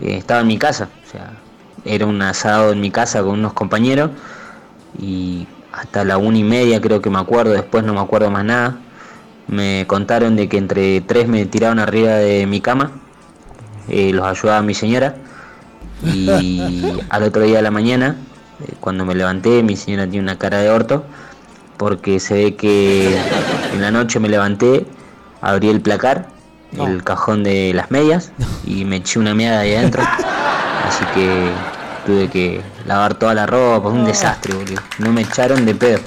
Eh, 0.00 0.16
estaba 0.16 0.40
en 0.40 0.46
mi 0.46 0.58
casa, 0.58 0.88
o 1.06 1.10
sea, 1.10 1.32
era 1.84 2.06
un 2.06 2.22
asado 2.22 2.72
en 2.72 2.80
mi 2.80 2.90
casa 2.90 3.22
con 3.22 3.30
unos 3.30 3.52
compañeros 3.52 4.10
y 5.00 5.46
hasta 5.72 6.04
la 6.04 6.18
una 6.18 6.38
y 6.38 6.44
media 6.44 6.80
creo 6.80 7.02
que 7.02 7.10
me 7.10 7.18
acuerdo, 7.18 7.52
después 7.52 7.84
no 7.84 7.94
me 7.94 8.00
acuerdo 8.00 8.30
más 8.30 8.44
nada. 8.44 8.78
Me 9.48 9.84
contaron 9.88 10.36
de 10.36 10.48
que 10.48 10.56
entre 10.58 11.00
tres 11.00 11.26
me 11.28 11.44
tiraron 11.46 11.78
arriba 11.80 12.12
de 12.12 12.46
mi 12.46 12.60
cama, 12.60 12.92
eh, 13.88 14.12
los 14.12 14.24
ayudaba 14.24 14.62
mi 14.62 14.74
señora 14.74 15.16
y 16.04 16.82
al 17.08 17.22
otro 17.24 17.42
día 17.42 17.56
de 17.56 17.62
la 17.62 17.70
mañana, 17.70 18.16
cuando 18.80 19.04
me 19.04 19.14
levanté, 19.14 19.62
mi 19.62 19.76
señora 19.76 20.06
tiene 20.06 20.24
una 20.24 20.38
cara 20.38 20.58
de 20.58 20.70
orto, 20.70 21.04
porque 21.76 22.20
se 22.20 22.34
ve 22.34 22.54
que 22.56 23.16
en 23.72 23.80
la 23.80 23.90
noche 23.90 24.20
me 24.20 24.28
levanté, 24.28 24.86
abrí 25.40 25.68
el 25.68 25.80
placar, 25.80 26.28
el 26.78 27.02
cajón 27.04 27.42
de 27.44 27.72
las 27.74 27.90
medias, 27.90 28.32
y 28.64 28.84
me 28.84 28.96
eché 28.96 29.18
una 29.18 29.34
meada 29.34 29.60
ahí 29.60 29.74
adentro. 29.74 30.02
Así 30.02 31.04
que 31.14 31.50
tuve 32.06 32.28
que 32.28 32.60
lavar 32.86 33.14
toda 33.14 33.34
la 33.34 33.46
ropa, 33.46 33.88
un 33.88 34.04
desastre, 34.04 34.54
boludo. 34.54 34.80
No 34.98 35.12
me 35.12 35.22
echaron 35.22 35.64
de 35.66 35.74
pedo. 35.74 36.00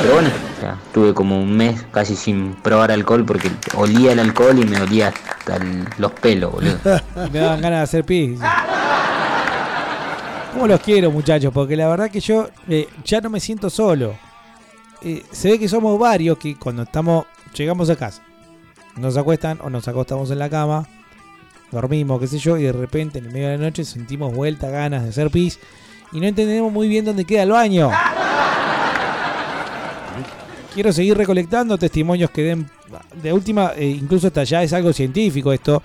Pero 0.00 0.12
bueno, 0.14 0.28
o 0.56 0.60
sea, 0.60 0.76
tuve 0.92 1.12
como 1.14 1.40
un 1.40 1.56
mes 1.56 1.84
casi 1.92 2.14
sin 2.14 2.54
probar 2.54 2.92
alcohol 2.92 3.24
porque 3.24 3.50
olía 3.74 4.12
el 4.12 4.20
alcohol 4.20 4.58
y 4.58 4.64
me 4.64 4.80
olía 4.80 5.08
hasta 5.08 5.56
el- 5.56 5.88
los 5.98 6.12
pelos, 6.12 6.52
boludo. 6.52 6.76
Me 7.32 7.38
daban 7.40 7.60
ganas 7.60 7.78
de 7.80 7.84
hacer 7.84 8.04
pis. 8.04 8.38
¿Cómo 10.52 10.66
los 10.66 10.80
quiero, 10.80 11.10
muchachos? 11.10 11.52
Porque 11.52 11.76
la 11.76 11.88
verdad 11.88 12.10
que 12.10 12.20
yo 12.20 12.48
eh, 12.68 12.88
ya 13.04 13.20
no 13.20 13.30
me 13.30 13.40
siento 13.40 13.70
solo. 13.70 14.16
Eh, 15.02 15.22
se 15.30 15.50
ve 15.50 15.58
que 15.58 15.68
somos 15.68 15.98
varios 15.98 16.38
que 16.38 16.56
cuando 16.56 16.82
estamos 16.82 17.26
llegamos 17.54 17.88
a 17.90 17.96
casa, 17.96 18.22
nos 18.96 19.16
acuestan 19.16 19.58
o 19.62 19.70
nos 19.70 19.86
acostamos 19.86 20.30
en 20.30 20.38
la 20.38 20.50
cama, 20.50 20.86
dormimos, 21.70 22.20
qué 22.20 22.26
sé 22.26 22.38
yo, 22.38 22.56
y 22.56 22.64
de 22.64 22.72
repente 22.72 23.18
en 23.18 23.26
el 23.26 23.32
medio 23.32 23.48
de 23.48 23.58
la 23.58 23.64
noche 23.64 23.84
sentimos 23.84 24.34
vuelta, 24.34 24.68
ganas 24.70 25.04
de 25.04 25.10
hacer 25.10 25.30
pis 25.30 25.58
y 26.12 26.20
no 26.20 26.26
entendemos 26.26 26.72
muy 26.72 26.88
bien 26.88 27.04
dónde 27.04 27.24
queda 27.24 27.42
el 27.44 27.52
baño. 27.52 27.90
Quiero 30.74 30.92
seguir 30.92 31.16
recolectando 31.16 31.78
testimonios 31.78 32.30
que 32.30 32.42
den 32.42 32.70
de 33.22 33.32
última, 33.32 33.72
eh, 33.76 33.86
incluso 33.86 34.28
hasta 34.28 34.44
ya 34.44 34.62
es 34.62 34.72
algo 34.72 34.92
científico 34.92 35.52
esto. 35.52 35.82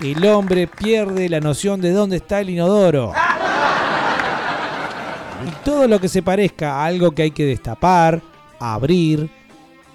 El 0.00 0.26
hombre 0.26 0.66
pierde 0.66 1.28
la 1.28 1.40
noción 1.40 1.80
de 1.80 1.90
dónde 1.92 2.16
está 2.16 2.40
el 2.40 2.50
inodoro. 2.50 3.12
Y 5.46 5.64
todo 5.64 5.88
lo 5.88 6.00
que 6.00 6.08
se 6.08 6.22
parezca 6.22 6.74
a 6.74 6.86
algo 6.86 7.12
que 7.12 7.22
hay 7.22 7.30
que 7.30 7.44
destapar, 7.44 8.20
abrir 8.58 9.30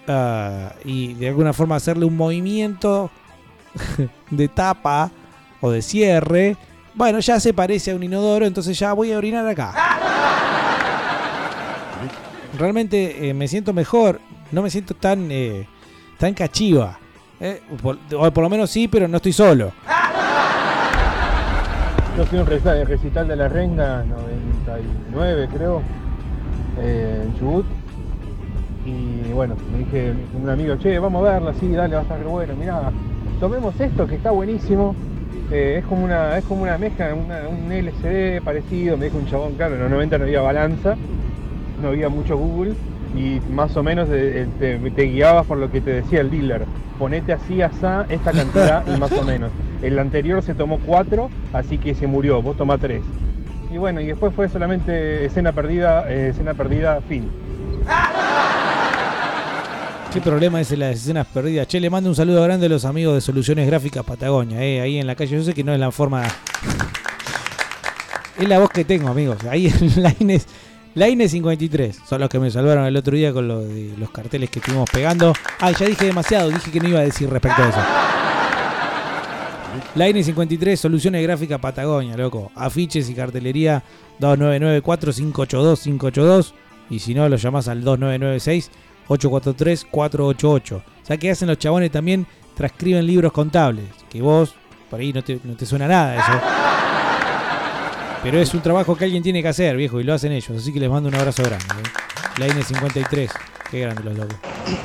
ah, 0.07 0.73
y 0.86 1.14
de 1.14 1.28
alguna 1.30 1.53
forma 1.53 1.76
hacerle 1.76 2.06
un 2.06 2.18
movimiento 2.18 3.11
de 4.30 4.48
tapa 4.48 5.11
o 5.61 5.69
de 5.69 5.82
cierre, 5.82 6.57
bueno, 6.95 7.19
ya 7.19 7.40
se 7.40 7.53
parece 7.53 7.91
a 7.91 7.95
un 7.95 8.03
inodoro, 8.03 8.45
entonces 8.45 8.78
ya 8.78 8.94
voy 8.94 9.11
a 9.11 9.18
orinar 9.18 9.48
acá. 9.48 9.73
Realmente 12.57 13.30
eh, 13.30 13.34
me 13.34 13.48
siento 13.48 13.72
mejor, 13.72 14.19
no 14.52 14.61
me 14.61 14.69
siento 14.69 14.94
tan, 14.94 15.32
eh, 15.32 15.68
tan 16.18 16.34
cachiva. 16.34 16.98
Eh, 17.40 17.61
por, 17.82 17.98
por 17.99 18.44
lo 18.44 18.49
menos 18.49 18.69
sí, 18.69 18.88
pero 18.88 19.07
no 19.07 19.18
estoy 19.18 19.34
solo. 19.34 19.72
Fui 22.30 22.39
un 22.39 22.45
recital, 22.45 22.85
recital 22.85 23.27
de 23.27 23.35
la 23.35 23.48
Renga, 23.48 24.03
99 24.03 25.49
creo, 25.52 25.81
eh, 26.80 27.23
en 27.26 27.34
Chubut. 27.38 27.65
Y 28.85 29.31
bueno, 29.34 29.56
me 29.72 29.80
dije 29.80 30.14
un 30.41 30.49
amigo, 30.49 30.76
che, 30.77 30.98
vamos 30.99 31.27
a 31.27 31.34
verla, 31.34 31.53
sí, 31.53 31.69
dale, 31.69 31.95
va 31.95 32.02
a 32.02 32.03
estar 32.03 32.19
re 32.19 32.26
bueno, 32.26 32.56
mirá, 32.56 32.91
tomemos 33.39 33.80
esto 33.80 34.07
que 34.07 34.15
está 34.15 34.31
buenísimo. 34.31 34.95
Eh, 35.52 35.77
es 35.80 35.85
como 35.85 36.06
una, 36.06 36.38
es 36.38 36.45
como 36.45 36.64
una 36.64 36.77
mezcla, 36.77 37.14
una- 37.14 37.48
un 37.48 37.72
LCD 37.72 38.41
parecido, 38.41 38.98
me 38.98 39.06
dijo 39.06 39.18
un 39.18 39.26
chabón, 39.27 39.53
claro, 39.56 39.76
en 39.76 39.81
los 39.81 39.91
90 39.91 40.18
no 40.18 40.23
había 40.23 40.41
balanza, 40.41 40.95
no 41.81 41.89
había 41.89 42.10
mucho 42.10 42.38
Google. 42.38 42.76
Y 43.15 43.41
más 43.51 43.75
o 43.77 43.83
menos 43.83 44.07
eh, 44.11 44.47
te, 44.59 44.77
te 44.77 45.03
guiabas 45.03 45.45
por 45.45 45.57
lo 45.57 45.71
que 45.71 45.81
te 45.81 45.91
decía 45.91 46.21
el 46.21 46.31
dealer. 46.31 46.65
Ponete 46.97 47.33
así, 47.33 47.61
asá, 47.61 48.05
esta 48.09 48.31
cantidad 48.31 48.83
y 48.88 48.99
más 48.99 49.11
o 49.11 49.23
menos. 49.23 49.51
El 49.81 49.97
anterior 49.97 50.43
se 50.43 50.53
tomó 50.53 50.79
cuatro, 50.79 51.29
así 51.53 51.77
que 51.77 51.95
se 51.95 52.07
murió, 52.07 52.41
vos 52.41 52.55
tomá 52.57 52.77
tres. 52.77 53.01
Y 53.71 53.77
bueno, 53.77 54.01
y 54.01 54.07
después 54.07 54.33
fue 54.35 54.49
solamente 54.49 55.25
escena 55.25 55.51
perdida, 55.51 56.11
eh, 56.11 56.29
escena 56.29 56.53
perdida, 56.53 57.01
fin. 57.07 57.29
¿Qué 60.13 60.19
problema 60.19 60.59
es 60.59 60.69
las 60.77 60.97
escenas 60.97 61.25
perdidas? 61.27 61.67
Che, 61.67 61.79
le 61.79 61.89
mando 61.89 62.09
un 62.09 62.15
saludo 62.15 62.43
grande 62.43 62.65
a 62.65 62.69
los 62.69 62.83
amigos 62.83 63.15
de 63.15 63.21
Soluciones 63.21 63.65
Gráficas 63.65 64.03
Patagonia, 64.03 64.61
eh, 64.61 64.81
ahí 64.81 64.99
en 64.99 65.07
la 65.07 65.15
calle. 65.15 65.38
Yo 65.38 65.43
sé 65.43 65.53
que 65.53 65.63
no 65.63 65.73
es 65.73 65.79
la 65.79 65.89
forma. 65.89 66.23
Es 68.38 68.47
la 68.47 68.59
voz 68.59 68.69
que 68.71 68.83
tengo, 68.83 69.07
amigos. 69.07 69.38
Ahí 69.49 69.67
en 69.67 70.03
la 70.03 70.13
la 70.95 71.07
Ines 71.07 71.31
53. 71.31 72.01
Son 72.07 72.19
los 72.19 72.30
que 72.30 72.39
me 72.39 72.49
salvaron 72.51 72.85
el 72.85 72.97
otro 72.97 73.15
día 73.15 73.31
con 73.31 73.47
lo 73.47 73.61
de 73.61 73.93
los 73.97 74.11
carteles 74.11 74.49
que 74.49 74.59
estuvimos 74.59 74.89
pegando. 74.89 75.34
Ah, 75.59 75.72
ya 75.72 75.85
dije 75.85 76.05
demasiado, 76.05 76.49
dije 76.49 76.72
que 76.72 76.80
no 76.80 76.89
iba 76.89 76.99
a 76.99 77.03
decir 77.03 77.30
respecto 77.30 77.63
a 77.63 77.69
eso. 77.69 77.80
La 79.95 80.09
N53, 80.09 80.76
Soluciones 80.76 81.23
Gráficas 81.23 81.59
Patagonia, 81.59 82.18
loco. 82.18 82.51
Afiches 82.55 83.09
y 83.09 83.13
cartelería 83.13 83.81
2994-582-582. 84.19 86.51
Y 86.89 86.99
si 86.99 87.13
no, 87.13 87.30
lo 87.30 87.38
llamás 87.38 87.69
al 87.69 87.85
2996-843-488. 87.85 90.76
O 90.76 90.84
sea, 91.03 91.18
que 91.18 91.31
hacen 91.31 91.47
los 91.47 91.57
chabones 91.57 91.89
también? 91.91 92.27
Transcriben 92.55 93.05
libros 93.05 93.31
contables. 93.31 93.85
Que 94.09 94.22
vos, 94.22 94.55
por 94.89 94.99
ahí 94.99 95.13
no 95.13 95.23
te, 95.23 95.39
no 95.43 95.55
te 95.55 95.65
suena 95.65 95.88
nada 95.88 96.15
eso. 96.15 96.34
Pero 98.23 98.39
es 98.39 98.53
un 98.53 98.61
trabajo 98.61 98.95
que 98.95 99.06
alguien 99.06 99.23
tiene 99.23 99.41
que 99.41 99.48
hacer, 99.48 99.76
viejo, 99.76 99.99
y 99.99 100.03
lo 100.03 100.14
hacen 100.14 100.31
ellos. 100.31 100.56
Así 100.57 100.72
que 100.72 100.80
les 100.80 100.89
mando 100.89 101.10
un 101.10 101.15
abrazo 101.15 101.43
grande. 101.43 101.65
¿eh? 101.65 102.39
La 102.39 102.48
N53. 102.48 103.30
Qué 103.72 103.80
grande 103.80 104.03
los 104.03 104.18
locos. 104.18 104.35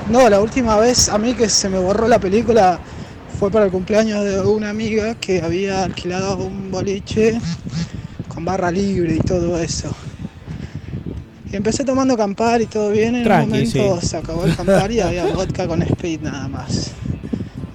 No, 0.08 0.28
la 0.30 0.40
última 0.40 0.76
vez 0.78 1.08
a 1.08 1.18
mí 1.18 1.34
que 1.34 1.48
se 1.48 1.68
me 1.68 1.78
borró 1.78 2.08
la 2.08 2.18
película 2.18 2.78
fue 3.38 3.50
para 3.50 3.66
el 3.66 3.70
cumpleaños 3.70 4.24
de 4.24 4.40
una 4.40 4.70
amiga 4.70 5.14
que 5.16 5.42
había 5.42 5.84
alquilado 5.84 6.36
un 6.38 6.70
boliche 6.70 7.38
con 8.28 8.44
barra 8.44 8.70
libre 8.70 9.16
y 9.16 9.18
todo 9.18 9.58
eso. 9.58 9.94
Y 11.52 11.56
empecé 11.56 11.84
tomando 11.84 12.16
campar 12.16 12.62
y 12.62 12.66
todo 12.66 12.90
bien. 12.90 13.16
En 13.16 13.24
Tranqui, 13.24 13.44
un 13.44 13.50
momento 13.50 14.00
sí. 14.00 14.06
se 14.08 14.16
acabó 14.16 14.44
el 14.46 14.56
campar 14.56 14.90
y 14.90 15.00
había 15.00 15.26
vodka 15.34 15.66
con 15.66 15.82
speed 15.82 16.22
nada 16.22 16.48
más. 16.48 16.92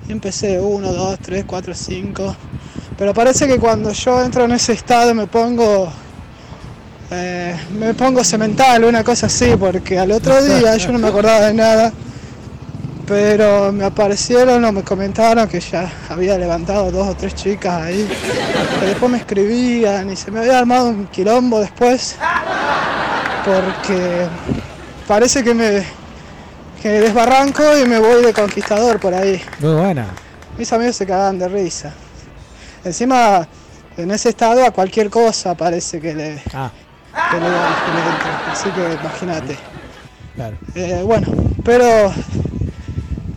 Y 0.08 0.12
empecé 0.12 0.60
1, 0.60 0.92
2, 0.92 1.20
3, 1.20 1.46
4, 1.46 1.74
5. 1.76 2.36
Pero 2.98 3.14
parece 3.14 3.48
que 3.48 3.58
cuando 3.58 3.92
yo 3.92 4.22
entro 4.24 4.46
en 4.46 4.52
ese 4.52 4.74
estado 4.74 5.14
me 5.14 5.28
pongo. 5.28 5.92
eh, 7.12 7.56
me 7.78 7.94
pongo 7.94 8.24
cemental, 8.24 8.84
una 8.84 9.04
cosa 9.04 9.26
así, 9.28 9.56
porque 9.60 9.98
al 9.98 10.12
otro 10.12 10.42
día 10.44 10.76
yo 10.78 10.92
no 10.92 11.00
me 11.00 11.08
acordaba 11.08 11.48
de 11.48 11.54
nada. 11.54 11.92
Pero 13.08 13.74
me 13.74 13.84
aparecieron 13.84 14.64
o 14.64 14.72
me 14.72 14.84
comentaron 14.84 15.48
que 15.48 15.60
ya 15.60 15.92
había 16.10 16.38
levantado 16.38 16.92
dos 16.92 17.10
o 17.10 17.16
tres 17.16 17.36
chicas 17.36 17.82
ahí. 17.82 18.08
Que 18.80 18.86
después 18.86 19.12
me 19.12 19.18
escribían 19.18 20.10
y 20.12 20.16
se 20.16 20.32
me 20.32 20.40
había 20.40 20.60
armado 20.60 20.90
un 20.90 21.08
quilombo 21.08 21.60
después. 21.60 22.16
Porque 23.44 24.28
parece 25.08 25.44
que 25.44 25.54
me 25.54 25.84
que 26.82 26.90
desbarranco 26.90 27.64
y 27.78 27.86
me 27.86 28.00
voy 28.00 28.24
de 28.24 28.34
conquistador 28.34 29.00
por 29.00 29.14
ahí. 29.14 29.42
Muy 29.60 29.74
buena. 29.74 30.08
Mis 30.58 30.72
amigos 30.72 30.96
se 30.96 31.06
cagaban 31.06 31.38
de 31.38 31.48
risa. 31.48 31.94
Encima, 32.84 33.48
en 33.98 34.12
ese 34.12 34.30
estado 34.30 34.66
a 34.66 34.72
cualquier 34.72 35.10
cosa 35.10 35.56
parece 35.56 35.99
que 35.99 36.14
le, 36.14 36.41
Ah, 36.53 36.72
que 37.30 37.38
le, 37.38 37.45
que 37.45 37.91
le 37.94 38.10
entra. 38.14 38.52
Así 38.52 38.70
que 38.72 38.94
imagínate. 38.94 39.58
claro. 40.36 40.58
Eh, 40.76 41.02
bueno, 41.06 41.28
pero 41.64 42.12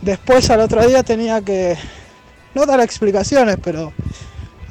después 0.01 0.49
al 0.49 0.61
otro 0.61 0.85
día 0.87 1.03
tenía 1.03 1.41
que 1.41 1.77
no 2.53 2.65
dar 2.65 2.79
explicaciones, 2.79 3.57
pero 3.63 3.93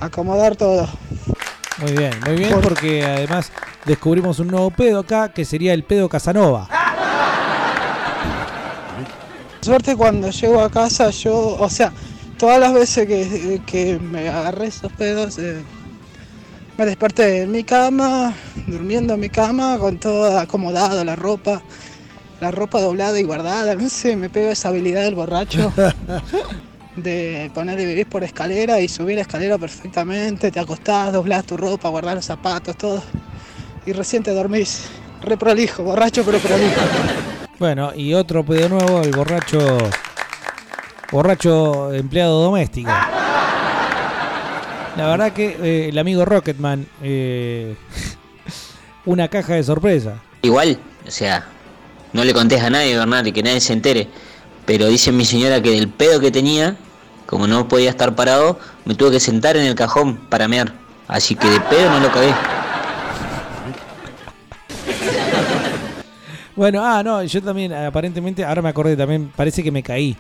acomodar 0.01 0.57
todo. 0.57 0.89
Muy 1.79 1.93
bien, 1.93 2.13
muy 2.25 2.37
bien, 2.37 2.61
porque 2.61 3.05
además 3.05 3.51
descubrimos 3.85 4.39
un 4.39 4.49
nuevo 4.49 4.71
pedo 4.71 5.01
acá 5.01 5.33
que 5.33 5.45
sería 5.45 5.73
el 5.75 5.83
pedo 5.85 6.09
Casanova. 6.09 6.69
Suerte 9.61 9.97
cuando 9.97 10.31
llego 10.31 10.61
a 10.61 10.71
casa 10.71 11.11
yo, 11.11 11.57
o 11.59 11.71
sea, 11.71 11.91
todas 12.45 12.61
las 12.61 12.75
veces 12.75 13.07
que, 13.07 13.63
que 13.65 13.99
me 13.99 14.29
agarré 14.29 14.67
esos 14.67 14.93
pedos, 14.93 15.39
eh, 15.39 15.63
me 16.77 16.85
desperté 16.85 17.41
en 17.41 17.51
mi 17.51 17.65
cama, 17.65 18.35
durmiendo 18.67 19.15
en 19.15 19.21
mi 19.21 19.31
cama, 19.31 19.79
con 19.79 19.97
todo 19.97 20.39
acomodado, 20.39 21.03
la 21.07 21.17
ropa, 21.17 21.63
la 22.43 22.51
ropa 22.51 22.83
doblada 22.83 23.19
y 23.19 23.23
guardada, 23.23 23.75
no 23.75 23.89
sé, 23.89 24.15
me 24.15 24.29
pega 24.29 24.53
esa 24.53 24.69
habilidad 24.69 25.05
del 25.05 25.15
borracho 25.15 25.73
de 26.97 27.51
poner 27.55 27.81
y 27.81 27.87
vivir 27.87 28.07
por 28.11 28.23
escalera 28.23 28.79
y 28.79 28.89
subir 28.89 29.15
la 29.17 29.23
escalera 29.23 29.57
perfectamente, 29.57 30.51
te 30.51 30.61
acostás, 30.61 31.15
doblás 31.15 31.47
tu 31.47 31.57
ropa, 31.57 31.89
guardás 31.89 32.17
los 32.17 32.27
zapatos, 32.27 32.77
todo, 32.77 33.03
y 33.87 33.93
recién 33.93 34.23
te 34.23 34.35
dormís, 34.35 34.83
re 35.23 35.39
prolijo, 35.39 35.83
borracho 35.83 36.23
pero 36.27 36.39
prolijo. 36.41 36.83
Bueno, 37.59 37.95
y 37.95 38.13
otro 38.13 38.45
pedo 38.45 38.69
nuevo, 38.69 39.01
el 39.01 39.13
borracho. 39.13 39.79
Borracho 41.15 41.95
empleado 41.95 42.43
doméstico. 42.43 42.91
La 44.97 45.07
verdad 45.07 45.33
que 45.33 45.57
eh, 45.63 45.89
el 45.91 45.97
amigo 45.97 46.25
Rocketman. 46.25 46.89
eh, 47.05 47.77
una 49.05 49.29
caja 49.29 49.55
de 49.55 49.63
sorpresa. 49.63 50.17
Igual, 50.43 50.77
o 51.07 51.11
sea, 51.13 51.47
no 52.13 52.25
le 52.25 52.35
contés 52.35 52.61
a 52.65 52.69
nadie, 52.69 52.99
Bernardo, 52.99 53.29
y 53.29 53.33
que 53.33 53.45
nadie 53.45 53.61
se 53.61 53.75
entere. 53.75 54.09
Pero 54.67 54.89
dice 54.89 55.13
mi 55.13 55.25
señora 55.25 55.63
que 55.63 55.71
del 55.71 55.89
pedo 55.89 56.19
que 56.19 56.33
tenía, 56.33 56.77
como 57.27 57.47
no 57.47 57.69
podía 57.69 57.91
estar 57.91 58.17
parado, 58.17 58.59
me 58.85 58.97
tuve 58.97 59.13
que 59.13 59.21
sentar 59.21 59.57
en 59.57 59.67
el 59.67 59.77
cajón 59.77 60.17
para 60.17 60.49
mear. 60.49 60.73
Así 61.07 61.37
que 61.37 61.49
de 61.49 61.61
pedo 61.61 61.91
no 61.91 62.01
lo 62.01 62.11
cagué. 62.11 62.35
Bueno, 66.57 66.85
ah, 66.85 67.03
no, 67.05 67.23
yo 67.23 67.41
también, 67.41 67.73
aparentemente, 67.73 68.45
ahora 68.45 68.63
me 68.63 68.69
acordé 68.69 68.97
también, 68.97 69.31
parece 69.37 69.63
que 69.63 69.71
me 69.71 69.83
caí. 69.83 70.17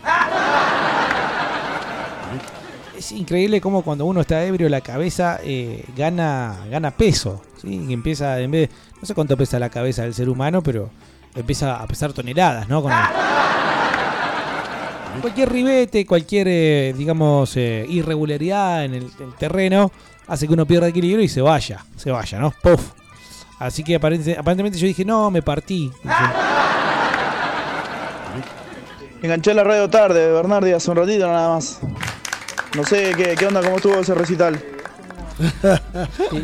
Es 3.05 3.13
increíble 3.13 3.61
cómo 3.61 3.83
cuando 3.83 4.07
uno 4.07 4.23
está 4.23 4.43
ebrio 4.45 4.67
la 4.71 4.81
cabeza 4.81 5.39
eh, 5.45 5.85
gana, 5.95 6.57
gana 6.71 6.91
peso. 6.91 7.43
¿sí? 7.61 7.85
Y 7.89 7.93
empieza, 7.93 8.41
en 8.41 8.51
vez 8.51 8.71
de, 8.71 8.75
no 8.99 9.07
sé 9.07 9.15
cuánto 9.15 9.37
pesa 9.37 9.59
la 9.59 9.69
cabeza 9.69 10.05
del 10.05 10.15
ser 10.15 10.31
humano, 10.31 10.63
pero 10.63 10.89
empieza 11.35 11.77
a 11.77 11.87
pesar 11.87 12.15
toneladas, 12.15 12.67
¿no? 12.67 12.81
Con 12.83 12.93
el- 12.93 12.99
cualquier 15.21 15.53
ribete, 15.53 16.07
cualquier, 16.07 16.47
eh, 16.49 16.95
digamos, 16.97 17.55
eh, 17.59 17.85
irregularidad 17.91 18.87
en 18.87 18.95
el, 18.95 19.03
el 19.21 19.35
terreno 19.39 19.93
hace 20.27 20.47
que 20.47 20.55
uno 20.55 20.65
pierda 20.65 20.89
equilibrio 20.89 21.23
y 21.23 21.29
se 21.29 21.43
vaya, 21.43 21.85
se 21.97 22.11
vaya, 22.11 22.39
¿no? 22.39 22.55
Puff. 22.63 22.93
Así 23.59 23.85
que 23.85 23.97
aparente- 24.01 24.39
aparentemente 24.39 24.79
yo 24.79 24.87
dije, 24.87 25.05
no, 25.05 25.31
me 25.31 25.43
partí. 25.43 25.91
Enganché 29.23 29.53
la 29.53 29.63
radio 29.65 29.91
tarde, 29.91 30.33
Bernardi, 30.33 30.73
hace 30.73 30.91
un 30.91 30.97
ratito 30.97 31.27
nada 31.27 31.51
más. 31.51 31.81
No 32.75 32.85
sé 32.85 33.13
qué, 33.17 33.35
qué 33.39 33.47
onda, 33.47 33.63
cómo 33.63 33.77
estuvo 33.77 34.01
ese 34.01 34.15
recital. 34.15 34.61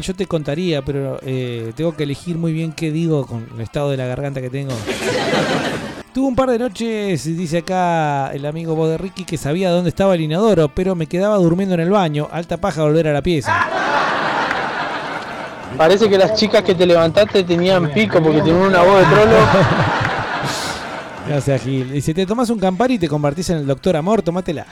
Yo 0.01 0.15
te 0.15 0.27
contaría, 0.27 0.83
pero 0.83 1.19
eh, 1.23 1.73
tengo 1.77 1.97
que 1.97 2.05
elegir 2.05 2.37
muy 2.37 2.53
bien 2.53 2.73
qué 2.73 2.91
digo 2.91 3.27
con 3.27 3.47
el 3.55 3.61
estado 3.61 3.91
de 3.91 3.97
la 3.97 4.07
garganta 4.07 4.41
que 4.41 4.51
tengo. 4.51 4.73
Tuve 6.13 6.27
un 6.27 6.35
par 6.35 6.51
de 6.51 6.59
noches, 6.59 7.25
dice 7.25 7.59
acá 7.59 8.33
el 8.33 8.45
amigo 8.45 8.75
Bo 8.75 8.89
de 8.89 8.99
Ricky, 8.99 9.25
que 9.25 9.37
sabía 9.37 9.71
dónde 9.71 9.91
estaba 9.91 10.15
el 10.15 10.21
inodoro, 10.23 10.69
pero 10.69 10.97
me 10.97 11.07
quedaba 11.07 11.37
durmiendo 11.37 11.75
en 11.75 11.81
el 11.81 11.91
baño. 11.91 12.29
Alta 12.33 12.57
paja 12.57 12.83
volver 12.83 13.07
a 13.09 13.13
la 13.13 13.23
pieza. 13.23 13.55
Parece 15.77 16.09
que 16.09 16.19
las 16.19 16.35
chicas 16.35 16.63
que 16.63 16.75
te 16.75 16.85
levantaste 16.85 17.45
tenían 17.45 17.91
pico 17.93 18.21
porque 18.21 18.39
tenían 18.39 18.57
una 18.57 18.83
voz 18.83 18.99
de 18.99 19.07
trolo. 19.07 19.37
Gracias, 21.29 21.63
Gil. 21.63 21.93
Dice, 21.93 22.13
te 22.13 22.27
tomas 22.27 22.51
un 22.51 22.59
campari 22.59 22.95
y 22.95 22.99
te 22.99 23.09
convertís 23.09 23.51
en 23.51 23.59
el 23.59 23.67
doctor 23.67 23.97
amor, 23.97 24.21
tomátela. 24.21 24.67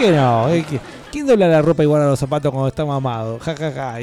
¿Por 0.00 0.08
qué 0.08 0.16
no? 0.16 0.48
Eh, 0.48 0.64
que- 0.68 0.80
¿Quién 1.12 1.26
dobla 1.26 1.46
la 1.48 1.60
ropa 1.60 1.82
y 1.82 1.86
guarda 1.86 2.06
los 2.08 2.18
zapatos 2.18 2.50
cuando 2.50 2.68
está 2.68 2.86
mamado? 2.86 3.38
Ja, 3.40 3.54
ja, 3.54 3.70
ja. 3.70 3.98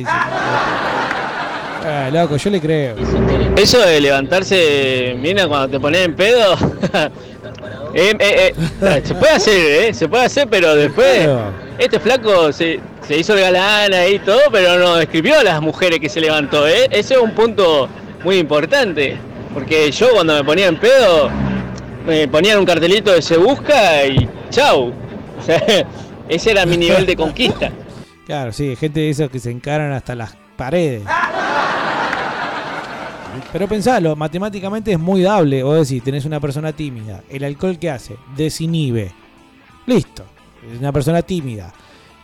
Ah, 1.85 2.09
loco, 2.11 2.35
yo 2.37 2.49
le 2.51 2.59
creo. 2.61 2.95
Eso 3.55 3.79
de 3.79 3.99
levantarse, 4.01 5.15
mira, 5.19 5.47
cuando 5.47 5.69
te 5.69 5.79
pones 5.79 6.05
en 6.05 6.15
pedo. 6.15 6.53
eh, 7.93 8.13
eh, 8.19 8.53
eh, 8.81 9.01
se 9.03 9.15
puede 9.15 9.31
hacer, 9.31 9.83
¿eh? 9.85 9.93
Se 9.93 10.07
puede 10.09 10.25
hacer, 10.25 10.47
pero 10.49 10.75
después. 10.75 11.23
Claro. 11.23 11.53
Este 11.79 11.99
flaco 11.99 12.51
se, 12.51 12.79
se 13.07 13.17
hizo 13.17 13.33
el 13.35 13.39
galán 13.41 13.93
ahí 13.93 14.15
y 14.15 14.19
todo, 14.19 14.41
pero 14.51 14.77
no 14.77 14.97
describió 14.97 15.39
a 15.39 15.43
las 15.43 15.61
mujeres 15.61 15.99
que 15.99 16.09
se 16.09 16.19
levantó, 16.19 16.67
¿eh? 16.67 16.87
Ese 16.91 17.13
es 17.15 17.19
un 17.21 17.31
punto 17.31 17.87
muy 18.23 18.37
importante. 18.37 19.17
Porque 19.53 19.89
yo 19.91 20.09
cuando 20.13 20.35
me 20.35 20.43
ponía 20.43 20.67
en 20.67 20.77
pedo, 20.77 21.29
me 22.05 22.27
ponían 22.27 22.59
un 22.59 22.65
cartelito 22.65 23.11
de 23.13 23.21
se 23.21 23.37
busca 23.37 24.05
y 24.05 24.29
chau. 24.51 24.91
O 25.37 25.43
sea, 25.43 25.61
ese 26.29 26.51
era 26.51 26.65
mi 26.65 26.77
nivel 26.77 27.05
de 27.05 27.15
conquista. 27.15 27.71
Claro, 28.25 28.51
sí, 28.51 28.75
gente 28.75 28.99
de 28.99 29.09
esos 29.09 29.29
que 29.29 29.39
se 29.39 29.51
encaran 29.51 29.91
hasta 29.93 30.15
las 30.15 30.35
paredes. 30.55 31.03
Pero 33.51 33.67
pensalo, 33.67 34.15
matemáticamente 34.15 34.91
es 34.91 34.99
muy 34.99 35.21
dable. 35.21 35.63
Vos 35.63 35.87
decís, 35.87 36.03
tenés 36.03 36.25
una 36.25 36.39
persona 36.39 36.73
tímida. 36.73 37.23
El 37.29 37.43
alcohol 37.43 37.77
que 37.79 37.89
hace, 37.89 38.17
desinhibe. 38.35 39.11
Listo. 39.85 40.23
Es 40.71 40.79
una 40.79 40.91
persona 40.91 41.21
tímida 41.21 41.71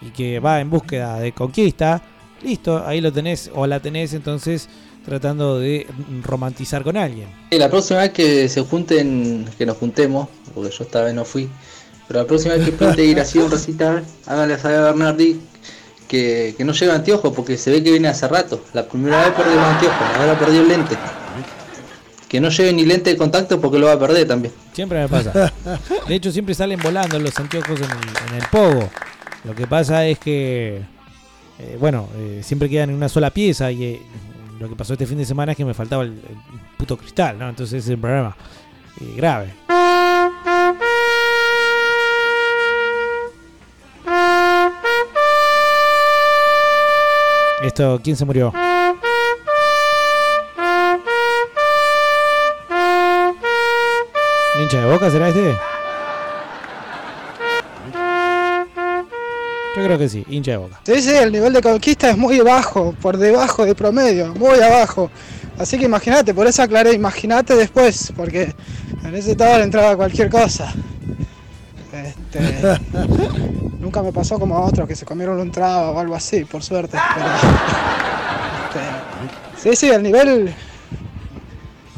y 0.01 0.09
que 0.09 0.39
va 0.39 0.59
en 0.59 0.69
búsqueda 0.69 1.19
de 1.19 1.31
conquista. 1.31 2.01
Listo, 2.41 2.85
ahí 2.85 2.99
lo 2.99 3.13
tenés 3.13 3.49
o 3.53 3.65
la 3.65 3.79
tenés 3.79 4.13
entonces 4.13 4.67
tratando 5.05 5.59
de 5.59 5.87
romantizar 6.23 6.83
con 6.83 6.97
alguien. 6.97 7.27
Y 7.51 7.57
la 7.57 7.69
próxima 7.69 8.01
vez 8.01 8.11
que 8.11 8.49
se 8.49 8.61
junten, 8.61 9.45
que 9.57 9.65
nos 9.65 9.77
juntemos, 9.77 10.27
porque 10.53 10.71
yo 10.71 10.83
esta 10.83 11.03
vez 11.03 11.13
no 11.13 11.25
fui, 11.25 11.49
pero 12.13 12.25
la 12.25 12.27
próxima 12.27 12.53
vez 12.53 12.65
que 12.65 12.71
plante 12.73 13.03
ir 13.03 13.19
así 13.19 13.39
a 13.39 13.43
un 13.43 13.49
recital, 13.49 14.03
háganle 14.27 14.59
saber 14.59 14.77
a 14.77 14.81
Bernardi 14.83 15.41
que, 16.07 16.53
que 16.55 16.63
no 16.63 16.71
lleva 16.71 16.93
anteojos 16.93 17.33
porque 17.33 17.57
se 17.57 17.71
ve 17.71 17.81
que 17.81 17.89
viene 17.89 18.07
hace 18.07 18.27
rato. 18.27 18.63
La 18.71 18.87
primera 18.87 19.19
vez 19.23 19.31
perdió 19.31 19.55
los 19.55 19.63
anteojos, 19.63 20.07
ahora 20.19 20.37
perdió 20.37 20.61
el 20.61 20.67
lente. 20.67 20.95
Que 22.29 22.39
no 22.39 22.49
lleve 22.49 22.71
ni 22.71 22.85
lente 22.85 23.09
de 23.09 23.17
contacto 23.17 23.59
porque 23.59 23.79
lo 23.79 23.87
va 23.87 23.93
a 23.93 23.99
perder 23.99 24.27
también. 24.27 24.53
Siempre 24.73 24.99
me 24.99 25.09
pasa. 25.09 25.51
De 26.07 26.13
hecho, 26.13 26.31
siempre 26.31 26.53
salen 26.53 26.79
volando 26.83 27.17
los 27.17 27.35
anteojos 27.39 27.79
en 27.79 27.89
el, 27.89 28.29
en 28.29 28.41
el 28.43 28.47
pogo. 28.51 28.87
Lo 29.43 29.55
que 29.55 29.65
pasa 29.65 30.05
es 30.05 30.19
que, 30.19 30.83
eh, 31.57 31.77
bueno, 31.79 32.09
eh, 32.15 32.41
siempre 32.43 32.69
quedan 32.69 32.91
en 32.91 32.95
una 32.95 33.09
sola 33.09 33.31
pieza 33.31 33.71
y 33.71 33.83
eh, 33.85 34.01
lo 34.59 34.69
que 34.69 34.75
pasó 34.75 34.93
este 34.93 35.07
fin 35.07 35.17
de 35.17 35.25
semana 35.25 35.53
es 35.53 35.57
que 35.57 35.65
me 35.65 35.73
faltaba 35.73 36.03
el, 36.03 36.11
el 36.11 36.77
puto 36.77 36.95
cristal, 36.95 37.39
¿no? 37.39 37.49
Entonces 37.49 37.83
es 37.83 37.89
el 37.89 37.97
problema 37.97 38.37
eh, 39.01 39.13
grave. 39.17 39.62
Esto, 47.63 47.97
¿quién 48.03 48.17
se 48.17 48.25
murió? 48.25 48.51
¿Hincha 54.59 54.81
de 54.81 54.85
boca 54.85 55.09
será 55.09 55.29
este? 55.29 55.55
Yo 59.75 59.83
creo 59.83 59.97
que 59.97 60.09
sí, 60.09 60.25
hincha 60.27 60.51
de 60.51 60.57
boca. 60.57 60.81
Sí, 60.83 61.01
sí, 61.01 61.15
el 61.15 61.31
nivel 61.31 61.53
de 61.53 61.61
conquista 61.61 62.09
es 62.09 62.17
muy 62.17 62.41
bajo, 62.41 62.93
por 63.01 63.15
debajo 63.17 63.65
de 63.65 63.73
promedio, 63.73 64.35
muy 64.35 64.59
abajo. 64.59 65.09
Así 65.57 65.79
que 65.79 65.85
imagínate, 65.85 66.33
por 66.33 66.45
eso 66.47 66.63
aclaré, 66.63 66.91
imagínate 66.91 67.55
después, 67.55 68.11
porque 68.17 68.53
en 69.05 69.15
ese 69.15 69.31
estado 69.31 69.57
le 69.57 69.63
entraba 69.63 69.95
cualquier 69.95 70.29
cosa. 70.29 70.73
Este, 71.93 72.79
nunca 73.79 74.01
me 74.01 74.11
pasó 74.11 74.39
como 74.39 74.57
a 74.57 74.61
otros 74.61 74.87
que 74.87 74.95
se 74.95 75.05
comieron 75.05 75.39
un 75.39 75.51
trago 75.51 75.91
o 75.91 75.99
algo 75.99 76.15
así, 76.15 76.43
por 76.43 76.63
suerte. 76.63 76.97
este, 78.65 78.79
sí, 79.69 79.75
sí, 79.75 79.89
el 79.91 80.01
nivel. 80.01 80.53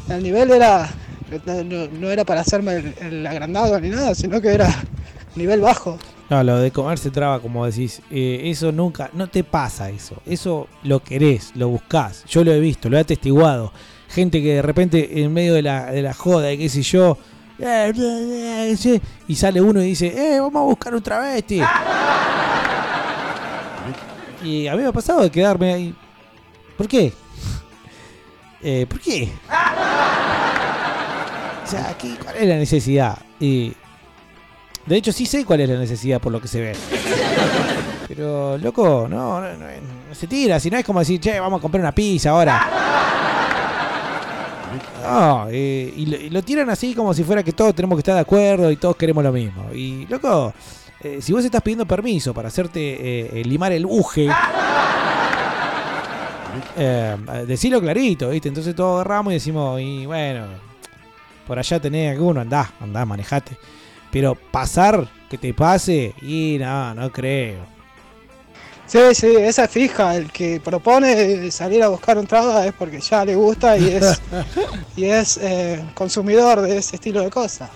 El 0.08 0.22
nivel 0.22 0.50
era. 0.50 0.90
No, 1.64 2.10
era 2.10 2.24
para 2.24 2.42
hacerme 2.42 2.94
el, 3.00 3.26
agrandado 3.26 3.80
ni 3.80 3.88
nada, 3.88 4.14
sino 4.14 4.40
que 4.40 4.48
era 4.48 4.68
nivel 5.34 5.60
bajo. 5.60 5.98
No, 6.28 6.42
lo 6.42 6.58
de 6.58 6.70
comerse 6.70 7.10
traba, 7.10 7.40
como 7.40 7.66
decís, 7.66 8.00
eh, 8.10 8.42
eso 8.44 8.70
nunca, 8.72 9.10
no 9.12 9.28
te 9.28 9.42
pasa 9.42 9.90
eso. 9.90 10.16
Eso 10.26 10.68
lo 10.82 11.00
querés, 11.00 11.52
lo 11.54 11.68
buscás. 11.68 12.24
Yo 12.28 12.44
lo 12.44 12.52
he 12.52 12.60
visto, 12.60 12.88
lo 12.88 12.96
he 12.96 13.00
atestiguado. 13.00 13.72
Gente 14.08 14.40
que 14.42 14.54
de 14.54 14.62
repente 14.62 15.22
en 15.22 15.32
medio 15.32 15.54
de 15.54 15.62
la, 15.62 15.86
de 15.86 16.02
la 16.02 16.14
joda 16.14 16.52
y 16.52 16.58
qué 16.58 16.68
sé 16.68 16.82
yo, 16.82 17.18
y 19.28 19.34
sale 19.34 19.60
uno 19.60 19.80
y 19.82 19.86
dice, 19.86 20.06
eh, 20.06 20.40
vamos 20.40 20.60
a 20.60 20.64
buscar 20.64 20.94
un 20.94 21.02
travesti. 21.02 21.60
Y 24.44 24.66
a 24.68 24.74
mí 24.76 24.82
me 24.82 24.88
ha 24.88 24.92
pasado 24.92 25.22
de 25.22 25.30
quedarme 25.30 25.72
ahí. 25.74 25.94
¿Por 26.76 26.86
qué? 26.86 27.12
Eh, 28.62 28.86
¿Por 28.88 29.00
qué? 29.00 29.32
O 31.64 31.68
sea, 31.68 31.96
¿qué- 31.98 32.16
¿cuál 32.22 32.36
es 32.36 32.46
la 32.48 32.56
necesidad? 32.56 33.18
Y 33.40 33.72
de 34.84 34.96
hecho, 34.96 35.12
sí 35.12 35.26
sé 35.26 35.44
cuál 35.44 35.60
es 35.62 35.68
la 35.68 35.78
necesidad 35.78 36.20
por 36.20 36.30
lo 36.32 36.40
que 36.40 36.48
se 36.48 36.60
ve. 36.60 36.76
Pero, 38.06 38.56
loco, 38.58 39.06
no, 39.10 39.40
no, 39.40 39.52
no- 39.54 39.66
no 40.08 40.14
se 40.14 40.26
tira. 40.28 40.60
Si 40.60 40.70
no 40.70 40.76
es 40.78 40.84
como 40.84 41.00
decir, 41.00 41.18
che, 41.20 41.40
vamos 41.40 41.58
a 41.58 41.62
comprar 41.62 41.80
una 41.80 41.92
pizza 41.92 42.30
ahora. 42.30 42.66
No, 45.02 45.46
eh, 45.50 45.92
y, 45.96 46.06
lo, 46.06 46.16
y 46.16 46.30
lo 46.30 46.42
tiran 46.42 46.70
así 46.70 46.94
como 46.94 47.12
si 47.14 47.24
fuera 47.24 47.42
que 47.42 47.52
todos 47.52 47.74
tenemos 47.74 47.96
que 47.96 48.00
estar 48.00 48.14
de 48.14 48.20
acuerdo 48.20 48.70
y 48.70 48.76
todos 48.76 48.96
queremos 48.96 49.22
lo 49.22 49.32
mismo. 49.32 49.72
Y, 49.72 50.06
loco, 50.06 50.52
eh, 51.00 51.18
si 51.20 51.32
vos 51.32 51.44
estás 51.44 51.62
pidiendo 51.62 51.86
permiso 51.86 52.32
para 52.34 52.48
hacerte 52.48 53.40
eh, 53.40 53.44
limar 53.44 53.72
el 53.72 53.86
uje, 53.86 54.28
decilo 57.46 57.80
clarito, 57.80 58.30
¿viste? 58.30 58.48
Entonces 58.48 58.74
todos 58.74 58.96
agarramos 58.96 59.32
y 59.32 59.34
decimos, 59.34 59.80
y 59.80 60.06
bueno, 60.06 60.46
por 61.46 61.58
allá 61.58 61.80
tenés 61.80 62.12
alguno, 62.12 62.40
andá, 62.40 62.72
andá, 62.80 63.04
manejate. 63.04 63.56
Pero 64.10 64.34
pasar, 64.34 65.06
que 65.28 65.38
te 65.38 65.52
pase, 65.52 66.14
y 66.22 66.56
no, 66.58 66.94
no 66.94 67.10
creo. 67.10 67.75
Sí, 68.86 68.98
sí, 69.14 69.34
esa 69.36 69.64
es 69.64 69.70
fija. 69.70 70.16
El 70.16 70.30
que 70.30 70.60
propone 70.60 71.50
salir 71.50 71.82
a 71.82 71.88
buscar 71.88 72.18
un 72.18 72.26
trago 72.26 72.58
es 72.60 72.72
porque 72.72 73.00
ya 73.00 73.24
le 73.24 73.34
gusta 73.34 73.76
y 73.76 73.88
es, 73.88 74.20
y 74.96 75.04
es 75.06 75.38
eh, 75.38 75.84
consumidor 75.94 76.60
de 76.60 76.78
ese 76.78 76.96
estilo 76.96 77.22
de 77.22 77.30
cosas. 77.30 77.68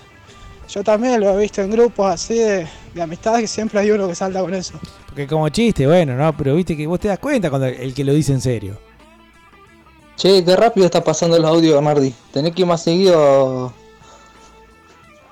Yo 0.69 0.83
también 0.83 1.19
lo 1.19 1.37
he 1.37 1.41
visto 1.41 1.61
en 1.61 1.69
grupos 1.69 2.13
así 2.13 2.35
de, 2.35 2.65
de 2.93 3.01
amistades 3.01 3.41
que 3.41 3.47
siempre 3.47 3.79
hay 3.81 3.91
uno 3.91 4.07
que 4.07 4.15
salta 4.15 4.39
con 4.39 4.53
eso. 4.53 4.73
Porque 5.05 5.27
como 5.27 5.49
chiste, 5.49 5.85
bueno, 5.85 6.15
¿no? 6.15 6.35
Pero 6.37 6.55
viste 6.55 6.77
que 6.77 6.87
vos 6.87 6.97
te 6.97 7.09
das 7.09 7.19
cuenta 7.19 7.49
cuando 7.49 7.67
el, 7.67 7.93
que 7.93 8.05
lo 8.05 8.13
dice 8.13 8.31
en 8.31 8.39
serio. 8.39 8.77
Che, 10.15 10.45
qué 10.45 10.55
rápido 10.55 10.85
está 10.85 11.03
pasando 11.03 11.35
el 11.35 11.43
audio, 11.43 11.73
Bernardi. 11.73 12.13
Tenés 12.31 12.53
que 12.55 12.61
ir 12.61 12.67
más 12.67 12.83
seguido 12.83 13.73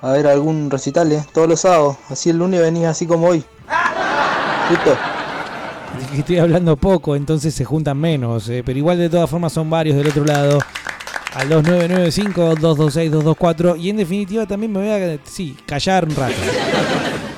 a, 0.02 0.08
a 0.08 0.12
ver 0.12 0.26
algún 0.26 0.68
recital, 0.68 1.10
¿eh? 1.10 1.24
Todos 1.32 1.48
los 1.48 1.60
sábados. 1.60 1.96
Así 2.10 2.28
el 2.28 2.36
lunes 2.36 2.60
venís 2.60 2.84
así 2.84 3.06
como 3.06 3.28
hoy. 3.28 3.42
Listo. 4.70 5.19
estoy 6.16 6.38
hablando 6.38 6.76
poco, 6.76 7.16
entonces 7.16 7.52
se 7.54 7.64
juntan 7.64 7.96
menos. 7.98 8.48
eh, 8.48 8.62
pero 8.64 8.78
igual 8.78 8.98
de 8.98 9.10
todas 9.10 9.28
formas 9.28 9.52
son 9.52 9.68
varios 9.70 9.96
del 9.96 10.06
otro 10.08 10.24
lado. 10.24 10.58
Al 11.34 11.48
2995-226-224. 11.48 13.78
Y 13.78 13.90
en 13.90 13.98
definitiva 13.98 14.46
también 14.46 14.72
me 14.72 14.80
voy 14.80 14.88
a 14.88 15.16
sí, 15.24 15.56
callar 15.64 16.04
un 16.04 16.16
rato. 16.16 16.34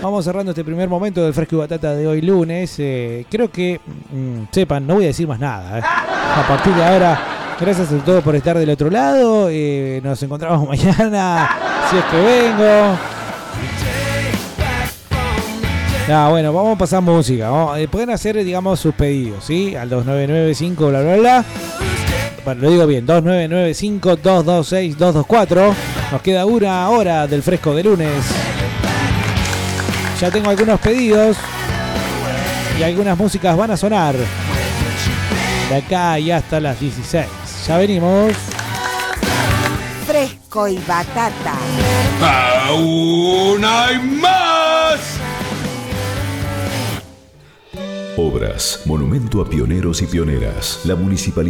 Vamos 0.00 0.24
cerrando 0.24 0.52
este 0.52 0.64
primer 0.64 0.88
momento 0.88 1.22
del 1.22 1.34
Fresco 1.34 1.56
y 1.56 1.58
Batata 1.58 1.94
de 1.94 2.06
hoy 2.06 2.22
lunes. 2.22 2.74
eh, 2.78 3.26
creo 3.30 3.50
que, 3.50 3.78
mm, 4.10 4.44
sepan, 4.50 4.86
no 4.86 4.94
voy 4.94 5.04
a 5.04 5.08
decir 5.08 5.28
más 5.28 5.38
nada. 5.38 5.78
eh. 5.78 5.82
A 5.84 6.42
partir 6.48 6.72
de 6.74 6.82
ahora, 6.82 7.20
gracias 7.60 7.92
a 7.92 7.98
todos 7.98 8.24
por 8.24 8.34
estar 8.34 8.56
del 8.58 8.70
otro 8.70 8.88
lado. 8.88 9.50
nos 10.02 10.22
encontramos 10.22 10.66
mañana, 10.72 11.50
si 11.90 11.96
es 11.98 12.04
que 12.04 12.16
vengo. 12.16 12.96
No, 16.08 16.30
bueno, 16.30 16.52
vamos 16.52 16.74
a 16.76 16.78
pasar 16.78 17.00
música. 17.02 17.48
vamos- 17.50 17.78
eh, 17.78 17.86
pueden 17.88 18.10
hacer, 18.10 18.42
digamos, 18.44 18.78
sus 18.80 18.94
pedidos, 18.94 19.44
¿sí? 19.44 19.74
Al 19.76 19.88
2995, 19.88 20.88
bla, 20.88 21.00
bla, 21.00 21.16
bla. 21.16 21.44
Bueno, 22.44 22.62
lo 22.62 22.70
digo 22.70 22.86
bien, 22.88 23.06
2995-226-224. 23.06 25.74
Nos 26.10 26.22
queda 26.22 26.44
una 26.44 26.88
hora 26.90 27.26
del 27.28 27.40
fresco 27.42 27.72
de 27.74 27.84
lunes. 27.84 28.10
Ya 30.20 30.30
tengo 30.30 30.50
algunos 30.50 30.80
pedidos. 30.80 31.36
Y 32.78 32.82
algunas 32.82 33.16
músicas 33.16 33.56
van 33.56 33.70
a 33.70 33.76
sonar. 33.76 34.16
De 35.68 35.76
acá 35.76 36.18
y 36.18 36.30
hasta 36.32 36.58
las 36.58 36.80
16. 36.80 37.26
Ya 37.68 37.76
venimos. 37.78 38.32
Fresco 40.06 40.66
y 40.68 40.78
batata. 40.78 41.54
¡Aún 42.68 43.64
hay 43.64 43.98
más! 44.20 44.51
Obras, 48.18 48.82
monumento 48.84 49.40
a 49.40 49.48
pioneros 49.48 50.02
y 50.02 50.06
pioneras. 50.06 50.82
La 50.84 50.94
municipalidad 50.94 51.42